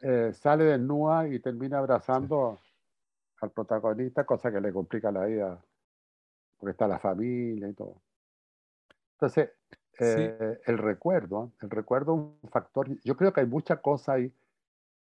eh, 0.00 0.32
sale 0.32 0.64
desnuda 0.64 1.28
y 1.28 1.38
termina 1.40 1.78
abrazando 1.78 2.58
al 3.42 3.50
protagonista, 3.50 4.24
cosa 4.24 4.50
que 4.50 4.60
le 4.60 4.72
complica 4.72 5.10
la 5.12 5.26
vida, 5.26 5.62
porque 6.58 6.72
está 6.72 6.88
la 6.88 6.98
familia 6.98 7.68
y 7.68 7.74
todo. 7.74 8.00
Entonces, 9.14 9.50
eh, 9.98 10.60
el 10.64 10.78
recuerdo, 10.78 11.52
el 11.60 11.68
recuerdo 11.68 12.14
es 12.14 12.44
un 12.44 12.50
factor, 12.50 12.88
yo 13.04 13.16
creo 13.16 13.32
que 13.34 13.40
hay 13.40 13.46
mucha 13.46 13.76
cosa 13.76 14.14
ahí 14.14 14.32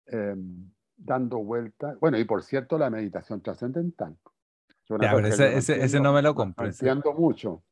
em, 0.07 0.69
dando 0.97 1.37
vueltas. 1.37 1.97
Bueno, 1.99 2.17
y 2.17 2.25
por 2.25 2.43
cierto, 2.43 2.77
la 2.77 2.89
meditación 2.89 3.41
trascendental. 3.41 4.17
Ya, 4.89 5.13
pero 5.13 5.27
ese, 5.27 5.55
ese, 5.55 5.99
no 5.99 6.11
me 6.13 6.21
lo 6.21 6.33
compro. 6.33 6.65
Entiendo 6.65 7.13
mucho. 7.13 7.63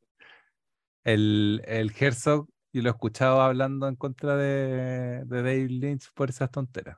El, 1.03 1.63
el 1.65 1.91
Herzog, 1.97 2.47
y 2.71 2.81
lo 2.81 2.89
he 2.89 2.91
escuchado 2.91 3.41
hablando 3.41 3.87
en 3.87 3.95
contra 3.95 4.35
de, 4.35 5.23
de 5.25 5.41
David 5.41 5.71
Lynch 5.71 6.11
por 6.13 6.29
esas 6.29 6.51
tonteras. 6.51 6.97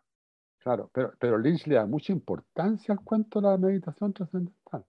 Claro, 0.57 0.91
pero, 0.93 1.13
pero 1.17 1.37
Lynch 1.37 1.67
le 1.67 1.75
da 1.75 1.85
mucha 1.85 2.11
importancia 2.11 2.93
al 2.93 2.99
cuento 3.01 3.39
de 3.39 3.47
la 3.47 3.57
meditación 3.57 4.11
trascendental. 4.11 4.85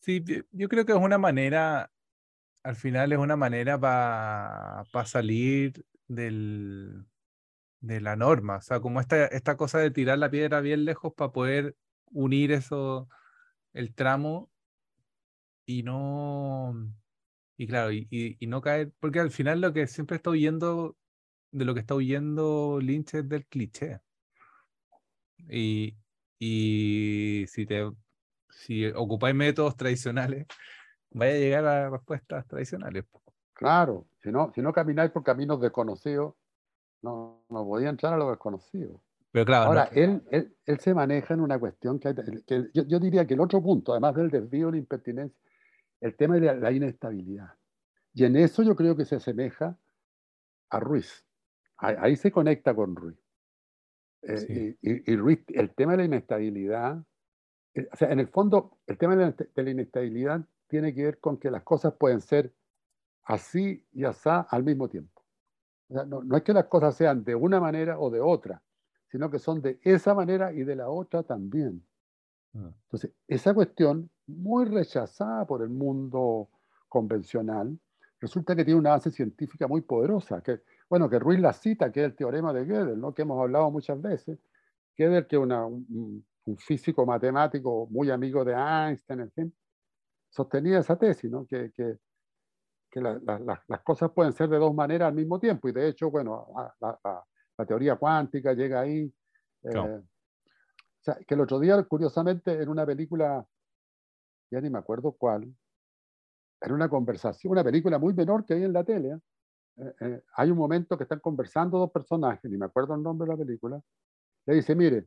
Sí, 0.00 0.24
yo 0.50 0.68
creo 0.68 0.84
que 0.84 0.92
es 0.92 0.98
una 0.98 1.18
manera, 1.18 1.90
al 2.64 2.74
final 2.74 3.12
es 3.12 3.18
una 3.18 3.36
manera 3.36 3.78
para 3.78 4.84
salir 5.06 5.86
del, 6.08 7.06
de 7.80 8.00
la 8.00 8.16
norma, 8.16 8.56
o 8.56 8.60
sea, 8.60 8.80
como 8.80 9.00
esta, 9.00 9.26
esta 9.26 9.56
cosa 9.56 9.78
de 9.78 9.92
tirar 9.92 10.18
la 10.18 10.30
piedra 10.30 10.60
bien 10.60 10.84
lejos 10.84 11.14
para 11.14 11.32
poder 11.32 11.76
unir 12.10 12.50
eso, 12.52 13.08
el 13.72 13.94
tramo 13.94 14.50
y 15.66 15.82
no, 15.82 16.74
y 17.56 17.66
claro, 17.66 17.92
y, 17.92 18.06
y, 18.10 18.46
no 18.46 18.60
caer, 18.60 18.92
porque 19.00 19.20
al 19.20 19.30
final 19.30 19.60
lo 19.60 19.72
que 19.72 19.86
siempre 19.86 20.16
está 20.16 20.30
huyendo, 20.30 20.96
de 21.52 21.64
lo 21.64 21.74
que 21.74 21.80
está 21.80 21.94
huyendo 21.94 22.80
Lynch 22.80 23.14
es 23.14 23.28
del 23.28 23.46
cliché. 23.46 24.00
Y, 25.48 25.96
y 26.38 27.44
si 27.48 27.66
te 27.66 27.90
si 28.50 28.86
ocupáis 28.86 29.34
métodos 29.34 29.76
tradicionales, 29.76 30.46
vaya 31.10 31.32
a 31.32 31.38
llegar 31.38 31.66
a 31.66 31.90
respuestas 31.90 32.46
tradicionales. 32.46 33.04
Claro, 33.52 34.06
si 34.22 34.30
no, 34.30 34.52
si 34.54 34.62
no 34.62 34.72
camináis 34.72 35.10
por 35.10 35.22
caminos 35.22 35.60
desconocidos, 35.60 36.34
no, 37.02 37.44
no 37.50 37.64
podía 37.64 37.90
entrar 37.90 38.14
a 38.14 38.16
lo 38.16 38.30
desconocido. 38.30 39.00
Pero 39.30 39.44
claro, 39.44 39.66
Ahora, 39.66 39.88
él, 39.92 40.22
él, 40.30 40.56
él, 40.64 40.80
se 40.80 40.94
maneja 40.94 41.34
en 41.34 41.40
una 41.40 41.58
cuestión 41.58 41.98
que, 41.98 42.14
que 42.46 42.70
yo, 42.72 42.84
yo, 42.86 43.00
diría 43.00 43.26
que 43.26 43.34
el 43.34 43.40
otro 43.40 43.60
punto, 43.60 43.92
además 43.92 44.14
del 44.14 44.30
desvío, 44.30 44.70
la 44.70 44.76
impertinencia, 44.76 45.36
el 46.04 46.16
tema 46.16 46.38
de 46.38 46.54
la, 46.54 46.70
inestabilidad. 46.70 47.54
Y 48.12 48.24
en 48.24 48.36
eso 48.36 48.62
yo 48.62 48.76
creo 48.76 48.94
que 48.94 49.06
se 49.06 49.16
asemeja 49.16 49.78
a 50.68 50.78
Ruiz. 50.78 51.24
Ahí, 51.78 52.16
se 52.16 52.30
conecta 52.30 52.74
con 52.74 52.94
Ruiz. 52.94 53.18
Eh, 54.20 54.76
y, 54.82 55.16
Ruiz, 55.16 55.42
el 55.48 55.74
tema 55.74 55.92
de 55.92 55.98
la 55.98 56.04
inestabilidad, 56.04 57.02
eh, 57.72 57.88
o 57.90 57.96
sea, 57.96 58.12
en 58.12 58.20
el 58.20 58.28
fondo, 58.28 58.78
el 58.86 58.98
tema 58.98 59.16
de 59.16 59.34
la, 59.54 59.70
inestabilidad 59.70 60.46
tiene 60.68 60.94
que 60.94 61.04
ver 61.04 61.20
con 61.20 61.38
que 61.38 61.50
las 61.50 61.62
cosas 61.62 61.94
pueden 61.94 62.20
ser 62.20 62.52
así 63.22 63.86
y 63.90 64.04
así 64.04 64.28
al 64.28 64.62
mismo 64.62 64.90
tiempo. 64.90 65.24
no, 65.88 66.04
no, 66.04 66.36
es 66.36 66.42
que 66.42 66.52
las 66.52 66.66
cosas 66.66 66.94
sean 66.96 67.24
de 67.24 67.34
una 67.34 67.60
manera 67.60 67.98
o 67.98 68.10
de 68.10 68.20
otra, 68.20 68.62
sino 69.08 69.30
que 69.30 69.38
son 69.38 69.62
de 69.62 69.80
esa 69.82 70.12
manera 70.12 70.52
y 70.52 70.64
de 70.64 70.76
la 70.76 70.90
otra 70.90 71.22
también. 71.22 71.82
Ah. 72.54 72.70
Entonces, 72.84 73.10
esa 73.26 73.54
cuestión, 73.54 74.10
muy 74.26 74.64
rechazada 74.66 75.46
por 75.46 75.62
el 75.62 75.70
mundo 75.70 76.48
convencional, 76.88 77.78
resulta 78.20 78.56
que 78.56 78.64
tiene 78.64 78.80
una 78.80 78.90
base 78.90 79.10
científica 79.10 79.66
muy 79.66 79.82
poderosa, 79.82 80.42
que, 80.42 80.62
bueno, 80.88 81.08
que 81.08 81.18
Ruiz 81.18 81.40
la 81.40 81.52
cita, 81.52 81.90
que 81.92 82.00
es 82.00 82.06
el 82.06 82.16
teorema 82.16 82.52
de 82.52 82.64
Gödel, 82.64 83.00
¿no? 83.00 83.12
que 83.12 83.22
hemos 83.22 83.40
hablado 83.40 83.70
muchas 83.70 84.00
veces. 84.00 84.38
Gödel, 84.96 85.26
que 85.26 85.36
es 85.36 85.42
un, 85.42 85.52
un, 85.52 86.56
físico 86.58 87.06
matemático 87.06 87.86
muy 87.90 88.10
amigo 88.10 88.44
de 88.44 88.52
Einstein, 88.52 89.20
en 89.20 89.32
fin, 89.32 89.54
sostenía 90.28 90.78
esa 90.78 90.96
tesis, 90.96 91.30
¿no? 91.30 91.46
que, 91.46 91.72
que, 91.72 91.98
que 92.90 93.00
la, 93.00 93.18
las 93.66 93.80
cosas 93.80 94.10
pueden 94.12 94.32
ser 94.32 94.48
de 94.48 94.58
dos 94.58 94.74
maneras 94.74 95.08
al 95.08 95.14
mismo 95.14 95.40
tiempo, 95.40 95.68
y 95.68 95.72
de 95.72 95.88
hecho, 95.88 96.10
bueno, 96.10 96.46
la, 96.80 97.66
teoría 97.66 97.96
cuántica 97.96 98.52
llega 98.52 98.80
ahí. 98.80 99.12
Eh, 99.62 99.78
o 99.78 100.02
sea, 101.00 101.16
que 101.26 101.34
el 101.34 101.40
otro 101.40 101.58
día, 101.58 101.82
curiosamente, 101.84 102.62
en 102.62 102.68
una 102.68 102.86
película, 102.86 103.46
ya 104.50 104.60
ni 104.60 104.70
me 104.70 104.78
acuerdo 104.78 105.12
cuál, 105.12 105.54
en 106.60 106.72
una 106.72 106.88
conversación, 106.88 107.52
una 107.52 107.64
película 107.64 107.98
muy 107.98 108.14
menor 108.14 108.44
que 108.44 108.54
hay 108.54 108.64
en 108.64 108.72
la 108.72 108.84
tele, 108.84 109.18
eh, 109.76 109.94
eh, 110.00 110.22
hay 110.36 110.50
un 110.50 110.58
momento 110.58 110.96
que 110.96 111.04
están 111.04 111.20
conversando 111.20 111.78
dos 111.78 111.90
personajes, 111.90 112.50
ni 112.50 112.56
me 112.56 112.66
acuerdo 112.66 112.94
el 112.94 113.02
nombre 113.02 113.26
de 113.26 113.32
la 113.32 113.38
película, 113.44 113.80
le 114.46 114.54
dice, 114.54 114.74
mire, 114.74 115.06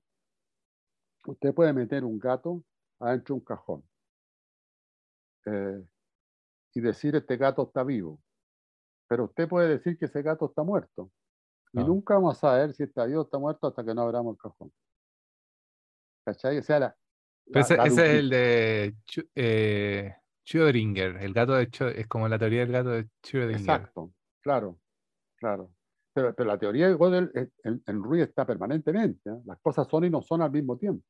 usted 1.26 1.54
puede 1.54 1.74
meter 1.74 2.04
un 2.04 2.20
gato 2.20 2.64
adentro 3.00 3.36
de 3.36 3.40
un 3.40 3.46
cajón 3.46 3.84
eh, 5.46 5.84
y 6.74 6.82
decir, 6.82 7.16
este 7.16 7.38
gato 7.38 7.64
está 7.64 7.84
vivo, 7.84 8.20
pero 9.08 9.26
usted 9.26 9.48
puede 9.48 9.70
decir 9.70 9.98
que 9.98 10.06
ese 10.06 10.22
gato 10.22 10.48
está 10.48 10.64
muerto. 10.64 11.12
Y 11.74 11.84
nunca 11.84 12.16
vamos 12.16 12.38
a 12.38 12.40
saber 12.40 12.74
si 12.74 12.84
está 12.84 13.06
vivo 13.06 13.22
o 13.22 13.24
está 13.26 13.38
muerto 13.38 13.68
hasta 13.68 13.84
que 13.84 13.94
no 13.94 14.02
abramos 14.02 14.36
el 14.36 14.42
cajón. 14.42 14.72
¿Cachai? 16.26 16.58
O 16.58 16.64
sea, 16.64 16.80
la, 16.80 16.98
ese, 17.54 17.78
es 17.84 17.98
el 17.98 18.30
de 18.30 18.96
eh, 19.36 20.16
Schrödinger, 20.46 21.22
el 21.22 21.34
gato 21.34 21.54
de 21.54 21.70
es 21.96 22.08
como 22.08 22.28
la 22.28 22.40
teoría 22.40 22.62
del 22.62 22.72
gato 22.72 22.90
de 22.90 23.08
Schrödinger. 23.24 23.60
Exacto, 23.60 24.14
claro, 24.42 24.80
claro. 25.36 25.72
Pero, 26.14 26.34
pero 26.34 26.48
la 26.48 26.58
teoría 26.58 26.90
de 26.90 26.96
Gödel 26.96 27.32
en, 27.64 27.84
en 27.86 28.04
Ruiz 28.04 28.24
está 28.24 28.46
permanentemente. 28.46 29.30
¿eh? 29.30 29.42
Las 29.46 29.60
cosas 29.60 29.88
son 29.88 30.06
y 30.06 30.10
no 30.10 30.22
son 30.22 30.42
al 30.42 30.52
mismo 30.52 30.78
tiempo. 30.78 31.06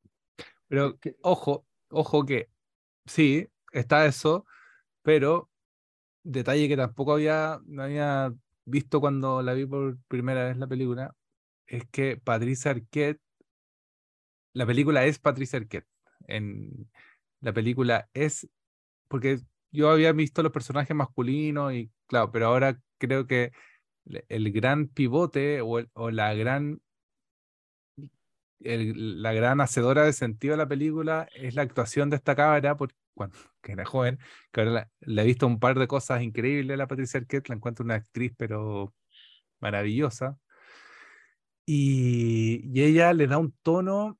Pero 0.67 0.97
ojo, 1.21 1.65
ojo 1.89 2.25
que 2.25 2.49
sí, 3.05 3.47
está 3.71 4.05
eso, 4.05 4.45
pero 5.01 5.49
detalle 6.23 6.67
que 6.67 6.75
tampoco 6.75 7.13
había, 7.13 7.61
no 7.65 7.83
había 7.83 8.33
visto 8.65 8.99
cuando 8.99 9.41
la 9.41 9.53
vi 9.53 9.65
por 9.65 9.97
primera 10.09 10.43
vez 10.43 10.57
la 10.57 10.67
película, 10.67 11.15
es 11.65 11.85
que 11.89 12.17
Patricia 12.17 12.71
Arquette 12.71 13.21
la 14.57 14.65
película 14.65 15.05
es 15.05 15.19
Patricia 15.19 15.59
Arquette. 15.59 15.85
En, 16.27 16.89
la 17.41 17.53
película 17.53 18.09
es, 18.13 18.49
porque 19.07 19.39
yo 19.71 19.89
había 19.89 20.11
visto 20.11 20.43
los 20.43 20.51
personajes 20.51 20.95
masculinos 20.95 21.73
y 21.73 21.91
claro, 22.07 22.31
pero 22.31 22.47
ahora 22.47 22.79
creo 22.97 23.27
que 23.27 23.51
el 24.29 24.51
gran 24.51 24.87
pivote 24.87 25.61
o, 25.61 26.11
la 26.11 26.33
gran 26.33 26.81
la 28.59 29.33
gran 29.33 29.61
hacedora 29.61 30.03
de 30.03 30.13
sentido 30.13 30.53
de 30.53 30.57
la 30.57 30.67
película 30.67 31.27
es 31.35 31.55
la 31.55 31.61
actuación 31.61 32.09
de 32.09 32.15
esta 32.17 32.35
cámara, 32.35 32.75
porque 32.75 32.95
cuando 33.13 33.37
que 33.61 33.73
era 33.73 33.85
joven, 33.85 34.19
que 34.51 34.61
ahora 34.61 34.89
le 35.01 35.21
he 35.21 35.25
visto 35.25 35.47
un 35.47 35.59
par 35.59 35.77
de 35.77 35.87
cosas 35.87 36.21
increíbles 36.21 36.75
a 36.75 36.77
la 36.77 36.87
Patricia 36.87 37.19
Arquette, 37.19 37.49
la 37.49 37.55
encuentro 37.55 37.85
una 37.85 37.95
actriz 37.95 38.33
pero 38.37 38.93
maravillosa. 39.59 40.37
Y, 41.65 42.61
y, 42.73 42.83
ella 42.83 43.13
le 43.13 43.27
da 43.27 43.37
un 43.37 43.51
tono 43.61 44.17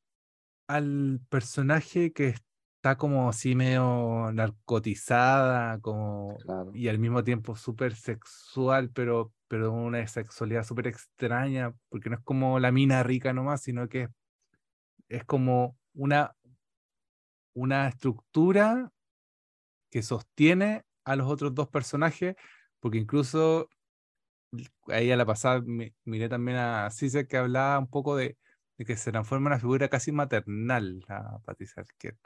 al 0.68 1.22
personaje 1.30 2.12
que 2.12 2.36
está 2.76 2.98
como 2.98 3.30
así 3.30 3.56
medio 3.56 4.32
narcotizada, 4.34 5.80
como, 5.80 6.38
y 6.74 6.88
al 6.90 7.00
mismo 7.00 7.24
tiempo 7.24 7.56
súper 7.56 7.96
sexual, 7.96 8.92
pero, 8.92 9.34
pero 9.48 9.72
una 9.72 10.06
sexualidad 10.08 10.64
súper 10.64 10.88
extraña, 10.88 11.74
porque 11.90 12.10
no 12.10 12.18
es 12.18 12.24
como 12.24 12.60
la 12.60 12.72
mina 12.72 13.02
rica 13.04 13.34
nomás, 13.34 13.62
sino 13.62 13.88
que 13.90 14.10
es, 15.10 15.24
como 15.26 15.78
una, 15.94 16.36
una 17.54 17.88
estructura 17.88 18.92
que 19.90 20.04
sostiene 20.04 20.84
a 21.06 21.16
los 21.16 21.28
otros 21.28 21.56
dos 21.56 21.70
personajes, 21.70 22.36
porque 22.80 22.98
incluso 22.98 23.70
ahí 24.88 25.12
a 25.12 25.18
la 25.18 25.26
pasada 25.26 25.62
miré 26.06 26.30
también 26.30 26.58
a 26.58 26.90
Cise 26.92 27.28
que 27.28 27.38
hablaba 27.38 27.80
un 27.80 27.88
poco 27.88 28.16
de, 28.16 28.38
de, 28.78 28.86
que 28.86 28.96
se 28.98 29.12
transforma 29.12 29.50
en 29.50 29.54
una 29.54 29.60
figura 29.60 29.90
casi 29.90 30.12
maternal 30.12 31.04
la 31.08 31.40
Patricia 31.46 31.82
Arquette. 31.82 32.20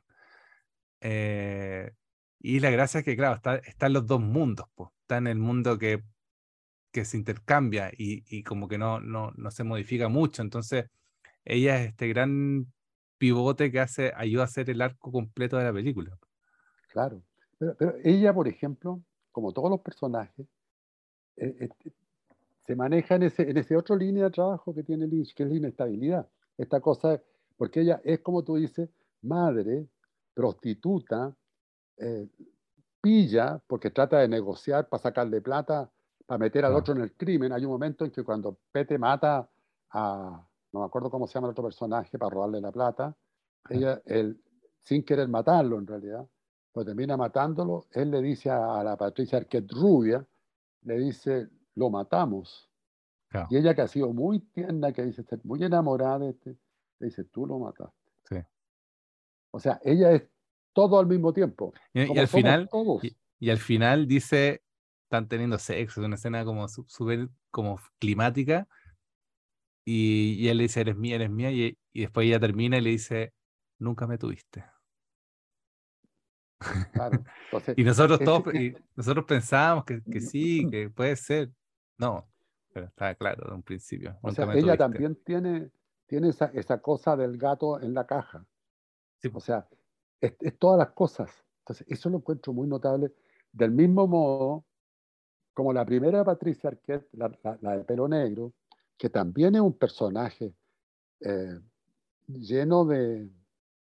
Eh, 1.01 1.91
y 2.39 2.59
la 2.59 2.71
gracia 2.71 2.99
es 2.99 3.05
que, 3.05 3.15
claro, 3.15 3.35
está, 3.35 3.87
en 3.87 3.93
los 3.93 4.07
dos 4.07 4.21
mundos, 4.21 4.67
pues. 4.75 4.89
está 5.01 5.17
en 5.17 5.27
el 5.27 5.37
mundo 5.37 5.77
que, 5.77 6.03
que 6.91 7.05
se 7.05 7.17
intercambia 7.17 7.91
y, 7.95 8.23
y, 8.29 8.43
como 8.43 8.67
que 8.67 8.77
no, 8.77 8.99
no, 8.99 9.31
no 9.35 9.51
se 9.51 9.63
modifica 9.63 10.09
mucho. 10.09 10.41
Entonces, 10.41 10.85
ella 11.45 11.81
es 11.81 11.89
este 11.89 12.07
gran 12.07 12.71
pivote 13.17 13.71
que 13.71 13.79
hace, 13.79 14.11
ayuda 14.15 14.43
a 14.43 14.45
hacer 14.45 14.69
el 14.69 14.81
arco 14.81 15.11
completo 15.11 15.57
de 15.57 15.65
la 15.65 15.73
película. 15.73 16.17
Claro. 16.91 17.21
Pero, 17.59 17.95
ella, 18.03 18.33
por 18.33 18.47
ejemplo, 18.47 19.01
como 19.31 19.51
todos 19.53 19.69
los 19.69 19.81
personajes, 19.81 20.47
eh, 21.37 21.55
eh, 21.59 21.69
se 22.65 22.75
maneja 22.75 23.15
en 23.15 23.23
ese, 23.23 23.49
en 23.49 23.57
ese 23.57 23.75
otro 23.75 23.95
línea 23.95 24.25
de 24.25 24.31
trabajo 24.31 24.73
que 24.73 24.83
tiene 24.83 25.07
Lynch, 25.07 25.35
que 25.35 25.43
es 25.43 25.49
la 25.49 25.55
inestabilidad. 25.55 26.27
Esta 26.57 26.79
cosa, 26.79 27.21
porque 27.57 27.81
ella 27.81 28.01
es, 28.03 28.19
como 28.19 28.43
tú 28.43 28.55
dices, 28.55 28.89
madre, 29.21 29.87
prostituta, 30.33 31.35
eh, 31.97 32.27
pilla, 33.01 33.61
porque 33.67 33.89
trata 33.89 34.19
de 34.19 34.27
negociar 34.27 34.87
para 34.87 35.03
sacarle 35.03 35.41
plata, 35.41 35.91
para 36.25 36.37
meter 36.37 36.65
al 36.65 36.75
otro 36.75 36.93
en 36.93 37.01
el 37.01 37.13
crimen. 37.13 37.51
Hay 37.51 37.65
un 37.65 37.71
momento 37.71 38.05
en 38.05 38.11
que 38.11 38.23
cuando 38.23 38.57
Pete 38.71 38.97
mata 38.97 39.49
a, 39.91 40.47
no 40.71 40.79
me 40.79 40.85
acuerdo 40.85 41.09
cómo 41.09 41.27
se 41.27 41.33
llama 41.33 41.47
el 41.47 41.51
otro 41.51 41.63
personaje, 41.63 42.17
para 42.17 42.29
robarle 42.29 42.61
la 42.61 42.71
plata, 42.71 43.15
ella, 43.69 44.01
él, 44.05 44.41
sin 44.79 45.03
querer 45.03 45.27
matarlo 45.27 45.77
en 45.77 45.87
realidad, 45.87 46.27
pues 46.71 46.85
termina 46.85 47.17
matándolo, 47.17 47.87
él 47.91 48.11
le 48.11 48.21
dice 48.21 48.49
a, 48.49 48.83
la 48.83 48.95
Patricia 48.95 49.37
Arquette 49.37 49.71
rubia, 49.71 50.25
le 50.83 50.97
dice, 50.97 51.49
lo 51.75 51.89
matamos. 51.89 52.70
Y 53.49 53.57
ella 53.57 53.73
que 53.73 53.81
ha 53.81 53.87
sido 53.87 54.11
muy 54.13 54.39
tierna, 54.39 54.91
que 54.91 55.03
dice 55.03 55.23
muy 55.43 55.63
enamorada 55.63 56.19
de 56.19 56.29
este, 56.31 56.57
le 56.99 57.07
dice, 57.07 57.23
tú 57.25 57.45
lo 57.45 57.59
mataste. 57.59 58.11
Sí. 58.23 58.35
O 59.51 59.59
sea, 59.59 59.79
ella 59.83 60.11
es 60.11 60.23
todo 60.73 60.99
al 60.99 61.07
mismo 61.07 61.31
tiempo. 61.31 61.73
Y, 61.93 62.17
al 62.17 62.27
final, 62.27 62.69
y, 63.39 63.49
al 63.49 63.57
final 63.57 64.07
dice, 64.07 64.63
están 65.03 65.27
teniendo 65.27 65.57
sexo, 65.57 66.01
es 66.01 66.05
una 66.05 66.15
escena 66.15 66.43
como 66.43 66.67
súper 66.67 67.29
como 67.49 67.79
climática, 67.99 68.67
y, 69.85 70.33
y, 70.39 70.49
él 70.49 70.57
le 70.57 70.63
dice, 70.63 70.81
eres 70.81 70.97
mía, 70.97 71.15
eres 71.15 71.29
mía, 71.29 71.51
y, 71.51 71.77
y 71.93 72.01
después 72.01 72.27
ella 72.27 72.39
termina 72.39 72.77
y 72.77 72.81
le 72.81 72.89
dice, 72.91 73.33
nunca 73.79 74.07
me 74.07 74.17
tuviste. 74.17 74.63
y 77.75 77.83
nosotros 77.83 78.19
todos, 78.19 78.53
y 78.53 78.75
nosotros 78.95 79.25
pensábamos 79.25 79.85
que, 79.85 80.01
que, 80.03 80.21
sí, 80.21 80.67
que 80.69 80.89
puede 80.89 81.15
ser. 81.15 81.49
No, 81.97 82.30
pero 82.73 82.87
está 82.87 83.15
claro 83.15 83.47
de 83.47 83.55
un 83.55 83.63
principio. 83.63 84.17
O 84.21 84.31
sea, 84.31 84.51
ella 84.53 84.77
también 84.77 85.15
tiene, 85.23 85.71
tiene 86.07 86.29
esa, 86.29 86.45
esa, 86.53 86.81
cosa 86.81 87.15
del 87.15 87.37
gato 87.37 87.79
en 87.81 87.93
la 87.93 88.05
caja. 88.05 88.45
O 89.33 89.39
sea, 89.39 89.67
es, 90.19 90.35
todas 90.57 90.77
las 90.79 90.91
cosas. 90.91 91.31
Entonces, 91.59 91.85
eso 91.89 92.09
lo 92.09 92.17
encuentro 92.17 92.53
muy 92.53 92.67
notable. 92.67 93.13
Del 93.51 93.71
mismo 93.71 94.07
modo, 94.07 94.65
como 95.53 95.73
la 95.73 95.85
primera 95.85 96.23
Patricia 96.23 96.69
Arquette, 96.69 97.07
la, 97.13 97.77
de 97.77 97.83
pelo 97.83 98.07
negro, 98.07 98.53
que 98.97 99.09
también 99.09 99.55
es 99.55 99.61
un 99.61 99.77
personaje 99.77 100.53
eh, 101.19 101.59
lleno 102.27 102.85
de, 102.85 103.29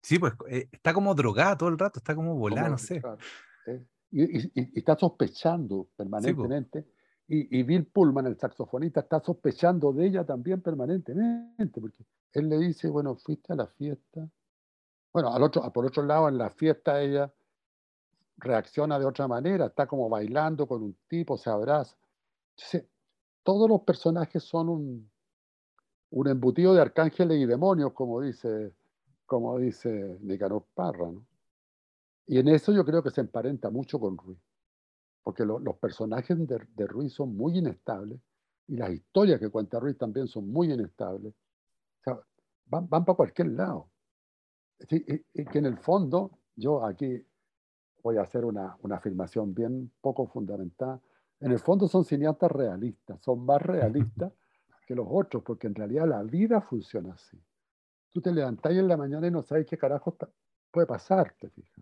Sí, 0.08 0.20
pues 0.20 0.34
eh, 0.50 0.70
está 0.72 0.94
como 0.94 1.14
drogada 1.14 1.58
todo 1.58 1.68
el 1.68 1.78
rato, 1.78 2.00
está 2.00 2.16
como 2.16 2.36
volada, 2.38 2.70
no 2.70 2.78
sé. 2.78 3.02
Eh, 3.66 3.86
y, 4.12 4.80
está 4.80 4.98
sospechando 4.98 5.90
permanentemente. 5.98 6.88
Y, 7.30 7.64
Bill 7.64 7.86
Pullman, 7.88 8.26
el 8.28 8.38
saxofonista, 8.38 9.02
está 9.02 9.20
sospechando 9.20 9.92
de 9.92 10.08
ella 10.08 10.26
también 10.26 10.62
permanentemente, 10.62 11.82
porque 11.82 12.06
él 12.34 12.48
le 12.48 12.58
dice, 12.58 12.90
bueno, 12.90 13.16
fuiste 13.16 13.52
a 13.52 13.56
la 13.58 13.68
fiesta. 13.68 14.28
Bueno, 15.12 15.34
al 15.34 15.44
otro, 15.44 15.62
por 15.74 15.86
otro 15.86 16.04
lado, 16.04 16.30
en 16.30 16.38
la 16.38 16.50
fiesta 16.52 17.02
ella 17.02 17.32
reacciona 18.38 18.98
de 18.98 19.06
otra 19.06 19.28
manera, 19.28 19.66
está 19.66 19.88
como 19.88 20.08
bailando 20.08 20.68
con 20.68 20.84
un 20.84 20.98
tipo, 21.08 21.38
se 21.38 21.50
abraza. 21.50 21.98
todos 23.44 23.70
los 23.70 23.82
personajes 23.82 24.44
son 24.44 24.70
un, 24.70 25.12
un 26.12 26.28
embutido 26.28 26.74
de 26.74 26.82
arcángeles 26.82 27.40
y 27.40 27.46
demonios, 27.46 27.92
como 27.94 28.22
dice 28.22 28.74
como 29.28 29.60
dice 29.60 30.18
Nicanor 30.22 30.66
Parra. 30.74 31.12
¿no? 31.12 31.24
Y 32.26 32.40
en 32.40 32.48
eso 32.48 32.72
yo 32.72 32.84
creo 32.84 33.04
que 33.04 33.12
se 33.12 33.22
emparenta 33.22 33.70
mucho 33.70 34.00
con 34.00 34.18
Ruiz, 34.18 34.40
porque 35.28 35.44
los 35.44 35.76
personajes 35.76 36.38
de, 36.48 36.58
de, 36.74 36.88
Ruiz 36.88 37.12
son 37.12 37.36
muy 37.36 37.58
inestables 37.58 38.18
y 38.66 38.78
las 38.78 38.92
historias 38.92 39.42
que 39.42 39.50
cuenta 39.50 39.78
Ruiz 39.78 39.98
también 39.98 40.26
son 40.26 40.50
muy 40.50 40.72
inestables. 40.72 41.34
O 41.34 42.04
sea, 42.06 42.18
van, 42.68 42.88
van 42.88 43.04
para 43.04 43.18
cualquier 43.18 43.50
lado. 43.50 43.90
y, 44.90 45.44
que 45.44 45.60
en 45.60 45.66
el 45.66 45.76
fondo, 45.80 46.32
yo 46.56 46.86
aquí 46.86 47.22
voy 48.02 48.16
a 48.16 48.22
hacer 48.22 48.46
una, 48.46 48.78
una 48.84 48.96
afirmación 48.96 49.54
bien 49.54 49.92
poco 50.00 50.28
fundamentada, 50.28 51.02
en 51.42 51.52
el 51.52 51.60
fondo 51.60 51.90
son 51.90 52.06
cineastas 52.06 52.50
realistas, 52.50 53.22
son 53.22 53.46
más 53.46 53.62
realistas 53.62 54.32
que 54.88 54.96
los 54.96 55.08
otros, 55.10 55.44
porque 55.44 55.68
en 55.68 55.76
realidad 55.76 56.08
la 56.08 56.24
vida 56.24 56.62
funciona 56.62 57.16
así 57.16 57.38
tú 58.18 58.22
te 58.22 58.32
levantáis 58.32 58.80
en 58.80 58.88
la 58.88 58.98
mañana 58.98 59.28
y 59.28 59.32
no 59.32 59.44
sabes 59.44 59.68
qué 59.68 59.78
carajo 59.78 60.18
puede 60.78 60.86
pasar, 60.86 61.34
te 61.40 61.50
fijas. 61.50 61.74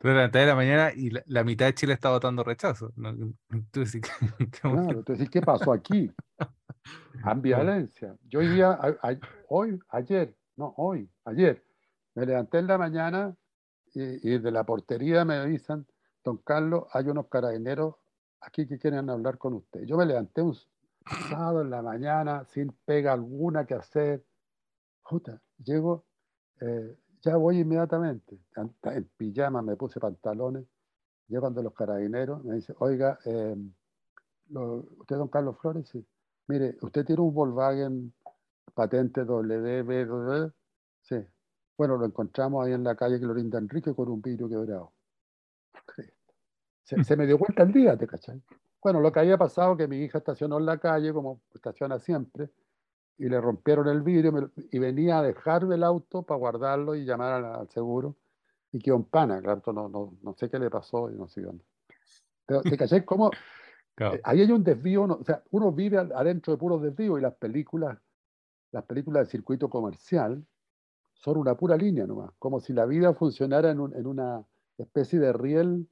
En 0.00 0.46
la 0.46 0.54
mañana 0.54 0.92
y 0.94 1.10
la, 1.24 1.42
mitad 1.42 1.64
de 1.64 1.74
Chile 1.74 1.94
está 1.94 2.10
votando 2.10 2.44
rechazo. 2.44 2.92
Tú 3.70 3.80
decís, 3.80 4.02
claro, 4.60 5.02
¿qué 5.30 5.40
pasó 5.40 5.72
aquí? 5.72 6.12
Ambivalencia. 7.24 8.14
Yo 8.28 8.40
hoy 8.40 8.48
día, 8.48 8.78
hoy, 9.48 9.78
ayer, 9.88 10.36
no, 10.56 10.74
hoy, 10.76 11.08
ayer, 11.24 11.64
me 12.14 12.26
levanté 12.26 12.58
en 12.58 12.66
la 12.66 12.76
mañana 12.76 13.34
y, 13.94 14.36
de 14.36 14.50
la 14.50 14.64
portería 14.64 15.24
me 15.24 15.36
avisan, 15.36 15.86
don 16.22 16.36
Carlos, 16.36 16.84
hay 16.92 17.08
unos 17.08 17.28
carabineros 17.28 17.94
aquí 18.42 18.66
que 18.66 18.78
quieren 18.78 19.08
hablar 19.08 19.38
con 19.38 19.54
usted. 19.54 19.84
Yo 19.84 19.96
me 19.96 20.04
levanté 20.04 20.42
un 20.42 20.54
sábado 21.30 21.62
en 21.62 21.70
la 21.70 21.80
mañana 21.80 22.44
sin 22.44 22.70
pega 22.84 23.14
alguna 23.14 23.64
que 23.64 23.72
hacer. 23.72 24.22
Puta, 25.08 25.40
Llego, 25.64 26.04
eh, 26.60 26.96
ya 27.26 27.36
voy 27.36 27.58
inmediatamente. 27.58 28.38
En 28.54 29.04
pijama 29.16 29.60
me 29.60 29.76
puse 29.76 29.98
pantalones. 29.98 30.64
Llego 31.28 31.48
ante 31.48 31.62
los 31.62 31.74
carabineros, 31.74 32.44
me 32.44 32.54
dice, 32.54 32.72
oiga, 32.78 33.18
eh, 33.24 33.56
¿usted 34.48 35.16
don 35.16 35.26
Carlos 35.26 35.58
Flores? 35.60 35.88
Sí. 35.88 36.06
Mire, 36.46 36.76
¿usted 36.82 37.04
tiene 37.04 37.20
un 37.20 37.34
Volkswagen 37.34 38.14
patente 38.72 39.24
WB? 39.24 40.52
Sí. 41.02 41.16
Bueno, 41.76 41.96
lo 41.96 42.06
encontramos 42.06 42.64
ahí 42.64 42.74
en 42.74 42.84
la 42.84 42.94
calle 42.94 43.18
Clorinda 43.18 43.58
Enrique 43.58 43.92
con 43.92 44.08
un 44.08 44.22
vidrio 44.22 44.48
quebrado. 44.48 44.92
Se, 46.84 47.16
me 47.16 47.26
dio 47.26 47.36
cuenta 47.36 47.64
el 47.64 47.72
día, 47.72 47.96
¿te 47.96 48.06
cachai? 48.06 48.40
Bueno, 48.80 49.00
lo 49.00 49.10
que 49.10 49.18
había 49.18 49.36
pasado 49.36 49.76
que 49.76 49.88
mi 49.88 49.98
hija 50.04 50.18
estacionó 50.18 50.58
en 50.58 50.66
la 50.66 50.78
calle, 50.78 51.12
como 51.12 51.40
estaciona 51.52 51.98
siempre, 51.98 52.50
y 53.18 53.28
le 53.28 53.40
rompieron 53.40 53.88
el 53.88 54.02
vidrio 54.02 54.50
y 54.70 54.78
venía 54.78 55.18
a 55.18 55.22
dejarme 55.22 55.76
el 55.76 55.84
auto 55.84 56.22
para 56.22 56.38
guardarlo 56.38 56.94
y 56.94 57.04
llamar 57.04 57.44
al, 57.44 57.68
seguro 57.70 58.16
y 58.72 58.78
quedó 58.78 58.96
en 58.96 59.04
pana, 59.04 59.40
claro, 59.40 59.62
no, 59.72 59.88
no, 59.88 60.12
no, 60.22 60.34
sé 60.34 60.50
qué 60.50 60.58
le 60.58 60.68
pasó 60.68 61.10
y 61.10 61.14
no 61.14 61.28
sé 61.28 61.40
dónde. 61.42 61.64
Pero 62.44 62.60
te 62.62 62.76
caché 62.76 63.04
cómo 63.04 63.30
eh, 63.98 64.20
ahí 64.24 64.42
hay 64.42 64.52
un 64.52 64.62
desvío, 64.62 65.04
o 65.04 65.24
sea, 65.24 65.42
uno 65.50 65.72
vive 65.72 65.98
adentro 65.98 66.52
de 66.52 66.58
puros 66.58 66.82
desvíos 66.82 67.18
y 67.18 67.22
las 67.22 67.34
películas, 67.34 67.96
las 68.72 68.84
películas 68.84 69.26
de 69.26 69.30
circuito 69.30 69.70
comercial 69.70 70.44
son 71.14 71.38
una 71.38 71.54
pura 71.54 71.76
línea 71.76 72.06
nomás, 72.06 72.30
como 72.38 72.60
si 72.60 72.72
la 72.72 72.84
vida 72.84 73.14
funcionara 73.14 73.70
en, 73.70 73.80
en 73.80 74.06
una 74.06 74.44
especie 74.76 75.18
de 75.18 75.32
riel 75.32 75.88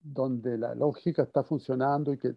donde 0.00 0.56
la 0.58 0.74
lógica 0.74 1.22
está 1.22 1.42
funcionando 1.42 2.12
y 2.12 2.18
que 2.18 2.36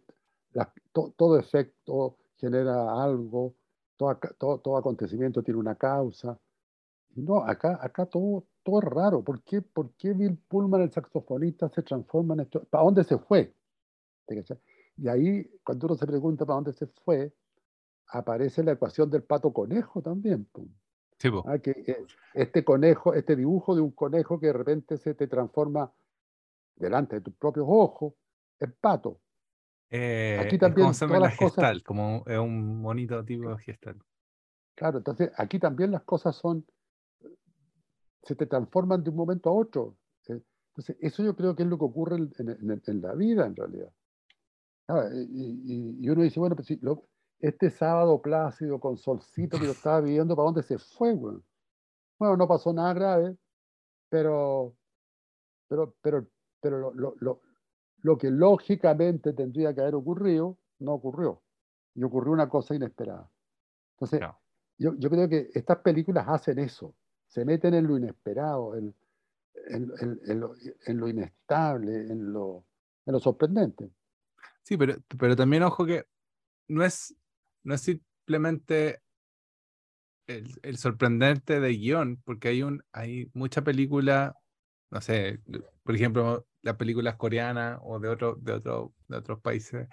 todo 0.91 1.37
efecto 1.37 2.17
genera 2.37 3.03
algo, 3.03 3.53
todo, 3.97 4.59
todo, 4.59 4.77
acontecimiento 4.77 5.43
tiene 5.43 5.59
una 5.59 5.75
causa. 5.75 6.39
No, 7.15 7.43
acá, 7.43 7.79
acá 7.81 8.05
todo, 8.05 8.45
todo 8.63 8.79
es 8.79 8.85
raro. 8.85 9.23
¿Por 9.23 9.41
qué, 9.41 9.61
¿Por 9.61 9.91
qué 9.93 10.13
Bill 10.13 10.37
Pullman, 10.47 10.81
el 10.81 10.91
saxofonista, 10.91 11.69
se 11.69 11.81
transforma 11.81 12.35
en 12.35 12.41
esto? 12.41 12.63
¿Para 12.69 12.83
dónde 12.83 13.03
se 13.03 13.17
fue? 13.17 13.53
Y 14.97 15.07
ahí, 15.07 15.49
cuando 15.63 15.87
uno 15.87 15.95
se 15.95 16.05
pregunta 16.05 16.45
para 16.45 16.55
dónde 16.55 16.73
se 16.73 16.87
fue, 16.87 17.33
aparece 18.09 18.63
la 18.63 18.73
ecuación 18.73 19.09
del 19.09 19.23
pato 19.23 19.51
conejo 19.51 20.01
también. 20.01 20.47
Ah, 21.45 21.57
que, 21.57 21.71
eh, 21.71 22.05
este 22.33 22.63
conejo, 22.63 23.13
este 23.13 23.35
dibujo 23.35 23.75
de 23.75 23.81
un 23.81 23.91
conejo 23.91 24.39
que 24.39 24.47
de 24.47 24.53
repente 24.53 24.97
se 24.97 25.15
te 25.15 25.27
transforma 25.27 25.91
delante 26.75 27.15
de 27.15 27.21
tus 27.21 27.33
propios 27.35 27.65
ojos 27.67 28.13
en 28.59 28.75
pato. 28.79 29.19
Eh, 29.89 30.39
aquí 30.41 30.57
también 30.57 30.89
es 30.89 30.99
como 30.99 31.19
la 31.19 31.29
gestal, 31.29 31.83
como 31.83 32.23
es 32.25 32.37
un 32.37 32.81
bonito 32.81 33.23
tipo 33.23 33.49
de 33.49 33.57
gestal. 33.59 33.97
Claro, 34.75 34.97
entonces 34.99 35.31
aquí 35.37 35.59
también 35.59 35.91
las 35.91 36.03
cosas 36.03 36.35
son, 36.35 36.65
se 38.23 38.35
te 38.35 38.45
transforman 38.45 39.03
de 39.03 39.09
un 39.09 39.15
momento 39.15 39.49
a 39.49 39.53
otro. 39.53 39.97
Eh, 40.27 40.39
entonces, 40.69 40.97
eso 40.99 41.23
yo 41.23 41.35
creo 41.35 41.55
que 41.55 41.63
es 41.63 41.69
lo 41.69 41.77
que 41.77 41.85
ocurre 41.85 42.17
en, 42.17 43.01
la 43.01 43.13
vida 43.13 43.45
en 43.45 43.55
realidad. 43.55 43.91
Ah, 44.87 45.09
y, 45.11 46.07
uno 46.09 46.21
dice, 46.21 46.39
bueno, 46.39 46.55
pues 46.55 46.67
si 46.67 46.79
este 47.39 47.69
sábado 47.69 48.21
plácido 48.21 48.79
con 48.79 48.97
solcito 48.97 49.57
que 49.57 49.65
yo 49.65 49.71
estaba 49.83 50.01
viviendo, 50.01 50.35
¿para 50.35 50.45
dónde 50.45 50.63
se 50.63 50.77
fue? 50.77 51.13
Bueno, 51.13 51.41
bueno 52.19 52.37
no 52.37 52.47
pasó 52.47 52.73
nada 52.73 52.93
grave, 52.93 53.37
pero, 54.09 54.75
pero, 55.67 55.95
pero, 56.01 56.27
pero 56.61 56.91
lo, 56.93 57.15
lo, 57.19 57.41
lo 58.07 58.17
que 58.17 58.31
lógicamente 58.31 59.33
tendría 59.33 59.73
que 59.73 59.81
haber 59.81 59.95
ocurrido, 59.95 60.57
no 60.79 60.93
ocurrió. 60.93 61.41
Y 61.93 62.03
ocurrió 62.03 62.31
una 62.31 62.47
cosa 62.47 62.73
inesperada. 62.73 63.29
Entonces, 63.95 64.21
yo, 64.77 64.95
yo, 64.97 65.09
creo 65.09 65.27
que 65.27 65.49
estas 65.53 65.79
películas 65.79 66.25
hacen 66.25 66.57
eso, 66.59 66.95
se 67.27 67.43
meten 67.43 67.73
en 67.73 67.85
lo 67.85 67.97
inesperado, 67.97 68.77
en, 68.77 68.95
en, 69.67 69.91
en, 70.85 70.97
lo, 70.99 71.09
inestable, 71.09 72.07
en 72.09 72.31
lo, 72.31 72.63
en 73.05 73.11
lo 73.11 73.19
sorprendente. 73.19 73.91
Sí, 74.63 74.77
pero, 74.77 74.95
pero 75.19 75.35
también 75.35 75.63
ojo 75.63 75.85
que 75.85 76.05
no 76.69 76.85
es, 76.85 77.13
no 77.63 77.73
es 77.73 77.81
simplemente 77.81 79.01
el, 80.27 80.47
el 80.61 80.77
sorprendente 80.77 81.59
de 81.59 81.73
guion, 81.73 82.21
porque 82.23 82.47
hay, 82.47 82.63
un, 82.63 82.85
hay 82.93 83.29
mucha 83.33 83.63
película, 83.63 84.33
no 84.91 85.01
sé, 85.01 85.41
por 85.83 85.93
ejemplo, 85.93 86.47
las 86.67 86.75
películas 86.75 87.15
coreanas 87.15 87.79
o 87.81 87.99
de, 87.99 88.09
otro, 88.09 88.35
de, 88.35 88.53
otro, 88.53 88.93
de 89.07 89.17
otros 89.17 89.39
países 89.41 89.87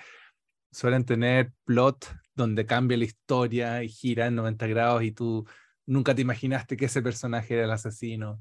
suelen 0.75 1.05
tener 1.05 1.53
plot 1.65 2.13
donde 2.35 2.67
cambia 2.67 2.99
la 2.99 3.05
historia 3.05 3.83
y 3.83 3.89
gira 3.89 4.27
en 4.27 4.35
90 4.35 4.67
grados 4.67 5.03
y 5.05 5.13
tú 5.13 5.47
nunca 5.87 6.15
te 6.15 6.23
imaginaste 6.23 6.77
que 6.77 6.87
ese 6.87 7.01
personaje 7.01 7.55
era 7.55 7.65
el 7.65 7.71
asesino. 7.71 8.41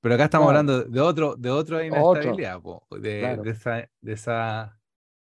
Pero 0.00 0.14
acá 0.14 0.24
estamos 0.24 0.48
hablando 0.48 0.84
de 0.84 1.00
otro, 1.00 1.34
de 1.36 1.50
otra 1.50 1.84
inestabilidad, 1.84 2.60
de, 2.90 3.38
de, 3.42 3.50
esa, 3.50 3.88
de, 4.00 4.12
esa, 4.12 4.78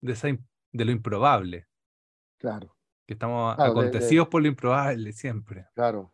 de 0.01 0.13
esa, 0.13 0.29
de 0.73 0.85
lo 0.85 0.91
improbable. 0.91 1.67
Claro. 2.37 2.77
Que 3.07 3.15
estamos 3.15 3.57
acontecidos 3.59 4.29
por 4.29 4.43
lo 4.43 4.49
improbable 4.49 5.13
siempre. 5.13 5.67
Claro. 5.75 6.13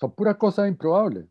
Son 0.00 0.14
puras 0.14 0.36
cosas 0.36 0.68
improbables. 0.68 1.28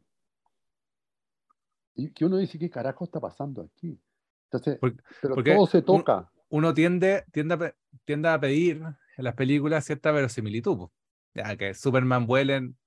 Y 1.95 2.11
que 2.11 2.25
uno 2.25 2.37
dice, 2.37 2.57
¿qué 2.57 2.69
carajo 2.69 3.05
está 3.05 3.19
pasando 3.19 3.61
aquí? 3.61 3.99
Entonces, 4.45 4.79
pero 5.21 5.43
todo 5.43 5.67
se 5.67 5.81
toca. 5.81 6.29
Uno 6.49 6.73
tiende, 6.73 7.23
tiende, 7.31 7.53
a, 7.53 7.75
tiende 8.03 8.29
a 8.29 8.39
pedir 8.39 8.81
en 9.17 9.23
las 9.23 9.35
películas 9.35 9.85
cierta 9.85 10.11
verosimilitud. 10.11 10.89
Ya 11.33 11.55
que 11.55 11.73
Superman 11.73 12.27
vuelen, 12.27 12.77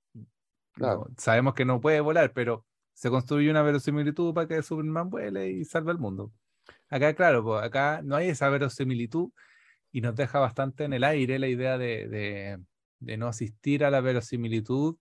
sabemos 1.17 1.55
que 1.55 1.65
no 1.65 1.81
puede 1.81 1.99
volar, 1.99 2.31
pero 2.33 2.65
se 2.93 3.09
construye 3.09 3.49
una 3.49 3.63
verosimilitud 3.63 4.33
para 4.33 4.47
que 4.47 4.61
Superman 4.61 5.09
vuele 5.09 5.49
y 5.49 5.65
salve 5.65 5.91
al 5.91 5.99
mundo. 5.99 6.31
Acá, 6.89 7.13
claro, 7.15 7.43
pues 7.43 7.63
acá 7.63 8.01
no 8.03 8.15
hay 8.15 8.29
esa 8.29 8.49
verosimilitud 8.49 9.31
y 9.91 10.01
nos 10.01 10.15
deja 10.15 10.39
bastante 10.39 10.83
en 10.83 10.93
el 10.93 11.03
aire 11.03 11.39
la 11.39 11.47
idea 11.47 11.77
de, 11.77 12.07
de, 12.07 12.59
de 12.99 13.17
no 13.17 13.27
asistir 13.27 13.83
a 13.83 13.89
la 13.89 14.01
verosimilitud 14.01 14.97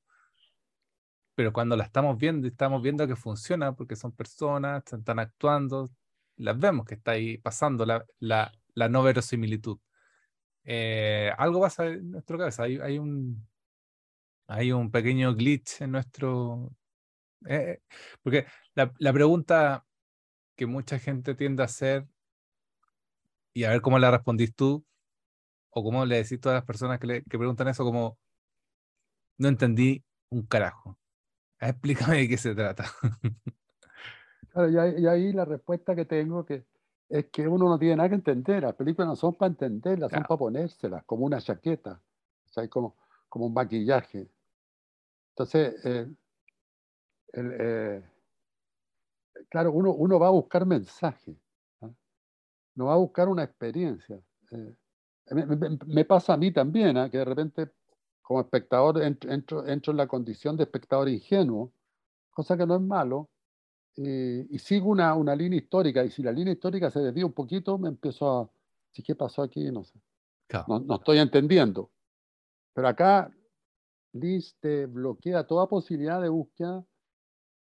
pero 1.35 1.53
cuando 1.53 1.77
la 1.77 1.85
estamos 1.85 2.19
viendo 2.19 2.47
y 2.47 2.51
estamos 2.51 2.83
viendo 2.83 3.07
que 3.07 3.17
funciona 3.17 3.75
porque 3.75 3.97
son 3.97 4.13
personas, 4.13 4.85
están 4.93 5.19
actuando, 5.19 5.91
las 6.37 6.59
vemos 6.59 6.87
que 6.87 6.95
está 6.95 7.13
ahí 7.13 7.39
pasando 7.39 7.87
la, 7.87 8.53
no 8.89 9.03
verosimilitud. 9.03 9.79
Eh, 10.65 11.33
algo 11.39 11.61
pasa 11.61 11.87
en 11.87 12.13
nuestro 12.13 12.39
cabeza, 12.39 12.65
hay, 12.65 12.99
un, 12.99 13.47
hay 14.47 14.73
un 14.73 14.91
pequeño 14.91 15.35
glitch 15.35 15.83
en 15.83 15.93
nuestro... 15.93 16.73
Eh, 17.47 17.81
porque 18.23 18.47
la, 18.75 18.93
la, 18.99 19.13
pregunta 19.13 19.85
que 20.57 20.67
mucha 20.67 20.99
gente 20.99 21.35
tiende 21.35 21.63
a 21.63 21.67
hacer, 21.67 22.07
y 23.53 23.65
a 23.65 23.71
ver 23.71 23.83
cómo 23.83 23.99
la 23.99 24.11
respondís 24.11 24.55
tú, 24.55 24.85
o 25.71 25.83
cómo 25.85 26.07
le 26.07 26.17
decís 26.17 26.39
a 26.39 26.41
todas 26.41 26.57
las 26.57 26.65
personas 26.65 26.99
que, 26.99 27.07
le, 27.07 27.23
que 27.25 27.39
preguntan 27.39 27.69
eso, 27.69 27.85
como, 27.85 28.19
no 29.39 29.49
entendí 29.49 30.05
un 30.31 30.47
carajo. 30.47 30.99
Explícame 31.69 32.19
de 32.19 32.29
qué 32.29 32.37
se 32.37 32.55
trata. 32.55 32.85
Claro, 34.51 34.71
y, 34.71 35.07
ahí, 35.07 35.33
la 35.33 35.45
respuesta 35.45 35.97
que 35.97 36.05
tengo 36.05 36.45
que 36.45 36.65
es 37.09 37.27
que 37.27 37.49
uno 37.49 37.69
no 37.69 37.79
tiene 37.79 37.97
nada 37.97 38.09
que 38.09 38.15
entender. 38.15 38.63
Las 38.63 38.75
películas 38.75 39.09
no 39.09 39.17
son 39.17 39.35
para 39.35 39.51
entenderlas, 39.51 40.13
son 40.13 40.23
para 40.23 40.39
ponérselas, 40.39 41.05
como 41.05 41.27
una 41.27 41.41
chaqueta, 41.41 42.01
o 42.45 42.49
sea, 42.49 42.69
como, 42.69 42.97
como 43.29 43.47
un 43.47 43.55
maquillaje. 43.55 44.29
Entonces, 45.31 45.75
eh, 45.85 46.09
eh, 47.33 48.03
claro, 49.49 49.73
uno, 49.73 49.93
uno 49.93 50.19
va 50.19 50.29
a 50.29 50.31
buscar 50.31 50.65
mensaje, 50.65 51.37
¿no? 52.75 52.87
va 52.87 52.95
a 52.95 52.99
buscar 52.99 53.29
una 53.29 53.43
experiencia. 53.43 54.21
Eh, 54.53 54.75
me, 55.87 56.05
pasa 56.05 56.35
a 56.35 56.37
mí 56.37 56.53
también, 56.53 56.97
¿ah? 56.97 57.11
que 57.11 57.19
de 57.19 57.25
repente 57.25 57.71
como 58.25 58.41
espectador 58.41 59.03
entro, 59.03 59.31
entro, 59.67 59.93
en 59.93 59.97
la 59.99 60.09
condición 60.09 60.57
de 60.57 60.65
espectador 60.65 61.11
ingenuo, 61.11 61.71
cosa 62.31 62.57
que 62.57 62.67
no 62.67 62.77
es 62.77 62.81
malo, 62.81 63.29
y 63.97 64.59
sigo 64.59 64.89
una, 64.89 65.15
una, 65.15 65.37
línea 65.37 65.59
histórica, 65.59 66.03
y 66.03 66.11
si 66.11 66.23
la 66.23 66.33
línea 66.33 66.55
histórica 66.55 66.91
se 66.91 67.01
desvía 67.01 67.27
un 67.27 67.35
poquito, 67.35 67.77
me 67.79 67.89
empiezo 67.89 68.41
a, 68.41 68.51
¿sí 68.91 69.03
qué 69.03 69.15
pasó 69.15 69.43
aquí? 69.43 69.71
No 69.71 69.85
sé. 69.85 70.01
No, 70.67 70.81
no, 70.81 70.95
estoy 70.97 71.19
entendiendo. 71.19 71.91
Pero 72.73 72.89
acá 72.89 73.31
Liz 74.13 74.57
te 74.59 74.87
bloquea 74.87 75.47
toda 75.47 75.69
posibilidad 75.69 76.21
de 76.23 76.31
búsqueda 76.31 76.83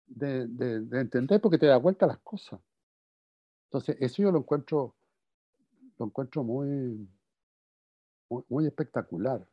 de, 0.06 0.46
de, 0.46 1.00
entender 1.00 1.40
porque 1.40 1.58
te 1.58 1.66
da 1.66 1.76
vuelta 1.76 2.06
las 2.06 2.18
cosas. 2.18 2.60
Entonces, 3.66 3.96
eso 4.00 4.22
yo 4.22 4.32
lo 4.32 4.38
encuentro, 4.38 4.94
lo 5.98 6.06
encuentro 6.06 6.42
muy, 6.42 7.08
muy, 8.30 8.44
muy 8.48 8.66
espectacular. 8.66 9.46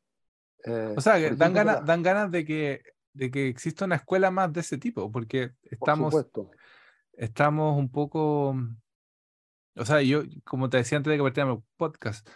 Eh, 0.66 0.94
o 0.96 1.02
sea, 1.02 1.18
dan, 1.36 1.54
ganas, 1.54 1.86
dan 1.86 2.04
ganas 2.04 2.32
de 2.32 2.46
que, 2.46 2.84
de 3.14 3.32
que 3.32 3.48
exista 3.48 3.86
una 3.86 3.96
escuela 3.96 4.32
más 4.32 4.52
de 4.54 4.62
ese 4.62 4.78
tipo, 4.78 5.12
porque 5.12 5.52
estamos, 5.64 6.16
estamos 7.14 7.78
un 7.78 7.90
poco... 7.92 8.56
O 9.76 9.86
sea, 9.86 10.02
yo, 10.02 10.22
como 10.44 10.70
te 10.70 10.78
decía 10.78 10.98
antes 10.98 11.12
de 11.12 11.18
que 11.18 11.24
partiéramos 11.24 11.58
el 11.58 11.64
podcast, 11.78 12.28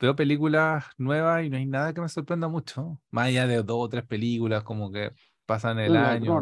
veo 0.00 0.16
películas 0.16 0.84
nuevas 0.98 1.44
y 1.44 1.50
no 1.50 1.56
hay 1.56 1.66
nada 1.66 1.92
que 1.92 2.00
me 2.00 2.08
sorprenda 2.08 2.48
mucho, 2.48 3.00
más 3.10 3.26
allá 3.26 3.46
de 3.46 3.56
dos 3.62 3.76
o 3.78 3.88
tres 3.88 4.04
películas 4.04 4.64
como 4.64 4.90
que 4.90 5.12
pasan 5.46 5.78
el 5.78 5.96
año. 5.96 6.40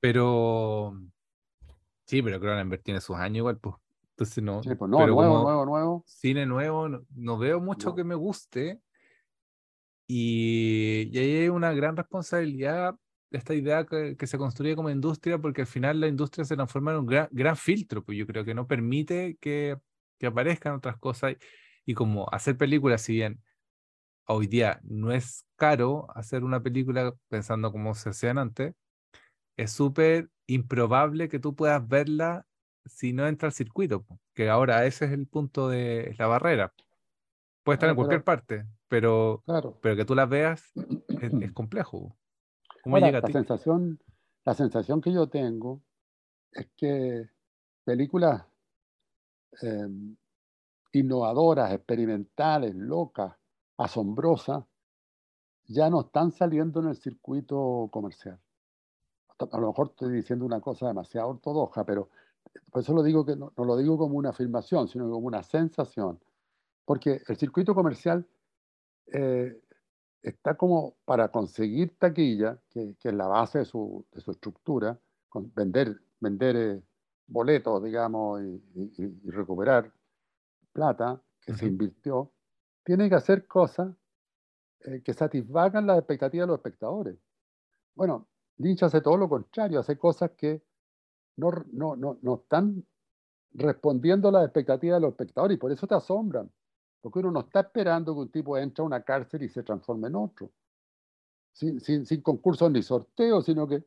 Pero 0.00 0.98
sí, 2.06 2.22
pero 2.22 2.40
Cronenberg 2.40 2.82
tiene 2.82 3.00
sus 3.00 3.16
años 3.16 3.38
igual, 3.38 3.58
pues. 3.58 3.76
Entonces 4.10 4.42
no. 4.42 4.60
pues 4.62 4.78
no, 4.78 4.86
nuevo, 4.86 5.42
nuevo, 5.42 5.66
nuevo. 5.66 6.04
Cine 6.06 6.46
nuevo, 6.46 6.88
no, 7.14 7.38
veo 7.38 7.60
mucho 7.60 7.94
que 7.94 8.04
me 8.04 8.14
guste. 8.14 8.80
Y, 10.14 11.08
y, 11.10 11.18
ahí 11.18 11.36
hay 11.36 11.48
una 11.48 11.72
gran 11.72 11.96
responsabilidad 11.96 12.94
esta 13.30 13.54
idea 13.54 13.86
que, 13.86 14.14
que, 14.14 14.26
se 14.26 14.36
construye 14.36 14.76
como 14.76 14.90
industria, 14.90 15.38
porque 15.38 15.62
al 15.62 15.66
final 15.66 16.00
la 16.00 16.06
industria 16.06 16.44
se 16.44 16.54
transforma 16.54 16.92
en 16.92 16.98
un 16.98 17.06
gran, 17.06 17.28
gran 17.30 17.56
filtro, 17.56 18.04
pues 18.04 18.18
yo 18.18 18.26
creo 18.26 18.44
que 18.44 18.52
no 18.52 18.66
permite 18.66 19.38
que, 19.40 19.78
que 20.18 20.26
aparezcan 20.26 20.74
otras 20.74 20.98
cosas. 20.98 21.36
Y 21.86 21.94
como 21.94 22.28
hacer 22.30 22.58
películas, 22.58 23.00
si 23.00 23.14
bien 23.14 23.42
hoy 24.26 24.48
día 24.48 24.80
no 24.84 25.12
es 25.12 25.46
caro 25.56 26.06
hacer 26.14 26.44
una 26.44 26.62
película 26.62 27.14
pensando 27.28 27.72
como 27.72 27.94
se 27.94 28.10
hacían 28.10 28.36
antes, 28.36 28.74
es 29.56 29.72
súper 29.72 30.28
improbable 30.46 31.30
que 31.30 31.38
tú 31.38 31.56
puedas 31.56 31.88
verla 31.88 32.44
si 32.84 33.14
no 33.14 33.26
entra 33.26 33.46
al 33.48 33.54
circuito, 33.54 34.04
que 34.34 34.50
ahora 34.50 34.84
ese 34.84 35.06
es 35.06 35.12
el 35.12 35.26
punto 35.26 35.70
de 35.70 36.14
la 36.18 36.26
barrera. 36.26 36.74
Puede 37.62 37.76
estar 37.76 37.88
en 37.88 37.96
cualquier 37.96 38.24
parte, 38.24 38.66
pero, 38.92 39.42
pero 39.80 39.96
que 39.96 40.04
tú 40.04 40.14
las 40.14 40.28
veas 40.28 40.70
es, 40.74 41.52
complejo. 41.54 42.14
¿Cómo 42.84 42.98
llega 42.98 43.22
la, 43.22 43.28
sensación, 43.28 43.98
la 44.44 44.52
sensación 44.52 45.00
que 45.00 45.10
yo 45.10 45.28
tengo 45.28 45.80
es 46.52 46.68
que 46.76 47.26
películas 47.84 48.44
em, 49.62 50.14
innovadoras, 50.92 51.72
experimentales, 51.72 52.74
locas, 52.74 53.34
asombrosas, 53.78 54.62
ya 55.68 55.88
no 55.88 56.02
están 56.02 56.30
saliendo 56.30 56.80
en 56.80 56.88
el 56.88 56.96
circuito 56.96 57.88
comercial. 57.90 58.38
A 59.38 59.58
lo 59.58 59.68
mejor 59.68 59.86
estoy 59.86 60.12
diciendo 60.12 60.44
una 60.44 60.60
cosa 60.60 60.88
demasiado 60.88 61.28
ortodoxa, 61.28 61.86
pero 61.86 62.10
por 62.70 62.82
eso 62.82 62.92
lo 62.92 63.02
digo 63.02 63.24
que 63.24 63.36
no, 63.36 63.54
lo 63.56 63.76
digo 63.78 63.96
como 63.96 64.18
una 64.18 64.30
afirmación, 64.30 64.86
sino 64.86 65.08
como 65.10 65.26
una 65.28 65.42
sensación. 65.42 66.20
Porque 66.84 67.22
el 67.26 67.36
circuito 67.38 67.74
comercial 67.74 68.26
eh, 69.06 69.60
está 70.22 70.56
como 70.56 70.96
para 71.04 71.28
conseguir 71.28 71.96
taquilla, 71.98 72.58
que, 72.70 72.96
es 73.02 73.14
la 73.14 73.26
base 73.26 73.60
de 73.60 73.64
su, 73.64 74.06
estructura, 74.12 74.98
con 75.28 75.52
vender, 75.54 76.00
vender 76.20 76.56
eh, 76.56 76.82
boletos, 77.26 77.82
digamos, 77.82 78.42
y, 78.42 79.30
recuperar 79.30 79.92
plata 80.72 81.20
que 81.40 81.54
se 81.54 81.66
invirtió, 81.66 82.32
tiene 82.84 83.08
que 83.08 83.16
hacer 83.16 83.46
cosas 83.46 83.94
eh, 84.80 85.02
que 85.02 85.12
satisfagan 85.12 85.86
las 85.86 85.98
expectativas 85.98 86.44
de 86.44 86.48
los 86.48 86.58
espectadores. 86.58 87.16
Bueno, 87.94 88.28
Lynch 88.58 88.82
hace 88.82 89.00
todo 89.00 89.16
lo 89.16 89.28
contrario, 89.28 89.80
hace 89.80 89.98
cosas 89.98 90.30
que 90.36 90.62
no, 91.36 91.50
no, 91.72 91.96
no, 91.96 92.18
no 92.22 92.34
están 92.36 92.84
respondiendo 93.54 94.28
a 94.28 94.32
las 94.32 94.44
expectativas 94.44 94.96
de 94.96 95.00
los 95.00 95.10
espectadores 95.10 95.56
y 95.56 95.58
por 95.58 95.72
eso 95.72 95.86
te 95.86 95.94
asombran. 95.94 96.50
Porque 97.02 97.18
uno 97.18 97.32
no 97.32 97.40
está 97.40 97.60
esperando 97.60 98.14
que 98.14 98.20
un 98.20 98.30
tipo 98.30 98.56
entre 98.56 98.82
a 98.82 98.86
una 98.86 99.02
cárcel 99.02 99.42
y 99.42 99.48
se 99.48 99.62
transforme 99.62 100.08
en 100.08 100.16
otro. 100.16 100.50
Sin, 101.52 101.80
sin, 101.80 102.22
concursos 102.22 102.70
ni 102.70 102.82
sorteos, 102.82 103.44
sino 103.44 103.68
que 103.68 103.84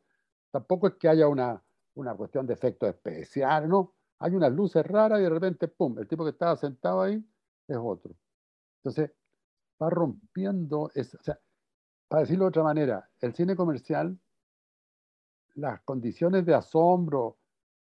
tampoco 0.51 0.88
es 0.88 0.95
que 0.95 1.07
haya 1.07 1.28
una, 1.28 1.63
una 1.95 2.13
cuestión 2.13 2.45
de 2.45 2.53
efecto 2.53 2.86
especial, 2.86 3.68
¿no? 3.68 3.95
Hay 4.20 4.36
unas 4.36 4.51
luces 4.51 4.86
raras 4.86 5.20
y 5.20 5.24
de 5.24 5.30
repente, 5.30 5.68
¡pum!, 5.68 5.97
el 5.97 6.07
tipo 6.07 6.24
que 6.24 6.30
estaba 6.30 6.55
sentado 6.57 7.01
ahí 7.01 7.26
es 7.68 7.78
otro. 7.78 8.13
Entonces, 8.84 9.11
va 9.82 9.89
rompiendo, 9.89 10.91
esa, 10.93 11.18
o 11.18 11.24
sea, 11.24 11.39
para 12.07 12.22
decirlo 12.22 12.45
de 12.45 12.49
otra 12.49 12.63
manera, 12.63 13.09
el 13.22 13.34
cine 13.34 13.55
comercial, 13.55 14.20
las 15.55 15.82
condiciones 15.82 16.45
de 16.45 16.53
asombro 16.53 17.38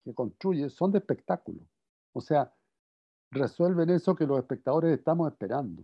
que 0.04 0.14
construye 0.14 0.70
son 0.70 0.92
de 0.92 1.00
espectáculo. 1.00 1.62
O 2.14 2.22
sea, 2.22 2.54
resuelven 3.32 3.90
eso 3.90 4.16
que 4.16 4.26
los 4.26 4.40
espectadores 4.40 4.98
estamos 4.98 5.32
esperando. 5.32 5.84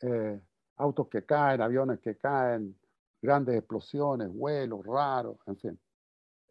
Eh, 0.00 0.40
autos 0.76 1.08
que 1.08 1.24
caen, 1.24 1.60
aviones 1.60 2.00
que 2.00 2.16
caen, 2.16 2.76
grandes 3.20 3.56
explosiones, 3.56 4.32
vuelos 4.32 4.84
raros, 4.84 5.38
en 5.46 5.56
fin. 5.56 5.80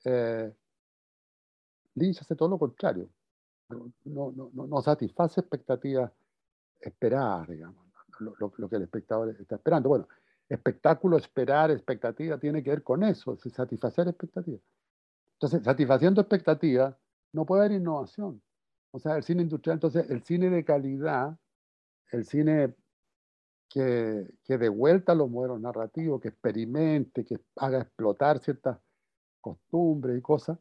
Eh, 0.05 0.53
Lynch 1.95 2.21
hace 2.21 2.35
todo 2.35 2.49
lo 2.49 2.57
contrario. 2.57 3.09
No, 3.69 4.31
no, 4.35 4.51
no, 4.53 4.81
satisface 4.81 5.39
expectativas 5.39 6.11
esperadas, 6.79 7.47
digamos, 7.47 7.85
lo, 8.19 8.53
lo, 8.57 8.69
que 8.69 8.75
el 8.75 8.83
espectador 8.83 9.29
está 9.29 9.55
esperando. 9.55 9.89
Bueno, 9.89 10.07
espectáculo, 10.49 11.17
esperar, 11.17 11.71
expectativa, 11.71 12.37
tiene 12.37 12.61
que 12.61 12.69
ver 12.69 12.83
con 12.83 13.03
eso, 13.03 13.37
satisfacer 13.37 14.07
expectativas. 14.07 14.61
Entonces, 15.33 15.63
satisfaciendo 15.63 16.21
expectativas, 16.21 16.95
no 17.31 17.45
puede 17.45 17.65
haber 17.65 17.79
innovación. 17.79 18.41
O 18.95 18.99
sea, 18.99 19.17
el 19.17 19.23
cine 19.23 19.41
industrial, 19.41 19.77
entonces 19.77 20.07
el 20.11 20.23
cine 20.23 20.51
de 20.51 20.63
calidad, 20.63 21.35
el 22.11 22.25
cine 22.25 22.75
que, 23.67 24.31
que 24.43 24.57
de 24.59 24.69
vuelta 24.69 25.13
a 25.13 25.15
los 25.15 25.31
modelos 25.31 25.59
narrativos, 25.59 26.21
que 26.21 26.27
experimente, 26.27 27.25
que 27.25 27.39
haga 27.55 27.81
explotar 27.81 28.37
ciertas 28.37 28.77
costumbres 29.41 30.15
y 30.15 30.21
cosas, 30.21 30.59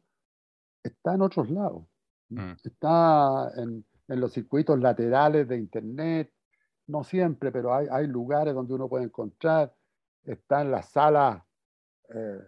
está 0.81 1.13
en 1.13 1.21
otros 1.21 1.51
lados. 1.51 1.83
Mm. 2.29 2.53
Está 2.63 3.51
en, 3.55 3.85
en, 4.07 4.19
los 4.19 4.33
circuitos 4.33 4.79
laterales 4.79 5.47
de 5.47 5.59
Internet, 5.59 6.33
no 6.87 7.03
siempre, 7.03 7.51
pero 7.51 7.71
hay, 7.71 7.85
hay 7.91 8.07
lugares 8.07 8.55
donde 8.55 8.73
uno 8.73 8.89
puede 8.89 9.05
encontrar. 9.05 9.75
Está 10.23 10.63
en 10.63 10.71
las 10.71 10.89
salas 10.89 11.43
eh, 12.09 12.39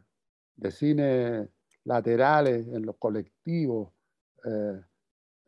de 0.55 0.71
cine 0.71 1.49
laterales, 1.83 2.67
en 2.69 2.87
los 2.87 2.97
colectivos. 2.97 3.93
Eh, 4.43 4.81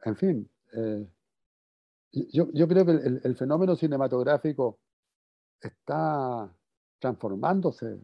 en 0.06 0.16
fin, 0.16 0.50
eh, 0.74 1.08
yo, 2.12 2.68
creo 2.68 2.86
que 2.86 2.92
el, 2.92 3.36
fenómeno 3.36 3.76
cinematográfico 3.76 4.80
está 5.60 6.52
transformándose. 7.00 8.00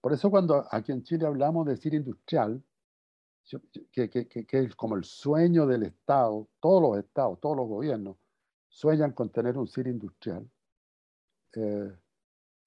Por 0.00 0.12
eso 0.12 0.30
cuando 0.30 0.66
aquí 0.70 0.92
en 0.92 1.02
Chile 1.02 1.26
hablamos 1.26 1.66
de 1.66 1.76
cine 1.76 1.96
industrial, 1.96 2.62
que, 3.90 4.46
es 4.50 4.76
como 4.76 4.96
el 4.96 5.04
sueño 5.04 5.66
del 5.66 5.84
Estado, 5.84 6.48
todos 6.60 6.82
los 6.82 6.98
estados, 6.98 7.40
todos 7.40 7.56
los 7.56 7.68
gobiernos 7.68 8.16
sueñan 8.68 9.12
con 9.12 9.30
tener 9.30 9.58
un 9.58 9.66
cine 9.66 9.90
industrial. 9.90 10.48
Eh, 11.54 11.92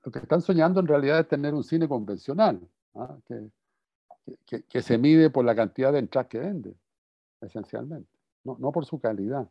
lo 0.04 0.12
que 0.12 0.20
están 0.20 0.42
soñando 0.42 0.80
en 0.80 0.88
realidad 0.88 1.20
es 1.20 1.28
tener 1.28 1.54
un 1.54 1.64
cine 1.64 1.88
convencional, 1.88 2.60
¿ah? 2.96 3.18
que, 3.26 4.82
se 4.82 4.98
mide 4.98 5.30
por 5.30 5.46
la 5.46 5.56
cantidad 5.56 5.92
de 5.94 6.00
entradas 6.00 6.28
que 6.30 6.40
vende, 6.40 6.76
esencialmente 7.42 8.15
no, 8.46 8.72
por 8.72 8.86
su 8.86 9.00
calidad. 9.00 9.50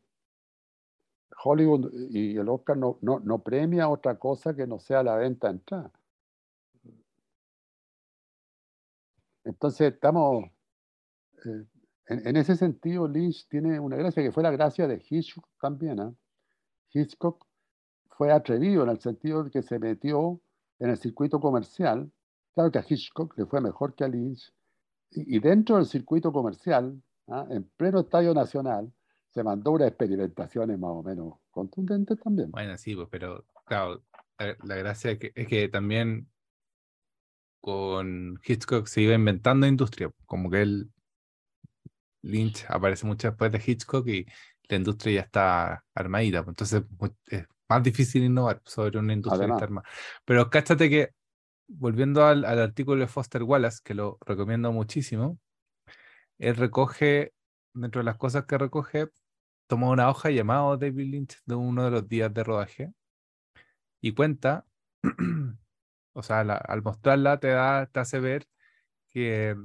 Hollywood 1.42 1.92
y 2.10 2.36
el 2.36 2.48
Oscar 2.48 2.76
no, 2.76 2.98
no, 3.02 3.38
premia 3.42 3.88
otra 3.88 4.18
cosa 4.18 4.54
que 4.54 4.66
no 4.66 4.78
sea 4.78 5.02
la 5.02 5.16
venta 5.16 5.48
de 5.48 5.54
entrada. 5.54 5.92
Entonces 9.42 9.92
estamos, 9.92 10.44
eh, 11.44 11.64
en, 12.06 12.36
ese 12.36 12.56
sentido 12.56 13.06
Lynch 13.06 13.46
tiene 13.48 13.78
una 13.78 13.96
gracia 13.96 14.22
que 14.22 14.32
fue 14.32 14.42
la 14.42 14.52
gracia 14.52 14.86
de 14.86 15.04
Hitchcock 15.06 15.46
también. 15.60 16.00
¿ah? 16.00 16.14
Hitchcock 16.92 17.44
fue 18.10 18.32
atrevido 18.32 18.84
en 18.84 18.90
el 18.90 19.00
sentido 19.00 19.44
de 19.44 19.50
que 19.50 19.62
se 19.62 19.78
metió 19.78 20.40
en 20.78 20.90
el 20.90 20.96
circuito 20.96 21.40
comercial. 21.40 22.10
Claro 22.54 22.70
que 22.70 22.78
a 22.78 22.84
Hitchcock 22.88 23.36
le 23.36 23.44
fue 23.44 23.60
mejor 23.60 23.94
que 23.94 24.04
a 24.04 24.08
Lynch. 24.08 24.54
y 25.10 25.38
dentro 25.40 25.76
del 25.76 25.86
circuito 25.86 26.32
comercial, 26.32 27.02
¿ah? 27.28 27.46
en 27.50 27.64
pleno 27.76 28.00
Estadio 28.00 28.34
Nacional, 28.34 28.92
se 29.30 29.42
mandó 29.42 29.72
unas 29.72 29.88
experimentaciones 29.88 30.78
más 30.78 30.90
o 30.90 31.02
menos 31.02 31.34
contundentes 31.50 32.18
también. 32.20 32.50
Bueno, 32.52 32.76
sí, 32.78 32.94
pues, 32.94 33.08
pero 33.10 33.44
claro, 33.64 34.02
la, 34.38 34.76
gracia 34.76 35.12
es 35.12 35.18
que, 35.18 35.32
es 35.34 35.48
que, 35.48 35.68
también 35.68 36.28
con 37.60 38.38
Hitchcock 38.44 38.86
se 38.86 39.02
iba 39.02 39.14
inventando 39.14 39.66
industria, 39.66 40.10
como 40.26 40.50
que 40.50 40.62
él, 40.62 40.92
Lynch 42.22 42.64
aparece 42.68 43.06
mucho 43.06 43.28
después 43.28 43.50
de 43.50 43.62
Hitchcock 43.64 44.06
y 44.06 44.26
la 44.68 44.76
industria 44.76 45.14
ya 45.14 45.20
está 45.22 45.84
armadita, 45.94 46.44
pues, 46.44 46.52
entonces 46.52 46.84
es 47.26 47.46
más 47.68 47.82
difícil 47.82 48.22
innovar 48.24 48.62
sobre 48.64 48.98
una 48.98 49.14
industria 49.14 49.46
que 49.46 49.52
está 49.52 49.64
armada. 49.64 49.88
Pero 50.24 50.48
cáchate 50.48 50.88
que, 50.88 51.10
volviendo 51.66 52.24
al, 52.24 52.44
al 52.44 52.60
artículo 52.60 53.00
de 53.00 53.08
Foster 53.08 53.42
Wallace, 53.42 53.80
que 53.82 53.94
lo 53.94 54.18
recomiendo 54.24 54.70
muchísimo, 54.70 55.38
él 56.38 56.56
recoge, 56.56 57.32
dentro 57.74 58.00
de 58.00 58.04
las 58.04 58.16
cosas 58.16 58.46
que 58.46 58.58
recoge, 58.58 59.08
toma 59.66 59.90
una 59.90 60.08
hoja 60.10 60.30
llamada 60.30 60.76
David 60.76 61.10
Lynch 61.10 61.40
de 61.46 61.54
uno 61.54 61.84
de 61.84 61.90
los 61.90 62.08
días 62.08 62.32
de 62.32 62.44
rodaje 62.44 62.92
y 64.00 64.12
cuenta, 64.12 64.66
o 66.12 66.22
sea, 66.22 66.40
al 66.40 66.82
mostrarla 66.82 67.40
te, 67.40 67.48
da, 67.48 67.86
te 67.86 68.00
hace 68.00 68.20
ver 68.20 68.46
que 69.08 69.56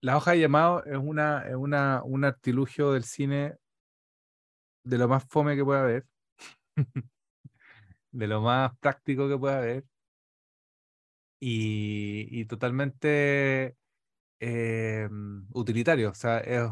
la 0.00 0.16
hoja 0.16 0.32
de 0.32 0.40
llamado 0.40 0.84
es, 0.84 0.98
una, 0.98 1.42
es 1.48 1.54
una, 1.54 2.02
un 2.04 2.24
artilugio 2.24 2.92
del 2.92 3.04
cine 3.04 3.56
de 4.84 4.98
lo 4.98 5.08
más 5.08 5.24
fome 5.24 5.56
que 5.56 5.64
puede 5.64 5.80
haber, 5.80 6.06
de 8.12 8.26
lo 8.26 8.40
más 8.42 8.76
práctico 8.78 9.28
que 9.28 9.38
puede 9.38 9.56
haber 9.56 9.84
y, 11.40 12.28
y 12.30 12.44
totalmente 12.46 13.77
eh, 14.40 15.08
utilitario. 15.52 16.10
O 16.10 16.14
sea, 16.14 16.38
es 16.38 16.70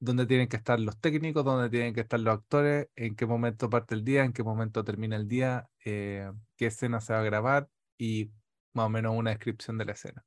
donde 0.00 0.26
tienen 0.26 0.48
que 0.48 0.56
estar 0.56 0.78
los 0.80 0.98
técnicos, 1.00 1.44
donde 1.44 1.70
tienen 1.70 1.94
que 1.94 2.00
estar 2.02 2.20
los 2.20 2.34
actores, 2.34 2.88
en 2.96 3.16
qué 3.16 3.26
momento 3.26 3.70
parte 3.70 3.94
el 3.94 4.04
día, 4.04 4.24
en 4.24 4.32
qué 4.32 4.42
momento 4.42 4.84
termina 4.84 5.16
el 5.16 5.28
día, 5.28 5.68
eh, 5.84 6.30
qué 6.56 6.66
escena 6.66 7.00
se 7.00 7.12
va 7.12 7.20
a 7.20 7.22
grabar 7.22 7.68
y 7.98 8.30
más 8.74 8.86
o 8.86 8.90
menos 8.90 9.16
una 9.16 9.30
descripción 9.30 9.78
de 9.78 9.84
la 9.86 9.92
escena. 9.92 10.24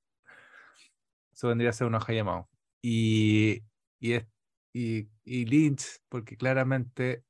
Eso 1.33 1.47
vendría 1.47 1.69
a 1.69 1.73
ser 1.73 1.87
una 1.87 1.97
hoja 1.97 2.13
llamado. 2.13 2.49
Y, 2.81 3.63
y, 3.99 4.15
y, 4.73 5.09
y 5.23 5.45
Lynch, 5.45 5.99
porque 6.09 6.35
claramente 6.37 7.23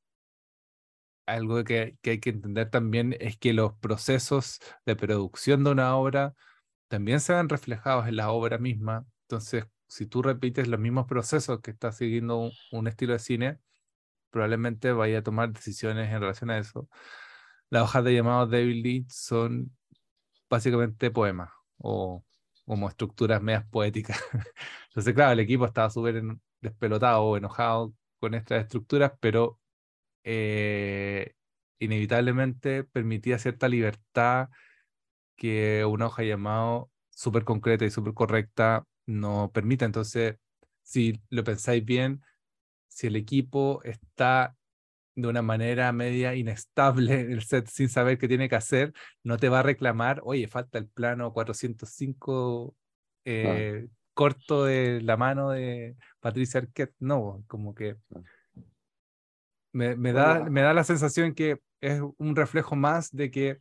algo 1.26 1.64
que, 1.64 1.98
hay 2.04 2.20
que 2.20 2.30
entender 2.30 2.70
también 2.70 3.16
es 3.20 3.38
que 3.38 3.54
los 3.54 3.74
procesos 3.76 4.60
de 4.86 4.96
producción 4.96 5.64
de 5.64 5.72
una 5.72 5.96
obra 5.96 6.36
también 6.88 7.20
se 7.20 7.34
ven 7.34 7.50
reflejados 7.50 8.08
en 8.08 8.18
la 8.18 8.32
obra 8.32 8.58
misma 8.58 9.06
entonces, 9.32 9.66
si 9.88 10.08
tú 10.08 10.22
repites 10.22 10.68
los 10.68 10.80
mismos 10.80 11.08
procesos 11.08 11.62
que 11.62 11.72
está 11.72 11.94
siguiendo 11.94 12.52
un, 12.72 12.88
estilo 12.88 13.14
de 13.14 13.20
cine, 13.20 13.60
probablemente 14.30 14.92
vaya 14.92 15.20
a 15.20 15.24
tomar 15.24 15.52
decisiones 15.54 16.12
en 16.12 16.20
relación 16.20 16.50
a 16.50 16.58
eso. 16.58 16.90
Las 17.70 17.84
hojas 17.84 18.04
de 18.04 18.14
llamados 18.16 18.50
de 18.50 18.60
David 18.60 18.84
Lynch 18.84 19.12
son 19.12 19.72
básicamente 20.50 21.12
poemas 21.12 21.50
o 21.78 22.26
como 22.66 22.90
estructuras 22.90 23.42
medias 23.42 23.66
poéticas. 23.68 24.20
Entonces, 24.90 25.14
claro, 25.14 25.32
el 25.34 25.40
equipo 25.40 25.66
estaba 25.66 25.90
súper 25.90 26.24
despelotado 26.62 27.24
o 27.24 27.38
enojado 27.38 27.94
con 28.20 28.34
estas 28.34 28.64
estructuras, 28.64 29.14
pero 29.22 29.60
eh, 30.24 31.36
inevitablemente 31.80 32.84
permitía 32.84 33.40
cierta 33.40 33.70
libertad 33.70 34.50
que 35.38 35.86
una 35.86 36.08
hoja 36.08 36.24
llamado 36.24 36.92
súper 37.10 37.46
concreta 37.46 37.86
y 37.86 37.92
súper 37.92 38.14
correcta 38.14 38.86
no 39.06 39.52
permite. 39.54 39.86
Entonces, 39.86 40.38
si 40.84 41.22
lo 41.30 41.44
pensáis 41.44 41.84
bien, 41.84 42.22
si 42.88 43.08
el 43.08 43.16
equipo 43.16 43.82
está 43.84 44.56
de 45.16 45.28
una 45.28 45.42
manera 45.42 45.92
media 45.92 46.36
inestable 46.36 47.22
en 47.22 47.32
el 47.32 47.44
set 47.44 47.68
sin 47.68 47.90
saber 47.90 48.18
qué 48.18 48.28
tiene 48.28 48.50
que 48.50 48.56
hacer, 48.56 48.94
no 49.24 49.38
te 49.38 49.50
va 49.50 49.60
a 49.60 49.64
reclamar, 49.64 50.22
oye, 50.24 50.48
falta 50.48 50.78
el 50.78 50.88
plano 50.88 51.34
405 51.34 52.76
eh, 53.26 53.88
corto 54.14 54.66
de 54.66 55.02
la 55.02 55.18
mano 55.18 55.52
de 55.52 55.96
Patricia 56.20 56.60
Arquette. 56.60 56.96
No, 57.00 57.44
como 57.48 57.74
que 57.74 57.98
me, 59.74 59.96
me 59.96 60.14
da, 60.14 60.44
me 60.44 60.62
da 60.62 60.74
la 60.74 60.84
sensación 60.84 61.34
que 61.34 61.62
es 61.80 62.02
un 62.18 62.36
reflejo 62.36 62.76
más 62.76 63.12
de 63.16 63.32
que 63.32 63.58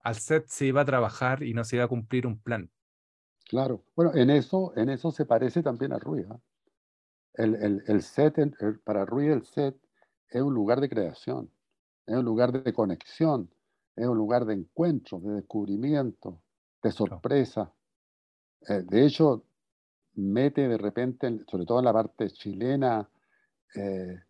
al 0.00 0.16
set 0.16 0.46
se 0.48 0.66
iba 0.66 0.82
a 0.82 0.84
trabajar 0.84 1.42
y 1.42 1.54
no 1.54 1.64
se 1.64 1.76
iba 1.76 1.84
a 1.84 1.88
cumplir 1.88 2.26
un 2.26 2.38
plan. 2.40 2.70
Claro, 3.44 3.84
bueno, 3.94 4.14
en 4.14 4.30
eso, 4.30 4.72
en 4.76 4.88
eso 4.88 5.10
se 5.10 5.26
parece 5.26 5.62
también 5.62 5.92
a 5.92 5.98
Ruiz. 5.98 6.26
¿ah? 6.30 6.40
El, 7.34 7.54
el, 7.56 7.82
el, 7.86 8.02
set, 8.02 8.36
para 8.84 9.04
Ruiz 9.04 9.30
el 9.30 9.44
set 9.44 9.76
es 10.28 10.40
un 10.42 10.54
lugar 10.54 10.80
de 10.80 10.88
creación, 10.88 11.50
es 12.06 12.16
un 12.16 12.24
lugar 12.24 12.52
de 12.52 12.72
conexión, 12.72 13.50
es 13.96 14.06
un 14.06 14.16
lugar 14.16 14.44
de 14.44 14.54
encuentro, 14.54 15.20
de 15.20 15.34
descubrimiento, 15.34 16.40
de 16.82 16.90
sorpresa. 16.90 17.72
Eh, 18.68 18.82
de 18.82 19.06
hecho, 19.06 19.44
mete 20.14 20.68
de 20.68 20.78
repente, 20.78 21.40
sobre 21.50 21.66
todo 21.66 21.78
en 21.80 21.84
la 21.84 21.92
parte 21.92 22.30
chilena, 22.30 23.08
eh, 23.74 24.20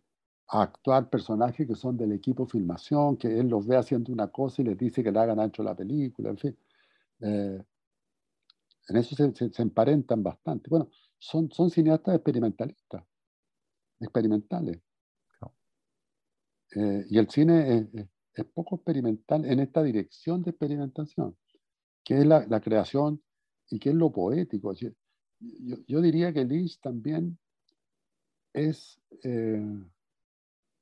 a 0.47 0.61
actuar 0.61 1.09
personajes 1.09 1.67
que 1.67 1.75
son 1.75 1.97
del 1.97 2.11
equipo 2.11 2.45
filmación, 2.45 3.17
que 3.17 3.39
él 3.39 3.47
los 3.47 3.65
ve 3.65 3.77
haciendo 3.77 4.11
una 4.11 4.27
cosa 4.27 4.61
y 4.61 4.65
les 4.65 4.77
dice 4.77 5.03
que 5.03 5.11
le 5.11 5.19
hagan 5.19 5.39
ancho 5.39 5.63
la 5.63 5.75
película, 5.75 6.29
en 6.29 6.37
fin. 6.37 6.57
Eh, 7.21 7.63
en 8.87 8.97
eso 8.97 9.15
se, 9.15 9.61
emparentan 9.61 10.21
bastante. 10.21 10.69
Bueno, 10.69 10.89
son, 11.17 11.51
son 11.51 11.69
cineastas 11.69 12.15
experimentalistas, 12.15 13.03
experimentales. 13.99 14.81
Eh, 16.75 17.05
y 17.09 17.17
el 17.17 17.29
cine 17.29 17.89
es, 18.33 18.45
poco 18.53 18.75
experimental 18.75 19.45
en 19.45 19.61
esta 19.61 19.81
dirección 19.81 20.43
de 20.43 20.51
experimentación, 20.51 21.37
que 22.03 22.19
es 22.19 22.25
la, 22.25 22.59
creación 22.59 23.23
y 23.69 23.79
que 23.79 23.89
es 23.89 23.95
lo 23.95 24.11
poético. 24.11 24.73
Yo, 24.73 24.89
yo, 25.39 26.01
diría 26.01 26.33
que 26.33 26.43
Lynch 26.43 26.79
también 26.81 27.37
es 28.51 28.99
eh, 29.23 29.57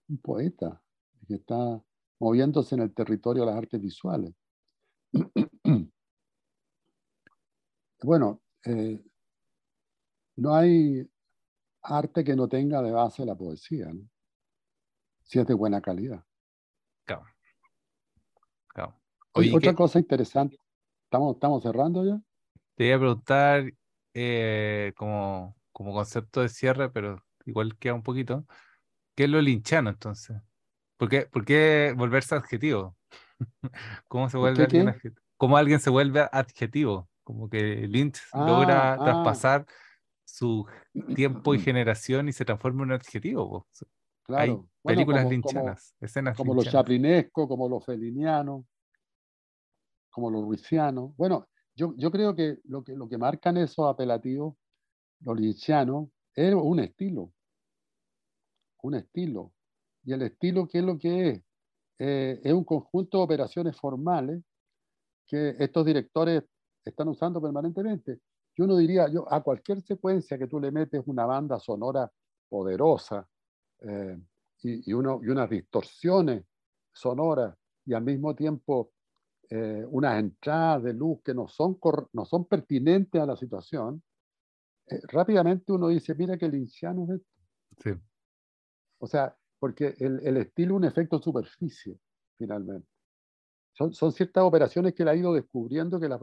un 0.07 0.17
poeta 0.17 0.81
que 1.27 1.35
está 1.35 1.83
moviéndose 2.19 2.75
en 2.75 2.81
el 2.81 2.93
territorio 2.93 3.43
de 3.43 3.51
las 3.51 3.57
artes 3.57 3.79
visuales. 3.79 4.33
Bueno, 8.03 8.41
eh, 8.65 9.01
no 10.35 10.55
hay 10.55 11.09
arte 11.81 12.23
que 12.23 12.35
no 12.35 12.47
tenga 12.47 12.81
de 12.81 12.91
base 12.91 13.25
la 13.25 13.35
poesía, 13.35 13.91
si 15.23 15.39
es 15.39 15.47
de 15.47 15.53
buena 15.53 15.81
calidad. 15.81 16.23
Claro. 17.05 17.25
otra 19.33 19.73
cosa 19.75 19.99
interesante, 19.99 20.57
¿Estamos, 21.05 21.35
¿estamos 21.35 21.61
cerrando 21.61 22.05
ya? 22.05 22.19
Te 22.75 22.85
iba 22.87 22.95
a 22.95 22.99
preguntar 22.99 23.71
eh, 24.13 24.93
como, 24.95 25.55
como 25.71 25.93
concepto 25.93 26.41
de 26.41 26.49
cierre, 26.49 26.89
pero 26.89 27.23
igual 27.45 27.77
queda 27.77 27.93
un 27.93 28.03
poquito. 28.03 28.45
¿Qué 29.15 29.25
es 29.25 29.29
lo 29.29 29.41
linchano 29.41 29.91
entonces? 29.91 30.37
¿Por 30.97 31.09
qué, 31.09 31.27
por 31.27 31.45
qué 31.45 31.93
volverse 31.95 32.35
adjetivo? 32.35 32.97
¿Cómo 34.07 34.29
se 34.29 34.37
vuelve 34.37 34.63
alguien 34.63 34.87
adjetivo? 34.87 35.21
¿Cómo 35.37 35.57
alguien 35.57 35.79
se 35.79 35.89
vuelve 35.89 36.27
adjetivo? 36.31 37.09
Como 37.23 37.49
que 37.49 37.87
Lynch 37.87 38.19
ah, 38.33 38.45
logra 38.45 38.93
ah. 38.93 38.97
traspasar 38.97 39.65
su 40.25 40.65
tiempo 41.15 41.53
y 41.55 41.59
generación 41.59 42.27
y 42.29 42.33
se 42.33 42.45
transforma 42.45 42.83
en 42.83 42.89
un 42.89 42.95
adjetivo. 42.95 43.67
Hay 44.29 44.57
películas 44.81 45.29
linchanas, 45.29 45.95
escenas 45.99 46.37
Como 46.37 46.53
los 46.53 46.65
chaplinescos, 46.65 47.47
como 47.47 47.67
los 47.67 47.85
felinianos, 47.85 48.65
como 50.09 50.29
los 50.29 50.43
ruisianos. 50.43 51.15
Bueno, 51.17 51.47
yo, 51.75 51.93
yo 51.97 52.11
creo 52.11 52.35
que 52.35 52.59
lo, 52.65 52.83
que 52.83 52.93
lo 52.93 53.09
que 53.09 53.17
marcan 53.17 53.57
esos 53.57 53.89
apelativos, 53.89 54.55
los 55.19 55.39
linchianos, 55.39 56.09
es 56.35 56.53
un 56.53 56.79
estilo 56.79 57.33
un 58.83 58.95
estilo. 58.95 59.53
¿Y 60.03 60.13
el 60.13 60.21
estilo 60.21 60.67
qué 60.67 60.79
es 60.79 60.83
lo 60.83 60.97
que 60.99 61.29
es? 61.29 61.41
Eh, 61.99 62.41
es 62.43 62.53
un 62.53 62.63
conjunto 62.63 63.17
de 63.17 63.23
operaciones 63.23 63.75
formales 63.77 64.41
que 65.25 65.55
estos 65.57 65.85
directores 65.85 66.43
están 66.89 67.07
usando 67.07 67.41
permanentemente. 67.41 68.19
Yo 68.55 68.65
uno 68.65 68.77
diría, 68.77 69.07
yo, 69.09 69.31
a 69.31 69.41
cualquier 69.41 69.81
secuencia 69.81 70.37
que 70.37 70.47
tú 70.47 70.59
le 70.59 70.71
metes 70.71 71.01
una 71.05 71.25
banda 71.25 71.59
sonora 71.59 72.11
poderosa 72.47 73.27
eh, 73.81 74.19
y, 74.61 74.89
y, 74.91 74.93
uno, 74.93 75.19
y, 75.23 75.29
unas 75.29 75.49
distorsiones 75.49 76.45
sonoras 76.91 77.55
y 77.85 77.93
al 77.93 78.03
mismo 78.03 78.35
tiempo 78.35 78.91
eh, 79.49 79.85
unas 79.89 80.19
entradas 80.19 80.83
de 80.83 80.93
luz 80.93 81.21
que 81.23 81.33
no 81.33 81.47
son, 81.47 81.79
no 82.13 82.25
son 82.25 82.45
pertinentes 82.45 83.21
a 83.21 83.25
la 83.25 83.35
situación, 83.35 84.01
rápidamente 85.03 85.71
uno 85.71 85.87
dice, 85.87 86.15
mira 86.15 86.37
que 86.37 86.47
linciano 86.47 87.05
es 87.05 87.21
esto. 87.21 87.41
Sí. 87.83 87.91
O 88.99 89.07
sea, 89.07 89.35
porque 89.59 89.95
el, 89.99 90.25
el 90.25 90.37
estilo 90.37 90.75
es 90.75 90.77
un 90.77 90.85
efecto 90.85 91.21
superficie, 91.21 91.97
finalmente. 92.37 92.87
Son, 93.73 93.93
son, 93.93 94.11
ciertas 94.11 94.43
operaciones 94.43 94.93
que 94.93 95.03
él 95.03 95.09
ha 95.09 95.15
ido 95.15 95.33
descubriendo 95.33 95.99
que 95.99 96.07
las 96.07 96.19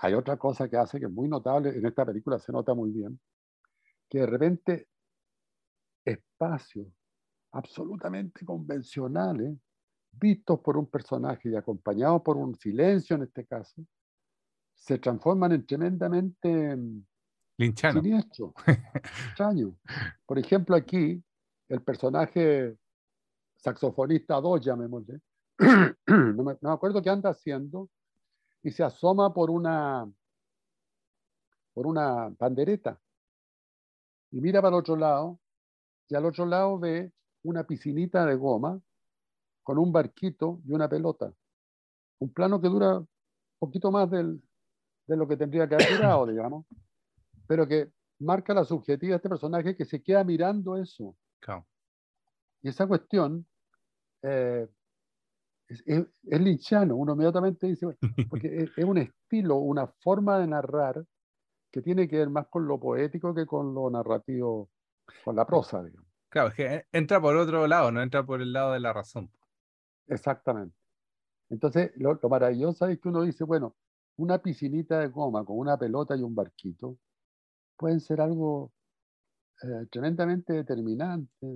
Hay 0.00 0.14
otra 0.14 0.36
cosa 0.36 0.68
que 0.68 0.76
hace 0.76 0.98
que 0.98 1.06
es 1.06 1.12
muy 1.12 1.28
notable, 1.28 1.70
en 1.70 1.86
esta 1.86 2.04
película 2.04 2.38
se 2.38 2.52
nota 2.52 2.74
muy 2.74 2.90
bien, 2.90 3.18
que 4.08 4.20
de 4.20 4.26
repente 4.26 4.88
espacios 6.04 6.86
absolutamente 7.52 8.44
convencionales, 8.44 9.56
vistos 10.12 10.60
por 10.60 10.76
un 10.76 10.86
personaje 10.86 11.50
y 11.50 11.56
acompañados 11.56 12.22
por 12.22 12.36
un 12.36 12.54
silencio 12.56 13.16
en 13.16 13.22
este 13.22 13.46
caso, 13.46 13.84
se 14.74 14.98
transforman 14.98 15.52
en 15.52 15.66
tremendamente 15.66 16.76
mm, 16.76 17.04
Linchano. 17.58 18.00
siniestro, 18.00 18.54
extraño. 19.28 19.76
Por 20.26 20.38
ejemplo, 20.38 20.76
aquí 20.76 21.22
el 21.68 21.82
personaje 21.82 22.76
saxofonista 23.56 24.40
2, 24.40 24.64
llamémosle, 24.64 25.20
no 25.58 26.44
me, 26.44 26.52
no 26.60 26.68
me 26.68 26.72
acuerdo 26.72 27.02
qué 27.02 27.10
anda 27.10 27.30
haciendo, 27.30 27.90
y 28.62 28.70
se 28.70 28.82
asoma 28.82 29.32
por 29.32 29.50
una, 29.50 30.10
por 31.74 31.86
una 31.86 32.34
pandereta 32.38 33.00
y 34.30 34.40
mira 34.40 34.60
para 34.60 34.76
el 34.76 34.80
otro 34.80 34.96
lado, 34.96 35.40
y 36.08 36.14
al 36.14 36.26
otro 36.26 36.46
lado 36.46 36.78
ve 36.78 37.12
una 37.42 37.64
piscinita 37.64 38.26
de 38.26 38.34
goma 38.34 38.80
con 39.62 39.78
un 39.78 39.92
barquito 39.92 40.60
y 40.64 40.72
una 40.72 40.88
pelota. 40.88 41.32
Un 42.18 42.32
plano 42.32 42.60
que 42.60 42.68
dura 42.68 42.98
un 42.98 43.08
poquito 43.58 43.90
más 43.90 44.10
del, 44.10 44.42
de 45.06 45.16
lo 45.16 45.26
que 45.28 45.36
tendría 45.36 45.68
que 45.68 45.74
haber 45.74 45.96
durado, 45.96 46.26
digamos, 46.30 46.66
pero 47.46 47.66
que 47.66 47.90
marca 48.18 48.52
la 48.52 48.64
subjetiva 48.64 49.10
de 49.10 49.16
este 49.16 49.28
personaje 49.28 49.76
que 49.76 49.84
se 49.84 50.02
queda 50.02 50.24
mirando 50.24 50.76
eso. 50.76 51.14
Y 52.62 52.68
esa 52.68 52.86
cuestión 52.86 53.46
eh, 54.22 54.68
es, 55.68 55.82
es, 55.86 56.40
linchano. 56.40 56.96
Uno 56.96 57.12
inmediatamente 57.12 57.66
dice, 57.66 57.86
porque 58.28 58.70
es, 58.76 58.84
un 58.84 58.98
estilo, 58.98 59.56
una 59.56 59.86
forma 59.86 60.38
de 60.38 60.46
narrar 60.46 61.04
que 61.70 61.82
tiene 61.82 62.08
que 62.08 62.18
ver 62.18 62.30
más 62.30 62.48
con 62.48 62.66
lo 62.66 62.80
poético 62.80 63.34
que 63.34 63.46
con 63.46 63.74
lo 63.74 63.90
narrativo, 63.90 64.70
con 65.24 65.36
la 65.36 65.46
prosa, 65.46 65.82
digamos. 65.82 66.08
Claro, 66.30 66.48
es 66.48 66.54
que 66.54 66.86
entra 66.92 67.20
por 67.20 67.36
otro 67.36 67.66
lado, 67.66 67.90
no 67.90 68.02
entra 68.02 68.24
por 68.24 68.42
el 68.42 68.52
lado 68.52 68.72
de 68.72 68.80
la 68.80 68.92
razón. 68.92 69.30
Exactamente. 70.06 70.76
Entonces, 71.50 71.92
lo, 71.96 72.14
lo 72.14 72.28
maravilloso 72.28 72.86
es 72.86 72.98
que 73.00 73.08
uno 73.08 73.22
dice, 73.22 73.44
bueno, 73.44 73.76
una 74.16 74.38
piscinita 74.38 75.00
de 75.00 75.08
goma 75.08 75.44
con 75.44 75.58
una 75.58 75.78
pelota 75.78 76.16
y 76.16 76.22
un 76.22 76.34
barquito 76.34 76.98
pueden 77.76 78.00
ser 78.00 78.20
algo 78.20 78.72
eh, 79.62 79.86
tremendamente 79.90 80.52
determinante 80.52 81.46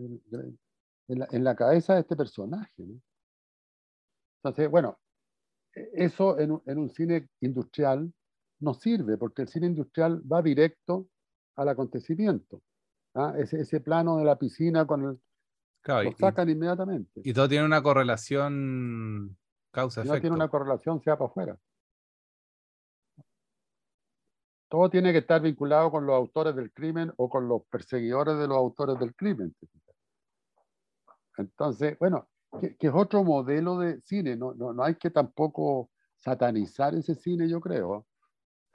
en 1.08 1.44
la, 1.44 1.54
cabeza 1.54 1.94
de 1.94 2.00
este 2.00 2.16
personaje. 2.16 2.84
Entonces, 4.42 4.70
bueno, 4.70 4.98
eso 5.72 6.38
en, 6.38 6.50
un 6.50 6.90
cine 6.90 7.28
industrial 7.40 8.12
no 8.60 8.74
sirve, 8.74 9.16
porque 9.16 9.42
el 9.42 9.48
cine 9.48 9.66
industrial 9.66 10.20
va 10.30 10.42
directo 10.42 11.06
al 11.56 11.68
acontecimiento. 11.68 12.60
¿ah? 13.14 13.34
Ese, 13.38 13.60
ese, 13.60 13.80
plano 13.80 14.18
de 14.18 14.24
la 14.24 14.38
piscina 14.38 14.86
con 14.86 15.04
el... 15.04 16.04
lo 16.04 16.12
sacan 16.18 16.48
inmediatamente. 16.48 17.20
Y 17.24 17.32
todo 17.32 17.48
tiene 17.48 17.64
una 17.64 17.82
correlación 17.82 19.36
causa-efecto. 19.70 20.14
No 20.14 20.20
tiene 20.20 20.36
una 20.36 20.48
correlación, 20.48 21.00
sea 21.02 21.16
para 21.16 21.30
afuera. 21.30 21.58
todo 24.72 24.88
tiene 24.88 25.12
que 25.12 25.18
estar 25.18 25.42
vinculado 25.42 25.90
con 25.90 26.06
los 26.06 26.16
autores 26.16 26.56
del 26.56 26.72
crimen 26.72 27.12
o 27.18 27.28
con 27.28 27.46
los 27.46 27.62
perseguidores 27.66 28.38
de 28.38 28.48
los 28.48 28.56
autores 28.56 28.98
del 28.98 29.14
crimen. 29.14 29.54
Entonces, 31.36 31.98
bueno, 31.98 32.26
que, 32.60 32.76
es 32.78 32.92
otro 32.94 33.24
modelo 33.24 33.78
de 33.78 34.00
cine. 34.02 34.36
No, 34.36 34.54
no, 34.54 34.72
no 34.72 34.84
hay 34.84 34.94
que 34.96 35.10
tampoco 35.10 35.90
satanizar 36.16 36.94
ese 36.94 37.14
cine, 37.14 37.48
yo 37.48 37.60
creo. 37.60 38.06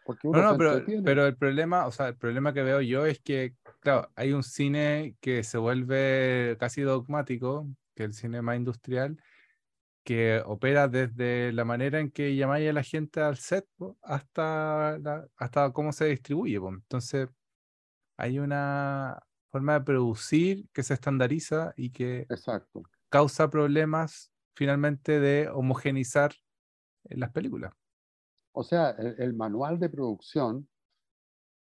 Porque 0.05 0.29
no, 0.29 0.41
no, 0.41 0.57
pero, 0.57 0.83
pero, 1.03 1.27
el 1.27 1.35
problema, 1.35 1.85
o 1.85 1.91
sea, 1.91 2.07
el 2.07 2.15
problema 2.15 2.53
que 2.53 2.63
veo 2.63 2.79
yo 2.81 3.05
es 3.05 3.19
que, 3.19 3.55
claro, 3.81 4.09
hay 4.15 4.31
un 4.31 4.43
cine 4.43 5.17
que 5.19 5.43
se 5.43 5.57
vuelve 5.57 6.55
casi 6.59 6.81
dogmático, 6.81 7.67
que 7.93 8.03
es 8.03 8.09
el 8.09 8.13
cine 8.13 8.41
más 8.41 8.55
industrial, 8.55 9.21
que 10.05 10.41
opera 10.45 10.87
desde 10.87 11.51
la 11.51 11.65
manera 11.65 11.99
en 11.99 12.09
que 12.09 12.37
llamáis 12.37 12.69
a 12.69 12.73
la 12.73 12.83
gente 12.83 13.19
al 13.19 13.35
set 13.35 13.67
hasta, 14.01 14.97
hasta 15.35 15.73
cómo 15.73 15.91
se 15.91 16.05
distribuye. 16.05 16.55
Entonces, 16.55 17.27
hay 18.15 18.39
una 18.39 19.21
forma 19.51 19.73
de 19.73 19.81
producir 19.81 20.69
que 20.71 20.83
se 20.83 20.93
estandariza 20.93 21.73
y 21.75 21.91
que 21.91 22.21
Exacto. 22.29 22.83
Causa 23.09 23.49
problemas 23.49 24.31
finalmente 24.55 25.19
de 25.19 25.49
homogenizar 25.49 26.33
las 27.05 27.31
películas. 27.31 27.73
O 28.51 28.63
sea, 28.63 28.89
el, 28.91 29.33
manual 29.33 29.79
de 29.79 29.89
producción 29.89 30.67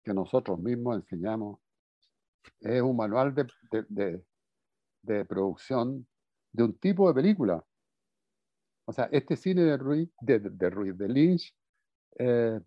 que 0.03 0.13
nosotros 0.13 0.59
mismos 0.59 0.95
enseñamos 0.95 1.59
es 2.61 2.81
un 2.81 2.95
manual 2.95 3.35
de, 3.35 3.47
de, 3.89 4.23
de 5.01 5.25
producción 5.25 6.07
de 6.53 6.63
un 6.63 6.77
tipo 6.77 7.07
de 7.07 7.13
película 7.13 7.65
o 8.85 8.93
sea, 8.93 9.09
este 9.11 9.35
cine 9.35 9.63
de 9.63 9.77
Ruiz, 9.77 10.09
de, 10.21 10.39
de, 10.39 11.07
Lynch, 11.09 11.55
eh, 12.19 12.59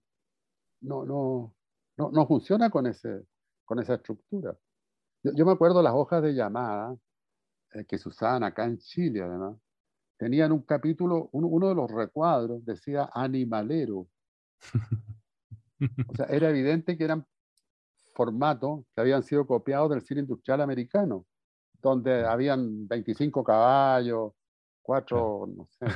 no, 0.80 1.04
no, 1.04 1.54
no, 1.96 2.10
no, 2.10 2.26
funciona 2.26 2.70
con, 2.70 2.86
ese, 2.88 3.24
con 3.64 3.78
esa 3.78 3.94
estructura. 3.94 4.56
Yo, 5.22 5.46
me 5.46 5.52
acuerdo 5.52 5.80
las 5.80 5.94
hojas 5.94 6.22
de 6.22 6.34
llamada 6.34 6.96
eh, 7.74 7.84
que 7.84 7.98
se 7.98 8.08
usaban 8.08 8.42
acá 8.42 8.64
en 8.64 8.78
Chile, 8.78 9.22
además, 9.22 9.56
tenían 10.16 10.52
un 10.52 10.62
capítulo, 10.62 11.28
uno, 11.32 11.68
de 11.68 11.74
los 11.74 11.90
recuadros 11.90 12.64
decía 12.64 13.08
animalero. 13.12 14.08
O 16.08 16.14
sea, 16.16 16.26
era 16.26 16.50
evidente 16.50 16.98
que 16.98 17.04
eran 17.04 17.24
formatos 18.14 18.84
que 18.94 19.00
habían 19.00 19.22
sido 19.22 19.46
copiados 19.46 19.90
del 19.90 20.02
cine 20.02 20.22
industrial 20.22 20.60
americano, 20.60 21.24
donde 21.80 22.24
habían 22.24 22.88
25 22.88 23.44
caballos, 23.44 24.32
cuatro, 24.82 25.46
no 25.46 25.68
sé, 25.68 25.86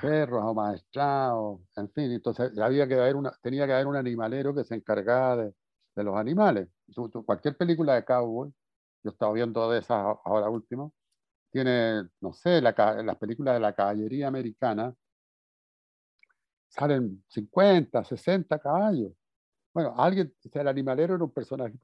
perros 0.00 0.42
amaestrados, 0.44 1.60
en 1.76 1.90
fin, 1.90 2.10
entonces 2.10 2.58
había 2.58 2.88
que 2.88 2.94
haber 2.94 3.14
una, 3.14 3.30
tenía 3.40 3.66
que 3.66 3.74
haber 3.74 3.86
un 3.86 3.96
animalero 3.96 4.52
que 4.52 4.64
se 4.64 4.74
encargaba 4.74 5.44
de, 5.44 5.54
de 5.94 6.04
los 6.04 6.16
animales. 6.16 6.68
cualquier 7.24 7.56
película 7.56 7.94
de 7.94 8.04
cowboy, 8.04 8.52
yo 9.02 9.10
estaba 9.10 9.32
viendo 9.32 9.70
de 9.70 9.80
esas 9.80 10.16
ahora 10.24 10.48
último, 10.50 10.94
tiene, 11.50 12.08
no 12.20 12.32
sé, 12.32 12.60
la, 12.60 12.72
las 13.02 13.16
películas 13.16 13.54
de 13.54 13.60
la 13.60 13.74
caballería 13.74 14.28
americana, 14.28 14.94
salen 16.68 17.24
50, 17.28 18.04
60 18.04 18.58
caballos. 18.58 19.12
Bueno, 19.72 19.94
alguien, 19.96 20.34
el 20.52 20.68
animalero 20.68 21.14
era 21.14 21.24
un 21.24 21.32
personaje, 21.32 21.78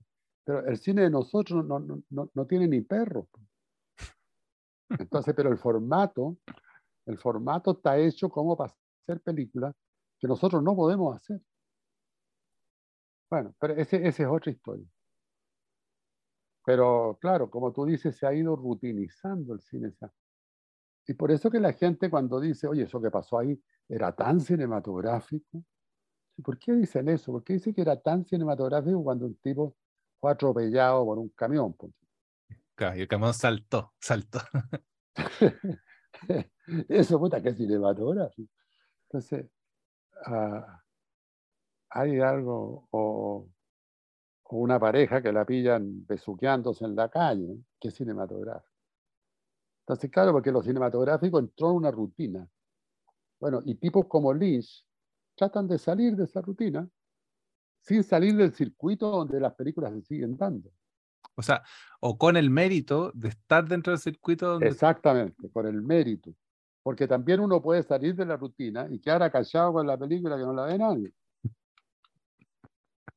pero 0.45 0.67
el 0.67 0.79
cine 0.79 1.03
de 1.03 1.11
nosotros 1.11 1.65
no, 1.65 1.79
no, 1.79 2.03
no, 2.11 2.31
no 2.35 2.47
tiene 2.47 2.69
ni 2.69 2.81
perros. 2.83 3.27
Entonces, 4.99 5.35
pero 5.35 5.51
el 5.51 5.59
formato, 5.59 6.37
el 7.07 7.19
formato 7.19 7.73
está 7.73 7.97
hecho 7.99 8.29
como 8.29 8.57
para 8.57 8.73
hacer 9.03 9.21
películas 9.23 9.75
que 10.19 10.29
nosotros 10.29 10.63
no 10.63 10.77
podemos 10.77 11.17
hacer. 11.17 11.41
Bueno, 13.31 13.55
pero 13.59 13.75
ese, 13.75 13.97
esa 14.07 14.23
es 14.23 14.29
otra 14.29 14.53
historia. 14.53 14.87
Pero 16.65 17.19
claro, 17.21 17.51
como 17.51 17.73
tú 17.73 17.85
dices, 17.85 18.17
se 18.17 18.27
ha 18.27 18.33
ido 18.33 18.57
rutinizando 18.57 19.53
el 19.53 19.61
cine. 19.61 19.93
Y 21.07 21.15
por 21.15 21.31
eso 21.31 21.51
que 21.51 21.61
la 21.61 21.73
gente 21.75 22.09
cuando 22.09 22.41
dice, 22.41 22.67
oye, 22.67 22.85
eso 22.85 23.01
que 23.01 23.11
pasó 23.11 23.39
ahí 23.39 23.61
era 23.89 24.15
tan 24.15 24.41
cinematográfico. 24.41 25.63
¿Por 26.43 26.59
qué 26.59 26.73
dicen 26.73 27.09
eso? 27.09 27.33
¿Por 27.33 27.45
qué 27.45 27.55
dicen 27.55 27.75
que 27.75 27.83
era 27.83 28.01
tan 28.01 28.25
cinematográfico 28.25 29.05
cuando 29.05 29.27
un 29.27 29.37
tipo 29.37 29.77
fue 30.19 30.33
atropellado 30.33 31.05
por 31.05 31.19
un 31.19 31.29
camión? 31.31 31.77
y 32.97 33.01
el 33.01 33.09
camión 33.09 33.35
saltó, 33.35 33.93
saltó. 34.01 34.41
Eso, 36.89 37.19
puta, 37.21 37.43
que 37.43 37.55
cinematográfico. 37.55 38.51
Entonces, 39.09 39.47
ah, 40.27 40.83
hay 41.91 42.19
algo, 42.21 42.89
o, 42.91 43.49
una 44.51 44.79
pareja 44.79 45.23
que 45.23 45.33
la 45.33 45.45
pillan 45.45 46.07
besuqueándose 46.07 46.85
en 46.85 46.95
la 46.95 47.09
calle, 47.09 47.59
que 47.81 47.89
es 47.89 47.95
cinematográfico. 47.95 48.73
Entonces, 49.81 50.11
claro, 50.11 50.33
porque 50.33 50.53
lo 50.53 50.63
cinematográfico 50.63 51.39
entró 51.39 51.71
en 51.71 51.77
una 51.77 51.91
rutina. 51.91 52.49
Bueno, 53.39 53.61
y 53.65 53.75
tipos 53.75 54.07
como 54.07 54.33
Lynch 54.33 54.87
tratan 55.35 55.69
de 55.69 55.79
salir 55.79 56.17
de 56.17 56.25
esa 56.25 56.41
rutina 56.41 56.89
sin 57.81 58.03
salir 58.03 58.35
del 58.35 58.53
circuito 58.53 59.11
donde 59.11 59.39
las 59.39 59.55
películas 59.55 59.93
se 59.93 60.03
siguen 60.03 60.37
dando. 60.37 60.71
O 61.37 61.43
sea, 61.43 61.63
o 62.01 62.17
con 62.17 62.37
el 62.37 62.49
mérito 62.49 63.11
de 63.15 63.29
estar 63.29 63.67
dentro 63.67 63.93
del 63.93 64.01
circuito. 64.01 64.49
Donde... 64.49 64.69
Exactamente, 64.69 65.51
con 65.51 65.67
el 65.67 65.83
mérito. 65.83 66.35
Porque 66.83 67.07
también 67.07 67.41
uno 67.41 67.61
puede 67.61 67.83
salir 67.83 68.15
de 68.15 68.25
la 68.25 68.37
rutina 68.37 68.87
y 68.91 69.01
quedar 69.01 69.23
acallado 69.23 69.75
con 69.75 69.87
la 69.87 69.99
película 69.99 70.37
que 70.37 70.43
no 70.43 70.53
la 70.53 70.65
ve 70.65 70.79
nadie. 70.79 71.13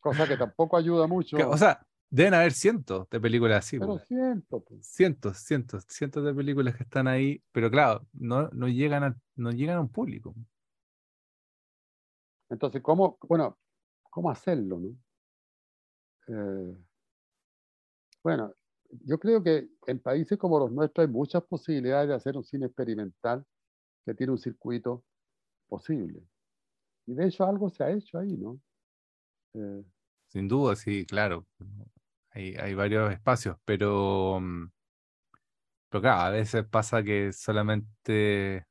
Cosa 0.09 0.27
que 0.27 0.37
tampoco 0.37 0.77
ayuda 0.77 1.07
mucho. 1.07 1.37
o 1.49 1.57
sea, 1.57 1.85
deben 2.09 2.33
haber 2.33 2.53
cientos 2.53 3.09
de 3.09 3.19
películas 3.19 3.65
así. 3.65 3.79
Pero 3.79 3.97
cientos. 3.99 4.63
Cientos, 4.81 5.37
cientos, 5.37 5.85
cientos 5.87 6.23
de 6.23 6.33
películas 6.33 6.75
que 6.75 6.83
están 6.83 7.07
ahí, 7.07 7.41
pero 7.51 7.69
claro, 7.69 8.05
no, 8.13 8.49
no, 8.49 8.67
llegan, 8.67 9.03
a, 9.03 9.17
no 9.35 9.51
llegan 9.51 9.77
a 9.77 9.81
un 9.81 9.89
público. 9.89 10.33
Entonces, 12.49 12.81
¿cómo, 12.81 13.17
bueno, 13.27 13.57
cómo 14.09 14.31
hacerlo? 14.31 14.79
No? 14.79 14.95
Eh, 16.27 16.77
bueno, 18.23 18.53
yo 19.05 19.19
creo 19.19 19.43
que 19.43 19.69
en 19.85 19.99
países 19.99 20.37
como 20.37 20.59
los 20.59 20.71
nuestros 20.71 21.05
hay 21.05 21.11
muchas 21.11 21.43
posibilidades 21.43 22.09
de 22.09 22.15
hacer 22.15 22.37
un 22.37 22.43
cine 22.43 22.67
experimental 22.67 23.45
que 24.05 24.13
tiene 24.13 24.31
un 24.31 24.37
circuito 24.37 25.03
posible. 25.67 26.23
Y 27.05 27.13
de 27.13 27.27
hecho 27.27 27.45
algo 27.45 27.69
se 27.69 27.83
ha 27.83 27.91
hecho 27.91 28.17
ahí, 28.17 28.37
¿no? 28.37 28.59
Eh, 29.53 29.83
Sin 30.38 30.47
duda, 30.47 30.75
sí, 30.75 31.03
claro. 31.07 31.47
Hay, 32.29 32.55
hay 32.57 32.75
varios 32.75 33.11
espacios, 33.11 33.57
pero, 33.65 34.39
mm, 34.39 34.69
pero 35.89 36.01
claro, 36.01 36.21
a 36.21 36.29
veces 36.29 36.65
pasa 36.67 37.01
que 37.03 37.33
solamente, 37.33 38.67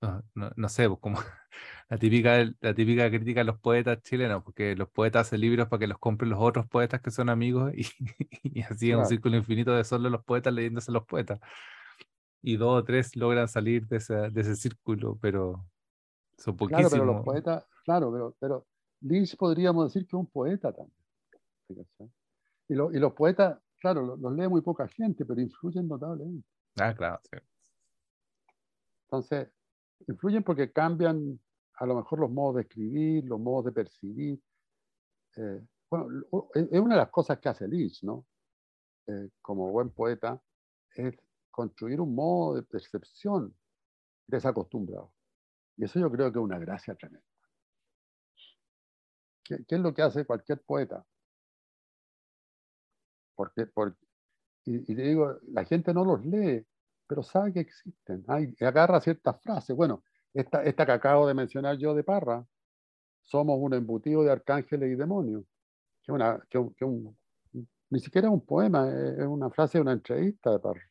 no, 0.00 0.22
no, 0.34 0.50
no 0.56 0.68
sé, 0.68 0.88
pues 0.88 1.00
como 1.00 1.18
la 1.88 1.98
típica, 1.98 2.44
la 2.60 2.74
típica 2.74 3.08
crítica 3.10 3.42
a 3.42 3.44
los 3.44 3.60
poetas 3.60 4.02
chilenos, 4.02 4.42
porque 4.42 4.74
los 4.74 4.88
poetas 4.88 5.28
hacen 5.28 5.40
libros 5.40 5.68
para 5.68 5.78
que 5.78 5.86
los 5.86 5.98
compren 5.98 6.30
los 6.30 6.40
otros 6.40 6.66
poetas 6.66 7.00
que 7.00 7.12
son 7.12 7.28
amigos 7.28 7.72
y, 7.76 7.86
y 8.42 8.62
así 8.62 8.90
es 8.90 8.96
un 8.96 9.06
círculo 9.06 9.36
infinito 9.36 9.72
de 9.72 9.84
solo 9.84 10.10
los 10.10 10.24
poetas 10.24 10.52
leyéndose 10.52 10.90
los 10.90 11.06
poetas. 11.06 11.38
Y 12.42 12.56
dos 12.56 12.82
o 12.82 12.84
tres 12.84 13.14
logran 13.14 13.46
salir 13.46 13.86
de 13.86 13.98
ese, 13.98 14.14
de 14.30 14.40
ese 14.40 14.56
círculo, 14.56 15.16
pero 15.20 15.64
son 16.36 16.56
poquísimos. 16.56 16.90
Claro, 16.90 17.04
pero 17.04 17.14
los 17.14 17.24
poetas, 17.24 17.64
claro, 17.84 18.12
pero, 18.12 18.36
pero 18.40 18.66
Lynch 19.00 19.36
podríamos 19.36 19.86
decir 19.86 20.06
que 20.06 20.16
es 20.16 20.20
un 20.20 20.26
poeta 20.26 20.72
también. 20.72 20.96
Y, 22.68 22.74
y 22.74 22.98
los 22.98 23.12
poetas, 23.14 23.58
claro, 23.80 24.16
los, 24.16 24.32
lee 24.34 24.48
muy 24.48 24.60
poca 24.60 24.88
gente, 24.88 25.24
pero 25.24 25.40
influyen 25.40 25.88
notablemente. 25.88 26.48
Ah, 26.80 26.94
claro, 26.94 27.20
sí. 27.22 27.38
Entonces, 29.04 29.48
influyen 30.06 30.42
porque 30.42 30.72
cambian 30.72 31.40
a 31.74 31.86
lo 31.86 31.96
mejor 31.96 32.20
los 32.20 32.30
modos 32.30 32.56
de 32.56 32.62
escribir, 32.62 33.24
los 33.24 33.40
modos 33.40 33.66
de 33.66 33.72
percibir. 33.72 34.40
Eh, 35.36 35.66
bueno, 35.90 36.26
es 36.54 36.80
una 36.80 36.94
de 36.94 37.00
las 37.00 37.10
cosas 37.10 37.38
que 37.38 37.48
hace 37.48 37.66
Lynch, 37.66 38.02
¿no? 38.02 38.26
Eh, 39.06 39.30
como 39.40 39.70
buen 39.70 39.90
poeta, 39.90 40.40
es 40.94 41.14
construir 41.50 42.00
un 42.00 42.14
modo 42.14 42.56
de 42.56 42.62
percepción 42.62 43.54
desacostumbrado. 44.26 45.12
Y 45.76 45.84
eso 45.84 45.98
yo 45.98 46.10
creo 46.10 46.30
que 46.30 46.38
es 46.38 46.44
una 46.44 46.58
gracia 46.58 46.94
tremenda. 46.94 47.27
¿Qué, 49.48 49.74
es 49.74 49.80
lo 49.80 49.94
que 49.94 50.02
hace 50.02 50.24
cualquier 50.24 50.60
poeta? 50.62 51.04
Porque, 53.34 53.66
porque 53.66 53.98
y, 54.64 54.92
y, 54.92 54.94
digo, 54.94 55.38
la 55.48 55.64
gente 55.64 55.94
no 55.94 56.04
los 56.04 56.24
lee, 56.26 56.66
pero 57.06 57.22
sabe 57.22 57.52
que 57.52 57.60
existen. 57.60 58.24
Hay, 58.28 58.54
agarra 58.60 59.00
ciertas 59.00 59.40
frases. 59.40 59.74
Bueno, 59.74 60.04
esta, 60.34 60.62
esta 60.62 60.84
que 60.84 60.92
acabo 60.92 61.26
de 61.26 61.34
mencionar 61.34 61.78
yo 61.78 61.94
de 61.94 62.04
Parra, 62.04 62.44
somos 63.24 63.58
un 63.60 63.74
embutido 63.74 64.22
de 64.22 64.30
arcángeles 64.30 64.92
y 64.92 64.96
demonios. 64.96 65.44
Que 66.02 66.12
una, 66.12 66.40
que 66.48 66.58
un, 66.58 67.16
ni 67.90 68.00
siquiera 68.00 68.28
es 68.28 68.32
un 68.32 68.44
poema, 68.44 68.88
es 68.88 69.26
una 69.26 69.50
frase 69.50 69.78
de 69.78 69.82
una 69.82 69.92
entrevista 69.92 70.50
de 70.50 70.58
Parra. 70.58 70.82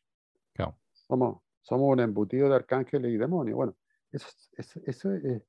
Somos, 0.92 1.42
somos 1.62 1.90
un 1.90 2.00
embutido 2.00 2.48
de 2.48 2.56
arcángeles 2.56 3.12
y 3.12 3.16
demonios. 3.16 3.56
Bueno, 3.56 3.76
eso, 4.12 4.28
eso, 4.56 4.80
eso 4.84 5.14
es, 5.14 5.42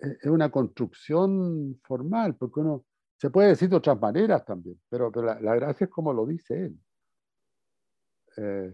es, 0.00 0.26
una 0.26 0.50
construcción 0.50 1.80
formal, 1.84 2.36
porque 2.36 2.60
uno 2.60 2.84
se 3.16 3.30
puede 3.30 3.48
decir 3.48 3.68
de 3.68 3.76
otras 3.76 4.00
maneras 4.00 4.44
también, 4.44 4.80
pero, 4.88 5.12
pero 5.12 5.34
la, 5.40 5.54
gracia 5.54 5.84
es 5.84 5.90
como 5.90 6.12
lo 6.12 6.26
dice 6.26 6.66
él. 6.66 6.80
Eh, 8.36 8.72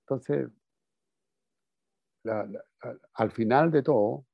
Entonces, 0.00 0.50
al 3.14 3.30
final 3.30 3.70
de 3.70 3.82
todo, 3.82 4.26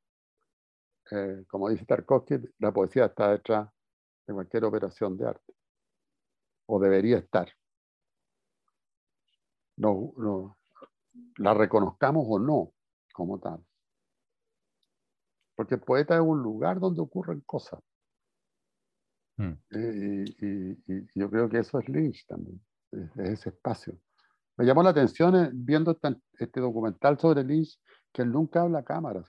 eh, 1.11 1.45
como 1.49 1.69
dice 1.69 1.85
Tarkovsky, 1.85 2.37
la 2.59 2.73
poesía 2.73 3.07
está 3.07 3.31
detrás 3.31 3.69
de 4.27 4.35
cualquier 4.35 4.65
operación 4.65 5.17
de 5.17 5.29
arte, 5.29 5.55
o 6.67 6.81
debería 6.81 7.19
estar. 7.19 7.49
No, 9.77 10.57
la 11.39 11.55
reconozcamos 11.55 12.25
o 12.29 12.39
no 12.39 12.73
como 13.13 13.39
tal. 13.39 13.65
Porque 15.55 15.75
el 15.75 15.81
poeta 15.81 16.15
es 16.15 16.21
un 16.21 16.43
lugar 16.43 16.81
donde 16.81 17.01
ocurren 17.01 17.41
cosas. 17.41 17.81
Mm. 19.37 19.53
Eh, 19.71 20.25
y, 20.41 21.19
yo 21.19 21.31
creo 21.31 21.49
que 21.49 21.59
eso 21.59 21.79
es 21.79 21.89
Lynch 21.89 22.27
también, 22.27 22.61
es, 22.91 23.17
ese 23.17 23.49
espacio. 23.51 23.99
Me 24.57 24.65
llamó 24.67 24.83
la 24.83 24.91
atención 24.91 25.35
eh, 25.37 25.51
viendo 25.53 25.99
este 26.39 26.61
documental 26.61 27.19
sobre 27.19 27.43
Lynch 27.43 27.81
que 28.13 28.23
él 28.23 28.31
nunca 28.31 28.63
habla 28.63 28.81
a 28.81 28.85
cámara. 28.85 29.23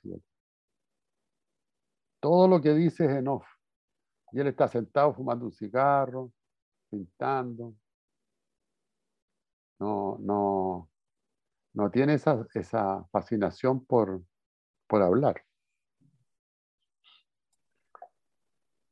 Todo 2.20 2.48
lo 2.48 2.62
que 2.62 2.74
dice 2.74 3.06
es 3.06 3.12
en 3.12 3.28
off. 3.28 3.46
Y 4.32 4.40
él 4.40 4.48
está 4.48 4.68
sentado 4.68 5.14
fumando 5.14 5.46
un 5.46 5.52
cigarro, 5.52 6.32
pintando. 6.90 7.76
No, 9.80 10.18
no, 10.20 10.90
no 11.74 11.92
tiene 11.92 12.16
esa, 12.16 12.46
esa 12.54 13.06
fascinación 13.12 13.86
por, 13.86 14.24
por 14.88 15.02
hablar. 15.02 15.44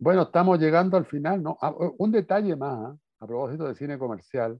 Bueno, 0.01 0.23
estamos 0.23 0.57
llegando 0.57 0.97
al 0.97 1.05
final, 1.05 1.43
¿no? 1.43 1.59
Ah, 1.61 1.75
un 1.99 2.11
detalle 2.11 2.55
más, 2.55 2.89
¿ah? 2.89 2.97
a 3.19 3.27
propósito 3.27 3.67
de 3.67 3.75
cine 3.75 3.99
comercial. 3.99 4.59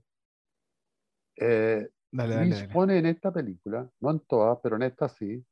Eh, 1.34 1.90
pone 2.72 2.98
en 2.98 3.06
esta 3.06 3.32
película, 3.32 3.90
no 3.98 4.10
en 4.12 4.20
todas, 4.20 4.60
pero 4.62 4.76
en 4.76 4.82
esta 4.82 5.08
sí, 5.08 5.44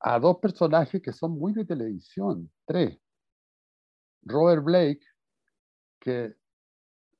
a 0.00 0.18
dos 0.18 0.36
personajes 0.36 1.00
que 1.00 1.14
son 1.14 1.38
muy 1.38 1.54
de 1.54 1.64
televisión, 1.64 2.52
tres. 2.66 2.98
Robert 4.24 4.62
Blake, 4.62 5.06
que 5.98 6.34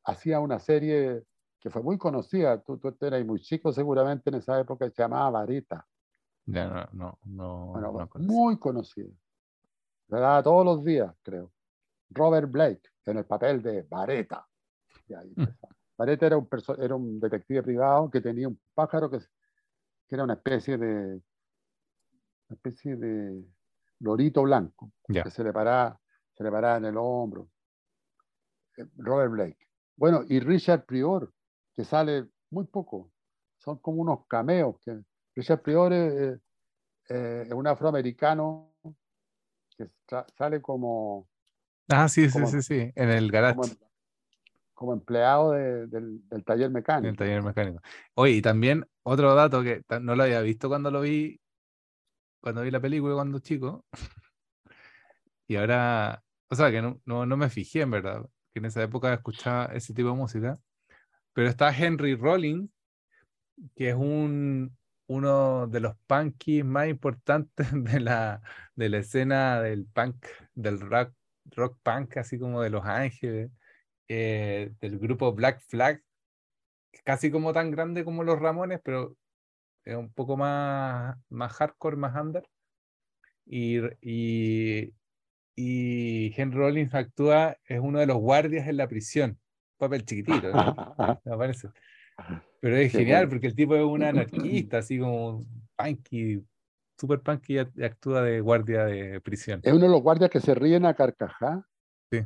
hacía 0.05 0.41
una 0.41 0.59
serie 0.59 1.25
que 1.59 1.71
fue 1.71 1.83
muy 1.83 1.97
conocida, 1.97 2.61
tú, 2.61 2.77
tú 2.77 2.95
eras 3.01 3.25
muy 3.25 3.41
chico 3.41 3.73
seguramente 3.73 4.29
en 4.29 4.37
esa 4.37 4.61
época, 4.61 4.91
se 4.91 5.03
llamaba 5.03 5.31
Vareta. 5.31 5.87
no, 6.93 7.19
no, 7.25 7.81
no, 7.81 8.09
muy 8.19 8.59
conocida. 8.59 9.09
La 10.09 10.21
daba 10.21 10.43
todos 10.43 10.67
los 10.67 10.85
días, 10.85 11.15
creo. 11.23 11.51
Robert 12.11 12.51
Blake 12.51 12.83
en 13.07 13.19
el 13.19 13.25
papel 13.25 13.63
de 13.63 13.83
Vareta. 13.83 14.47
Mm. 15.09 15.45
Vareta 15.97 16.27
era 16.27 16.37
un, 16.37 16.49
era 16.79 16.95
un 16.95 17.21
detective 17.21 17.63
privado 17.63 18.11
que 18.11 18.21
tenía 18.21 18.49
un 18.49 18.61
pájaro 18.75 19.11
que, 19.11 19.19
que 19.19 20.15
era 20.15 20.25
una 20.25 20.35
especie 20.35 20.77
de 20.79 21.21
una 22.49 22.57
especie 22.57 22.97
de 22.97 23.45
lorito 24.01 24.43
blanco 24.43 24.93
que 25.07 25.31
se 25.31 25.45
le, 25.45 25.53
paraba, 25.53 26.01
se 26.35 26.45
le 26.45 26.51
paraba 26.51 26.77
en 26.79 26.87
el 26.87 26.97
hombro. 26.97 27.51
Eh, 28.77 28.87
Robert 28.97 29.33
Blake. 29.33 29.69
Bueno, 29.97 30.23
y 30.27 30.41
Richard 30.41 30.87
Prior, 30.87 31.33
que 31.75 31.85
sale 31.85 32.27
muy 32.51 32.65
poco. 32.65 33.13
Son 33.59 33.79
como 33.79 34.01
unos 34.03 34.27
cameos. 34.27 34.77
Que 34.81 34.99
Richard 35.35 35.63
Prior 35.63 35.93
es, 35.93 36.41
es 37.09 37.53
un 37.53 37.67
afroamericano 37.67 38.73
que 39.77 39.91
sale 40.37 40.63
como 40.63 41.29
Ah, 41.89 42.09
sí, 42.09 42.29
sí, 42.29 42.47
sí, 42.47 42.63
sí, 42.63 42.93
en 42.95 43.11
el 43.11 43.31
garage. 43.31 43.57
Como, 44.75 44.93
em, 44.93 44.99
empleado 44.99 45.53
del, 45.53 46.23
taller 46.45 46.71
mecánico. 46.71 47.09
El 47.09 47.17
taller 47.17 47.43
mecánico. 47.43 47.81
Oye, 48.15 48.35
y 48.35 48.43
también 48.43 48.87
otro 49.03 49.35
dato 49.35 49.63
que 49.63 49.83
no 50.01 50.15
lo 50.15 50.23
había 50.23 50.41
visto 50.43 50.69
cuando 50.69 50.91
lo 50.91 51.01
vi, 51.01 51.41
cuando 52.41 52.63
vi 52.63 52.71
la 52.71 52.81
película 52.81 53.15
cuando 53.15 53.39
chico. 53.39 53.87
y 55.49 55.57
ahora, 55.57 56.23
o 56.51 56.55
sea, 56.55 56.71
que 56.71 56.83
no, 56.83 57.01
no, 57.07 57.37
me 57.37 57.49
fijé 57.49 57.81
en 57.81 57.91
verdad, 57.91 58.23
que 58.53 58.59
en 58.59 58.67
esa 58.67 58.83
época 58.83 59.13
escuchaba 59.15 59.67
ese 59.67 59.95
tipo 59.95 60.11
de 60.11 60.17
música. 60.17 60.59
Pero 61.33 61.49
está 61.49 61.75
Henry 61.75 62.17
Rollins, 62.17 62.71
que 63.75 63.91
es 63.91 63.95
un, 63.95 64.77
uno 65.07 65.67
de 65.69 65.81
los 65.81 65.97
punkies 66.07 66.65
más 66.65 66.89
importantes 66.89 67.69
de 67.73 68.01
la, 68.01 68.43
de 68.75 68.89
la 68.91 68.99
escena 68.99 69.63
del 69.63 69.87
punk, 69.87 70.27
del 70.55 70.81
rock 70.81 71.18
rock 71.51 71.79
punk, 71.83 72.17
así 72.17 72.39
como 72.39 72.63
de 72.63 72.71
Los 72.71 72.85
Ángeles, 72.85 73.51
eh, 74.09 74.73
del 74.81 74.99
grupo 74.99 75.33
Black 75.33 75.61
Flag, 75.61 76.03
casi 77.05 77.31
como 77.31 77.53
tan 77.53 77.71
grande 77.71 78.05
como 78.05 78.25
los 78.25 78.39
Ramones, 78.39 78.81
pero 78.83 79.17
es 79.85 79.97
un 79.97 80.13
poco 80.13 80.37
más, 80.37 81.17
más 81.29 81.53
hardcore, 81.53 81.97
más 81.97 82.15
under. 82.15 82.49
Y, 83.47 83.79
y, 84.03 84.93
y 85.57 86.35
Henry 86.37 86.59
Rollins 86.59 86.95
actúa, 86.95 87.57
es 87.67 87.81
uno 87.81 87.99
de 87.99 88.07
los 88.07 88.19
guardias 88.19 88.69
en 88.69 88.77
la 88.77 88.89
prisión. 88.89 89.39
Papel 89.79 90.05
chiquitito, 90.05 90.53
me 91.25 91.37
parece. 91.37 91.69
Pero 92.61 92.77
es 92.77 92.93
genial 92.93 93.29
porque 93.29 93.47
el 93.47 93.55
tipo 93.55 93.77
es 93.77 93.83
un 93.83 94.03
anarquista, 94.05 94.79
así 94.79 94.99
como 94.99 95.47
punky, 95.77 96.43
super 96.99 97.21
punk 97.21 97.49
y 97.49 97.59
actúa 97.59 98.23
de 98.23 98.41
guardia 98.41 98.85
de 98.85 99.21
prisión. 99.21 99.61
Es 99.63 99.73
uno 99.73 99.85
de 99.85 99.91
los 99.91 100.03
guardias 100.03 100.31
que 100.31 100.41
se 100.41 100.55
ríen 100.55 100.85
a 100.85 100.95
carcajá. 100.95 101.65
Sí. 102.11 102.25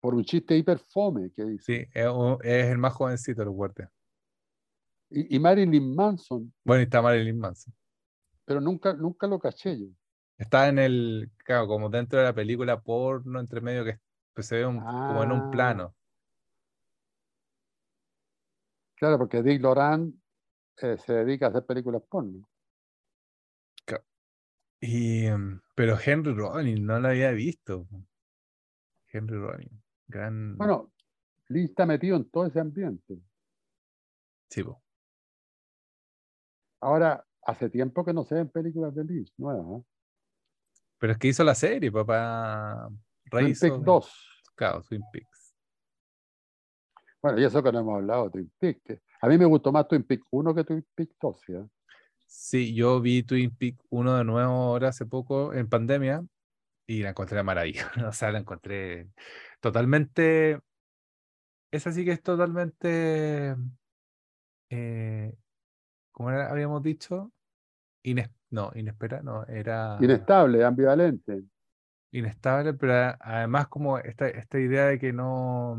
Por 0.00 0.14
un 0.14 0.24
chiste 0.24 0.56
hiper 0.56 0.78
fome 0.78 1.30
que 1.34 1.44
dice. 1.44 1.64
Sí, 1.64 1.88
es, 1.94 2.66
el 2.66 2.78
más 2.78 2.92
jovencito 2.92 3.40
de 3.40 3.46
los 3.46 3.54
guardias. 3.54 3.90
Y, 5.12 5.38
Marilyn 5.40 5.94
Manson. 5.94 6.52
Bueno, 6.64 6.82
y 6.82 6.84
está 6.84 7.02
Marilyn 7.02 7.38
Manson. 7.38 7.74
Pero 8.44 8.60
nunca, 8.60 8.92
nunca 8.92 9.26
lo 9.26 9.40
caché 9.40 9.78
yo. 9.78 9.86
Está 10.38 10.68
en 10.68 10.78
el, 10.78 11.30
claro, 11.38 11.66
como 11.66 11.88
dentro 11.90 12.18
de 12.18 12.26
la 12.26 12.34
película 12.34 12.80
porno, 12.80 13.40
entre 13.40 13.60
medio 13.60 13.84
que 13.84 13.98
pues, 14.32 14.46
se 14.46 14.56
ve 14.56 14.64
como 14.64 15.22
en 15.22 15.32
un 15.32 15.40
ah. 15.40 15.50
plano. 15.50 15.94
Claro, 18.94 19.18
porque 19.18 19.42
Dick 19.42 19.60
Loran 19.60 20.14
eh, 20.80 20.96
se 20.98 21.12
dedica 21.12 21.46
a 21.46 21.48
hacer 21.48 21.66
películas 21.66 22.02
porno. 22.08 22.49
Y, 24.80 25.26
em, 25.26 25.60
pero 25.74 25.98
Henry 26.02 26.32
Rollins 26.32 26.80
no 26.80 26.98
lo 26.98 27.08
había 27.08 27.30
visto. 27.32 27.86
Henry 29.12 29.36
Rollins, 29.36 29.82
gran. 30.06 30.56
Bueno, 30.56 30.92
Lee 31.48 31.64
está 31.64 31.84
metido 31.84 32.16
en 32.16 32.30
todo 32.30 32.46
ese 32.46 32.60
ambiente. 32.60 33.18
Sí, 34.48 34.64
Ahora, 36.80 37.24
hace 37.42 37.68
tiempo 37.68 38.04
que 38.04 38.12
no 38.12 38.24
se 38.24 38.36
ven 38.36 38.48
películas 38.48 38.94
de 38.94 39.04
Lee 39.04 39.32
nuevas. 39.36 39.80
¿eh? 39.80 39.84
Pero 40.98 41.12
es 41.12 41.18
que 41.18 41.28
hizo 41.28 41.44
la 41.44 41.54
serie, 41.54 41.92
papá. 41.92 42.88
Twin 43.30 43.54
Peaks 43.58 43.84
2. 43.84 44.42
Claro, 44.54 44.82
Twin 44.82 45.02
Peaks. 45.12 45.54
Bueno, 47.22 47.38
y 47.38 47.44
eso 47.44 47.62
que 47.62 47.72
no 47.72 47.80
hemos 47.80 47.96
hablado 47.96 48.24
de 48.24 48.30
Twin 48.30 48.52
Peaks. 48.58 49.02
A 49.20 49.28
mí 49.28 49.36
me 49.36 49.44
gustó 49.44 49.72
más 49.72 49.86
Twin 49.86 50.04
Peaks 50.04 50.26
1 50.30 50.54
que 50.54 50.64
Twin 50.64 50.86
Peaks 50.94 51.16
2, 51.20 51.40
¿sí? 51.46 51.52
Sí, 52.30 52.74
yo 52.76 53.00
vi 53.00 53.24
Twin 53.24 53.50
Peaks 53.50 53.84
uno 53.90 54.16
de 54.16 54.22
nuevo 54.22 54.52
ahora 54.52 54.88
hace 54.88 55.04
poco 55.04 55.52
en 55.52 55.68
pandemia 55.68 56.24
y 56.86 57.02
la 57.02 57.10
encontré 57.10 57.42
maravillosa. 57.42 57.90
O 58.08 58.12
sea, 58.12 58.30
la 58.30 58.38
encontré 58.38 59.10
totalmente. 59.60 60.60
Esa 61.72 61.90
sí 61.90 62.04
que 62.04 62.12
es 62.12 62.22
totalmente. 62.22 63.56
Eh, 64.70 65.34
¿Cómo 66.12 66.28
habíamos 66.28 66.84
dicho? 66.84 67.32
no, 68.50 68.70
inesperada, 68.76 69.22
no, 69.24 69.44
era. 69.46 69.98
Inestable, 70.00 70.64
ambivalente. 70.64 71.42
Inestable, 72.12 72.74
pero 72.74 73.16
además, 73.18 73.66
como 73.66 73.98
esta, 73.98 74.28
esta 74.28 74.60
idea 74.60 74.86
de 74.86 75.00
que 75.00 75.12
no. 75.12 75.76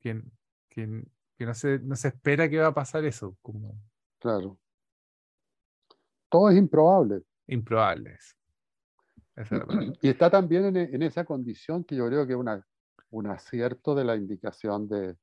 Que, 0.00 0.22
que, 0.70 1.04
que 1.36 1.44
no, 1.44 1.52
se, 1.52 1.80
no 1.80 1.96
se 1.96 2.08
espera 2.08 2.48
que 2.48 2.60
va 2.60 2.68
a 2.68 2.74
pasar 2.74 3.04
eso. 3.04 3.36
Como... 3.42 3.78
Claro 4.18 4.58
todo 6.34 6.50
es 6.50 6.56
improbable. 6.56 7.22
Improbables. 7.46 8.36
y 10.02 10.08
está 10.08 10.28
también 10.28 10.76
en, 10.76 11.02
esa 11.02 11.24
condición 11.24 11.84
que 11.84 11.94
yo 11.94 12.08
creo 12.08 12.26
que 12.26 12.32
es 12.32 12.38
un 13.10 13.26
acierto 13.28 13.94
de 13.94 14.04
la 14.04 14.16
indicación 14.16 14.88
de, 14.88 15.16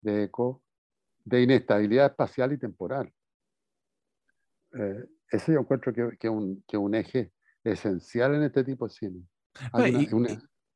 de 0.00 0.22
ECO 0.24 0.62
de 1.22 1.42
inestabilidad 1.42 2.06
espacial 2.06 2.54
y 2.54 2.58
temporal. 2.58 3.12
Eh, 4.72 5.04
ese 5.30 5.52
yo 5.52 5.60
encuentro 5.60 5.92
que 5.92 6.08
es 6.08 6.18
que 6.18 6.30
un, 6.30 6.64
que 6.66 6.78
un 6.78 6.94
eje 6.94 7.30
esencial 7.62 8.34
en 8.34 8.44
este 8.44 8.64
tipo 8.64 8.86
de 8.86 8.94
cine. 8.94 9.28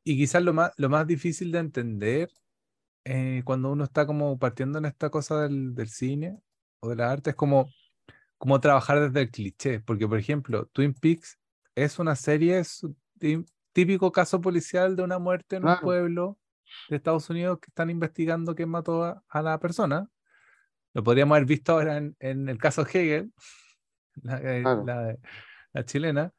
y, 0.05 0.17
quizás 0.19 0.43
lo 0.43 0.53
más, 0.53 0.71
lo 0.77 0.91
más 0.91 1.07
difícil 1.07 1.51
de 1.51 1.61
entender 1.61 2.29
eh, 3.07 3.41
cuando 3.43 3.73
uno 3.73 3.85
está 3.85 4.07
como 4.07 4.39
partiendo 4.39 4.77
en 4.77 4.85
esta 4.85 5.09
cosa 5.09 5.45
del, 5.45 5.75
del 5.75 5.89
cine 5.89 6.43
o 6.81 6.91
de 6.91 6.97
la 6.97 7.11
arte 7.11 7.31
es 7.31 7.37
como 7.37 7.71
cómo 8.39 8.61
trabajar 8.61 9.01
desde 9.01 9.21
el 9.23 9.31
cliché, 9.31 9.81
porque 9.81 10.07
por 10.09 10.19
ejemplo, 10.19 10.67
Twin 10.73 10.95
Peaks 10.95 11.39
es 11.75 11.99
una 11.99 12.17
serie, 12.17 12.61
es 12.61 12.87
típico 13.73 14.11
caso 14.13 14.41
policial 14.41 14.97
de 14.97 15.03
una 15.03 15.19
muerte 15.19 15.57
en 15.57 15.67
un 15.67 15.79
pueblo 15.81 16.39
de 16.89 16.97
Estados 16.97 17.29
Unidos 17.31 17.59
que 17.61 17.71
están 17.71 17.91
investigando 17.91 18.55
quién 18.55 18.69
mató 18.69 19.05
a, 19.29 19.43
la 19.43 19.59
persona. 19.59 20.09
lo 20.95 21.03
podríamos 21.03 21.37
haber 21.37 21.47
visto 21.47 21.73
ahora 21.73 21.97
en, 21.99 22.17
en 22.21 22.49
el 22.49 22.59
caso 22.59 22.83
Hegel, 22.83 23.33
la, 24.23 24.39
eh, 24.39 24.63
Claro. 24.63 24.85
la- 24.87 25.17
la 25.73 25.85
chilena. 25.85 26.33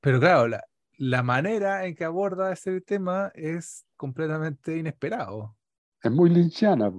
Pero 0.00 0.18
claro, 0.18 0.48
la, 0.48 0.64
la 0.96 1.22
manera 1.22 1.84
en 1.84 1.94
que 1.94 2.04
aborda 2.04 2.50
ese 2.50 2.80
tema 2.80 3.30
es 3.34 3.86
completamente 3.96 4.76
inesperado. 4.76 5.56
Es 6.02 6.10
muy 6.10 6.30
linchiana. 6.30 6.90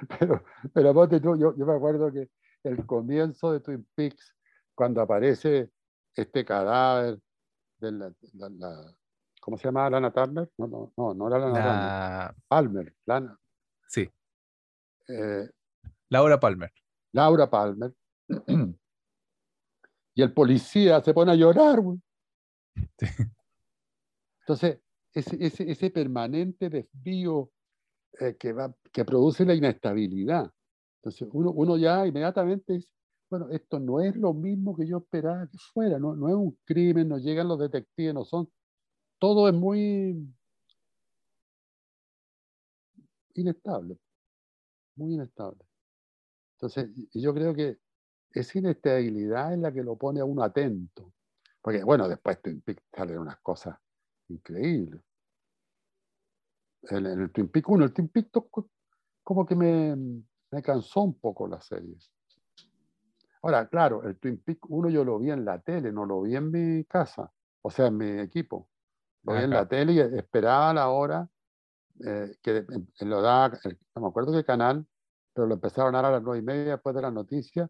Pero, 0.18 0.42
pero 0.72 0.94
ponte 0.94 1.20
tú, 1.20 1.36
yo, 1.36 1.54
yo 1.56 1.66
me 1.66 1.74
acuerdo 1.74 2.10
que 2.10 2.30
el 2.64 2.86
comienzo 2.86 3.52
de 3.52 3.60
Twin 3.60 3.86
Peaks, 3.94 4.34
cuando 4.74 5.00
aparece 5.02 5.70
este 6.14 6.44
cadáver 6.44 7.18
de 7.78 7.92
la, 7.92 8.12
la- 8.34 8.48
la- 8.48 8.96
¿cómo 9.40 9.56
se 9.58 9.64
llama? 9.64 9.90
Lana 9.90 10.10
Turner? 10.12 10.50
No, 10.58 10.66
no, 10.66 10.92
no, 10.96 11.14
no 11.14 11.28
era 11.28 11.38
Lana 11.38 11.62
Turner. 11.62 11.88
La, 11.88 12.36
Palmer, 12.48 12.94
Lana, 13.06 13.38
sí, 13.88 14.10
eh, 15.08 15.50
Laura 16.08 16.40
Palmer. 16.40 16.72
Laura 17.12 17.50
Palmer. 17.50 17.92
y 20.14 20.22
el 20.22 20.32
policía 20.32 21.00
se 21.02 21.12
pone 21.14 21.32
a 21.32 21.36
llorar. 21.36 21.80
güey. 21.80 21.98
Sí. 22.98 23.06
Entonces, 24.40 24.80
ese, 25.12 25.36
ese, 25.44 25.70
ese 25.70 25.90
permanente 25.90 26.70
desvío 26.70 27.50
eh, 28.20 28.36
que, 28.38 28.52
va, 28.52 28.74
que 28.92 29.04
produce 29.04 29.44
la 29.44 29.54
inestabilidad. 29.54 30.50
Entonces, 30.96 31.28
uno, 31.32 31.50
uno 31.52 31.76
ya 31.78 32.06
inmediatamente 32.06 32.74
dice, 32.74 32.88
bueno, 33.30 33.48
esto 33.50 33.78
no 33.80 34.00
es 34.00 34.16
lo 34.16 34.34
mismo 34.34 34.76
que 34.76 34.86
yo 34.86 34.98
esperaba 34.98 35.46
que 35.48 35.56
fuera, 35.72 35.98
no, 35.98 36.14
no 36.14 36.28
es 36.28 36.34
un 36.34 36.58
crimen, 36.64 37.08
no 37.08 37.18
llegan 37.18 37.48
los 37.48 37.58
detectives, 37.58 38.12
no 38.14 38.24
son. 38.24 38.50
Todo 39.18 39.48
es 39.48 39.54
muy 39.54 40.16
inestable, 43.34 43.98
muy 44.96 45.14
inestable. 45.14 45.64
Entonces, 46.56 46.90
yo 47.14 47.32
creo 47.32 47.54
que 47.54 47.78
esa 48.32 48.58
inestabilidad 48.58 49.54
es 49.54 49.58
la 49.58 49.72
que 49.72 49.82
lo 49.82 49.96
pone 49.96 50.20
a 50.20 50.24
uno 50.24 50.42
atento. 50.42 51.12
Porque, 51.62 51.82
bueno, 51.84 52.08
después 52.08 52.38
Peaks 52.38 52.82
salen 52.92 53.18
unas 53.18 53.38
cosas 53.40 53.78
increíbles. 54.28 55.00
En, 56.82 57.06
en 57.06 57.20
el 57.22 57.30
Twin 57.32 57.48
Peaks 57.48 57.68
1, 57.68 57.84
el 57.84 57.92
Twin 57.92 58.08
Peaks 58.08 58.30
como 59.22 59.46
que 59.46 59.54
me, 59.54 59.94
me 60.50 60.62
cansó 60.62 61.02
un 61.02 61.18
poco 61.18 61.46
la 61.46 61.60
serie. 61.60 61.96
Ahora, 63.42 63.68
claro, 63.68 64.02
el 64.04 64.18
Twin 64.18 64.38
Peaks 64.42 64.60
1 64.68 64.90
yo 64.90 65.04
lo 65.04 65.18
vi 65.18 65.30
en 65.30 65.44
la 65.44 65.60
tele, 65.60 65.92
no 65.92 66.04
lo 66.04 66.22
vi 66.22 66.36
en 66.36 66.50
mi 66.50 66.84
casa, 66.84 67.32
o 67.62 67.70
sea, 67.70 67.86
en 67.86 67.96
mi 67.96 68.10
equipo. 68.20 68.68
Lo 69.24 69.34
vi 69.34 69.40
en 69.44 69.50
la 69.50 69.66
tele 69.68 69.92
y 69.92 70.00
esperaba 70.00 70.72
la 70.74 70.88
hora 70.88 71.28
eh, 72.04 72.34
que 72.42 72.64
lo 73.00 73.20
daba, 73.20 73.58
el- 73.64 73.78
no 73.94 74.02
me 74.02 74.08
acuerdo 74.08 74.32
qué 74.32 74.44
canal, 74.44 74.86
pero 75.34 75.46
lo 75.46 75.54
empezaron 75.54 75.94
a 75.94 75.98
dar 76.02 76.06
a 76.06 76.14
las 76.16 76.22
nueve 76.22 76.38
y 76.38 76.42
media 76.42 76.72
después 76.72 76.94
de 76.96 77.02
las 77.02 77.12
noticias 77.12 77.68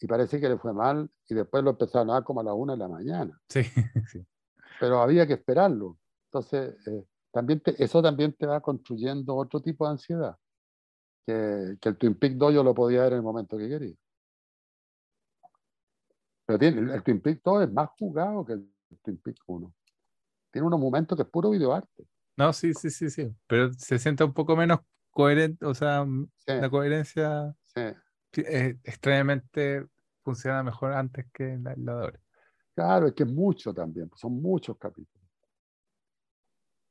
y 0.00 0.06
parece 0.08 0.40
que 0.40 0.48
le 0.48 0.58
fue 0.58 0.72
mal 0.72 1.08
y 1.28 1.34
después 1.34 1.62
lo 1.62 1.70
empezaron 1.70 2.10
a 2.10 2.14
dar 2.14 2.24
como 2.24 2.40
a 2.40 2.44
las 2.44 2.54
una 2.54 2.72
de 2.72 2.78
la 2.78 2.88
mañana, 2.88 3.40
Sí, 3.48 3.62
sí. 4.10 4.26
pero 4.80 5.00
había 5.00 5.26
que 5.26 5.34
esperarlo. 5.34 5.98
Entonces, 6.26 6.74
eh, 6.88 7.04
también 7.32 7.60
te- 7.60 7.82
eso 7.82 8.02
también 8.02 8.32
te 8.32 8.46
va 8.46 8.60
construyendo 8.60 9.36
otro 9.36 9.60
tipo 9.60 9.84
de 9.86 9.92
ansiedad, 9.92 10.36
que, 11.26 11.76
que 11.80 11.88
el 11.90 11.96
Twin 11.98 12.14
Peaks 12.14 12.38
2 12.38 12.54
yo 12.54 12.62
lo 12.64 12.74
podía 12.74 13.02
ver 13.02 13.12
en 13.12 13.18
el 13.18 13.22
momento 13.24 13.56
que 13.58 13.68
quería. 13.68 13.94
Pero 16.46 16.58
tiene, 16.58 16.92
el, 16.94 17.02
Twin 17.02 17.20
Peaks 17.20 17.42
2 17.44 17.62
es 17.64 17.72
más 17.72 17.90
jugado 17.98 18.44
que 18.44 18.54
el 18.54 18.68
Twin 19.02 19.18
Peaks 19.18 19.40
1. 19.46 19.72
Tiene 20.50 20.66
unos 20.66 20.80
momentos 20.80 21.16
que 21.16 21.22
es 21.22 21.28
puro 21.28 21.50
videoarte. 21.50 22.06
No, 22.36 22.52
sí, 22.52 22.74
sí, 22.74 22.90
sí, 22.90 23.10
sí. 23.10 23.32
Pero 23.46 23.72
se 23.72 23.98
siente 23.98 24.24
un 24.24 24.32
poco 24.32 24.56
menos 24.56 24.80
coherente, 25.10 25.64
o 25.66 25.74
sea, 25.74 26.04
Sí, 26.38 26.52
la 26.52 26.70
coherencia 26.70 27.54
sí. 27.74 27.80
eh, 28.42 28.78
extrañamente 28.82 29.86
funciona 30.24 30.62
mejor 30.62 30.92
antes 30.92 31.26
que 31.32 31.58
la, 31.60 31.74
la 31.76 31.94
de 31.94 32.00
ahora. 32.00 32.20
Claro, 32.74 33.06
es 33.08 33.12
que 33.12 33.24
es 33.24 33.28
mucho 33.28 33.74
también, 33.74 34.08
pues, 34.08 34.20
son 34.20 34.40
muchos 34.40 34.76
capítulos. 34.78 35.19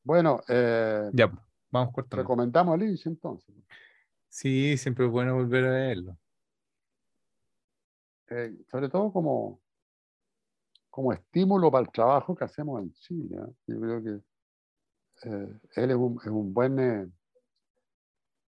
Bueno, 0.09 0.41
eh, 0.47 1.07
Ya, 1.13 1.31
vamos 1.69 1.93
cortando. 1.93 2.23
recomendamos 2.23 2.73
a 2.73 2.77
Lynch 2.77 3.05
entonces. 3.05 3.55
Sí, 4.27 4.75
siempre 4.75 5.05
es 5.05 5.11
bueno 5.11 5.35
volver 5.35 5.65
a 5.65 5.69
verlo. 5.69 6.17
Eh, 8.31 8.57
sobre 8.71 8.89
todo 8.89 9.13
como, 9.13 9.61
como 10.89 11.13
estímulo 11.13 11.69
para 11.69 11.85
el 11.85 11.91
trabajo 11.91 12.35
que 12.35 12.43
hacemos 12.43 12.81
en 12.81 12.91
Chile. 12.93 13.37
¿eh? 13.37 13.53
Yo 13.67 13.79
creo 13.79 14.03
que 14.03 15.29
eh, 15.29 15.59
él 15.75 15.91
es 15.91 15.95
un, 15.95 16.17
es 16.23 16.31
un 16.31 16.55
buen, 16.55 16.79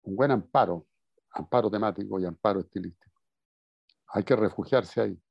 un 0.03 0.15
buen 0.15 0.31
amparo, 0.31 0.87
amparo 1.31 1.69
temático 1.69 2.21
y 2.21 2.25
amparo 2.25 2.61
estilístico. 2.61 3.19
Hay 4.13 4.23
que 4.23 4.37
refugiarse 4.37 5.01
ahí, 5.01 5.21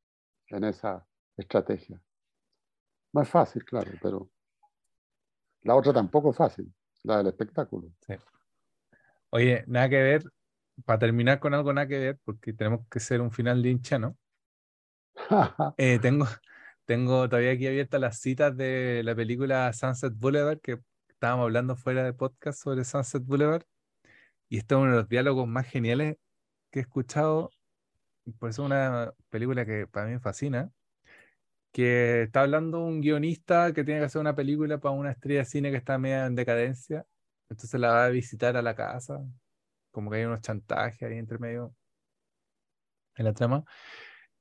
en 0.48 0.64
esa 0.64 1.06
estrategia. 1.38 1.98
No 3.14 3.22
es 3.22 3.30
fácil, 3.30 3.64
claro, 3.64 3.92
pero 4.02 4.28
la 5.62 5.74
otra 5.74 5.92
tampoco 5.92 6.30
es 6.30 6.36
fácil, 6.36 6.72
la 7.02 7.18
del 7.18 7.28
espectáculo. 7.28 7.88
Oye, 9.30 9.64
nada 9.66 9.88
que 9.88 10.02
ver, 10.02 10.22
para 10.84 10.98
terminar 10.98 11.40
con 11.40 11.54
algo 11.54 11.72
nada 11.72 11.86
que 11.86 11.98
ver, 11.98 12.18
porque 12.24 12.52
tenemos 12.52 12.86
que 12.88 13.00
ser 13.00 13.20
un 13.20 13.30
final 13.30 13.62
de 13.62 13.70
hincha, 13.70 13.98
¿no? 13.98 14.16
Eh, 15.76 15.98
tengo, 16.00 16.26
tengo 16.84 17.28
todavía 17.28 17.52
aquí 17.52 17.66
abiertas 17.66 18.00
las 18.00 18.18
citas 18.20 18.56
de 18.56 19.02
la 19.04 19.14
película 19.14 19.72
Sunset 19.72 20.14
Boulevard, 20.16 20.60
que 20.60 20.80
estábamos 21.08 21.44
hablando 21.44 21.76
fuera 21.76 22.04
de 22.04 22.12
podcast 22.12 22.62
sobre 22.62 22.84
Sunset 22.84 23.24
Boulevard, 23.24 23.64
y 24.48 24.58
este 24.58 24.74
es 24.74 24.80
uno 24.80 24.90
de 24.92 24.96
los 24.98 25.08
diálogos 25.08 25.46
más 25.46 25.66
geniales 25.66 26.16
que 26.70 26.80
he 26.80 26.82
escuchado, 26.82 27.50
por 28.38 28.50
eso 28.50 28.62
es 28.62 28.66
una 28.66 29.12
película 29.30 29.66
que 29.66 29.86
para 29.86 30.06
mí 30.06 30.12
me 30.12 30.20
fascina, 30.20 30.70
que 31.78 32.22
está 32.24 32.40
hablando 32.42 32.80
un 32.84 33.00
guionista 33.00 33.72
que 33.72 33.84
tiene 33.84 34.00
que 34.00 34.06
hacer 34.06 34.20
una 34.20 34.34
película 34.34 34.78
para 34.78 34.94
una 34.96 35.12
estrella 35.12 35.40
de 35.40 35.44
cine 35.46 35.70
que 35.70 35.76
está 35.76 35.96
media 35.96 36.26
en 36.26 36.34
decadencia, 36.34 37.06
entonces 37.48 37.78
la 37.80 37.90
va 37.92 38.04
a 38.06 38.08
visitar 38.08 38.56
a 38.56 38.62
la 38.62 38.74
casa, 38.74 39.20
como 39.92 40.10
que 40.10 40.16
hay 40.18 40.24
unos 40.24 40.40
chantajes 40.40 41.02
ahí 41.08 41.18
entre 41.18 41.38
medio 41.38 41.74
en 43.16 43.24
la 43.26 43.32
trama. 43.32 43.64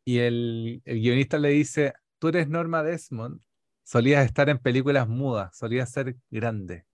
Y 0.04 0.20
el, 0.20 0.82
el 0.86 1.00
guionista 1.02 1.38
le 1.38 1.50
dice, 1.50 1.94
tú 2.20 2.30
eres 2.30 2.48
Norma 2.50 2.82
Desmond, 2.84 3.42
solías 3.84 4.26
estar 4.26 4.50
en 4.50 4.58
películas 4.60 5.08
mudas, 5.08 5.56
solías 5.58 5.92
ser 5.92 6.16
grande. 6.32 6.86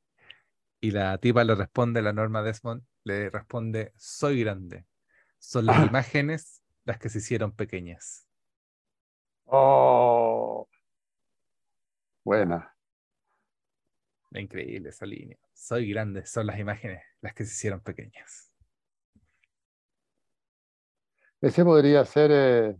Y 0.82 0.92
la 0.92 1.18
tipa 1.20 1.46
le 1.46 1.56
responde, 1.56 2.02
la 2.02 2.12
Norma 2.12 2.44
Desmond 2.44 2.84
le 3.06 3.30
responde, 3.30 3.94
soy 3.96 4.42
grande. 4.42 4.86
Son 5.40 5.66
las 5.66 5.78
Ah. 5.78 5.86
imágenes 5.86 6.64
las 6.86 6.98
que 7.00 7.08
se 7.10 7.20
hicieron 7.20 7.54
pequeñas. 7.54 8.28
Oh, 9.48 10.68
buena. 12.24 12.74
Increíble 14.34 14.90
esa 14.90 15.06
línea. 15.06 15.38
Soy 15.54 15.90
grande, 15.90 16.26
son 16.26 16.48
las 16.48 16.60
imágenes 16.60 17.02
las 17.22 17.34
que 17.34 17.46
se 17.46 17.52
hicieron 17.54 17.80
pequeñas. 17.80 18.52
Ese 21.42 21.64
podría 21.64 22.04
ser, 22.06 22.32
eh, 22.34 22.76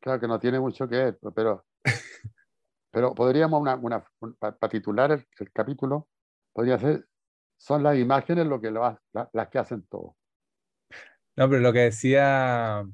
claro 0.00 0.20
que 0.20 0.28
no 0.28 0.38
tiene 0.38 0.60
mucho 0.60 0.88
que 0.88 0.96
ver, 0.96 1.18
pero, 1.34 1.64
pero 2.90 3.14
podríamos, 3.14 3.60
una, 3.60 3.76
una, 3.76 4.04
para 4.38 4.68
titular 4.70 5.12
el, 5.12 5.26
el 5.38 5.52
capítulo, 5.52 6.08
podría 6.52 6.78
ser, 6.78 7.06
son 7.58 7.82
las 7.82 7.98
imágenes 7.98 8.46
lo 8.46 8.60
que 8.60 8.70
lo 8.70 8.84
ha- 8.84 9.00
la- 9.12 9.30
las 9.32 9.48
que 9.48 9.58
hacen 9.58 9.82
todo. 9.88 10.16
No, 11.36 11.48
pero 11.48 11.60
lo 11.60 11.72
que 11.72 11.80
decía, 11.80 12.84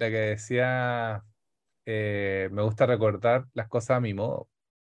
lo 0.00 0.06
que 0.06 0.16
decía, 0.16 1.22
eh, 1.84 2.48
me 2.52 2.62
gusta 2.62 2.86
recordar 2.86 3.46
las 3.52 3.68
cosas 3.68 3.98
a 3.98 4.00
mi 4.00 4.14
modo. 4.14 4.48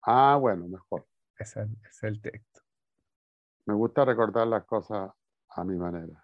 Ah, 0.02 0.36
bueno, 0.38 0.68
mejor. 0.68 1.06
Ese 1.38 1.66
es 1.88 2.02
el 2.02 2.20
texto. 2.20 2.60
Me 3.64 3.74
gusta 3.74 4.04
recordar 4.04 4.46
las 4.46 4.64
cosas 4.64 5.10
a 5.48 5.64
mi 5.64 5.76
manera. 5.76 6.22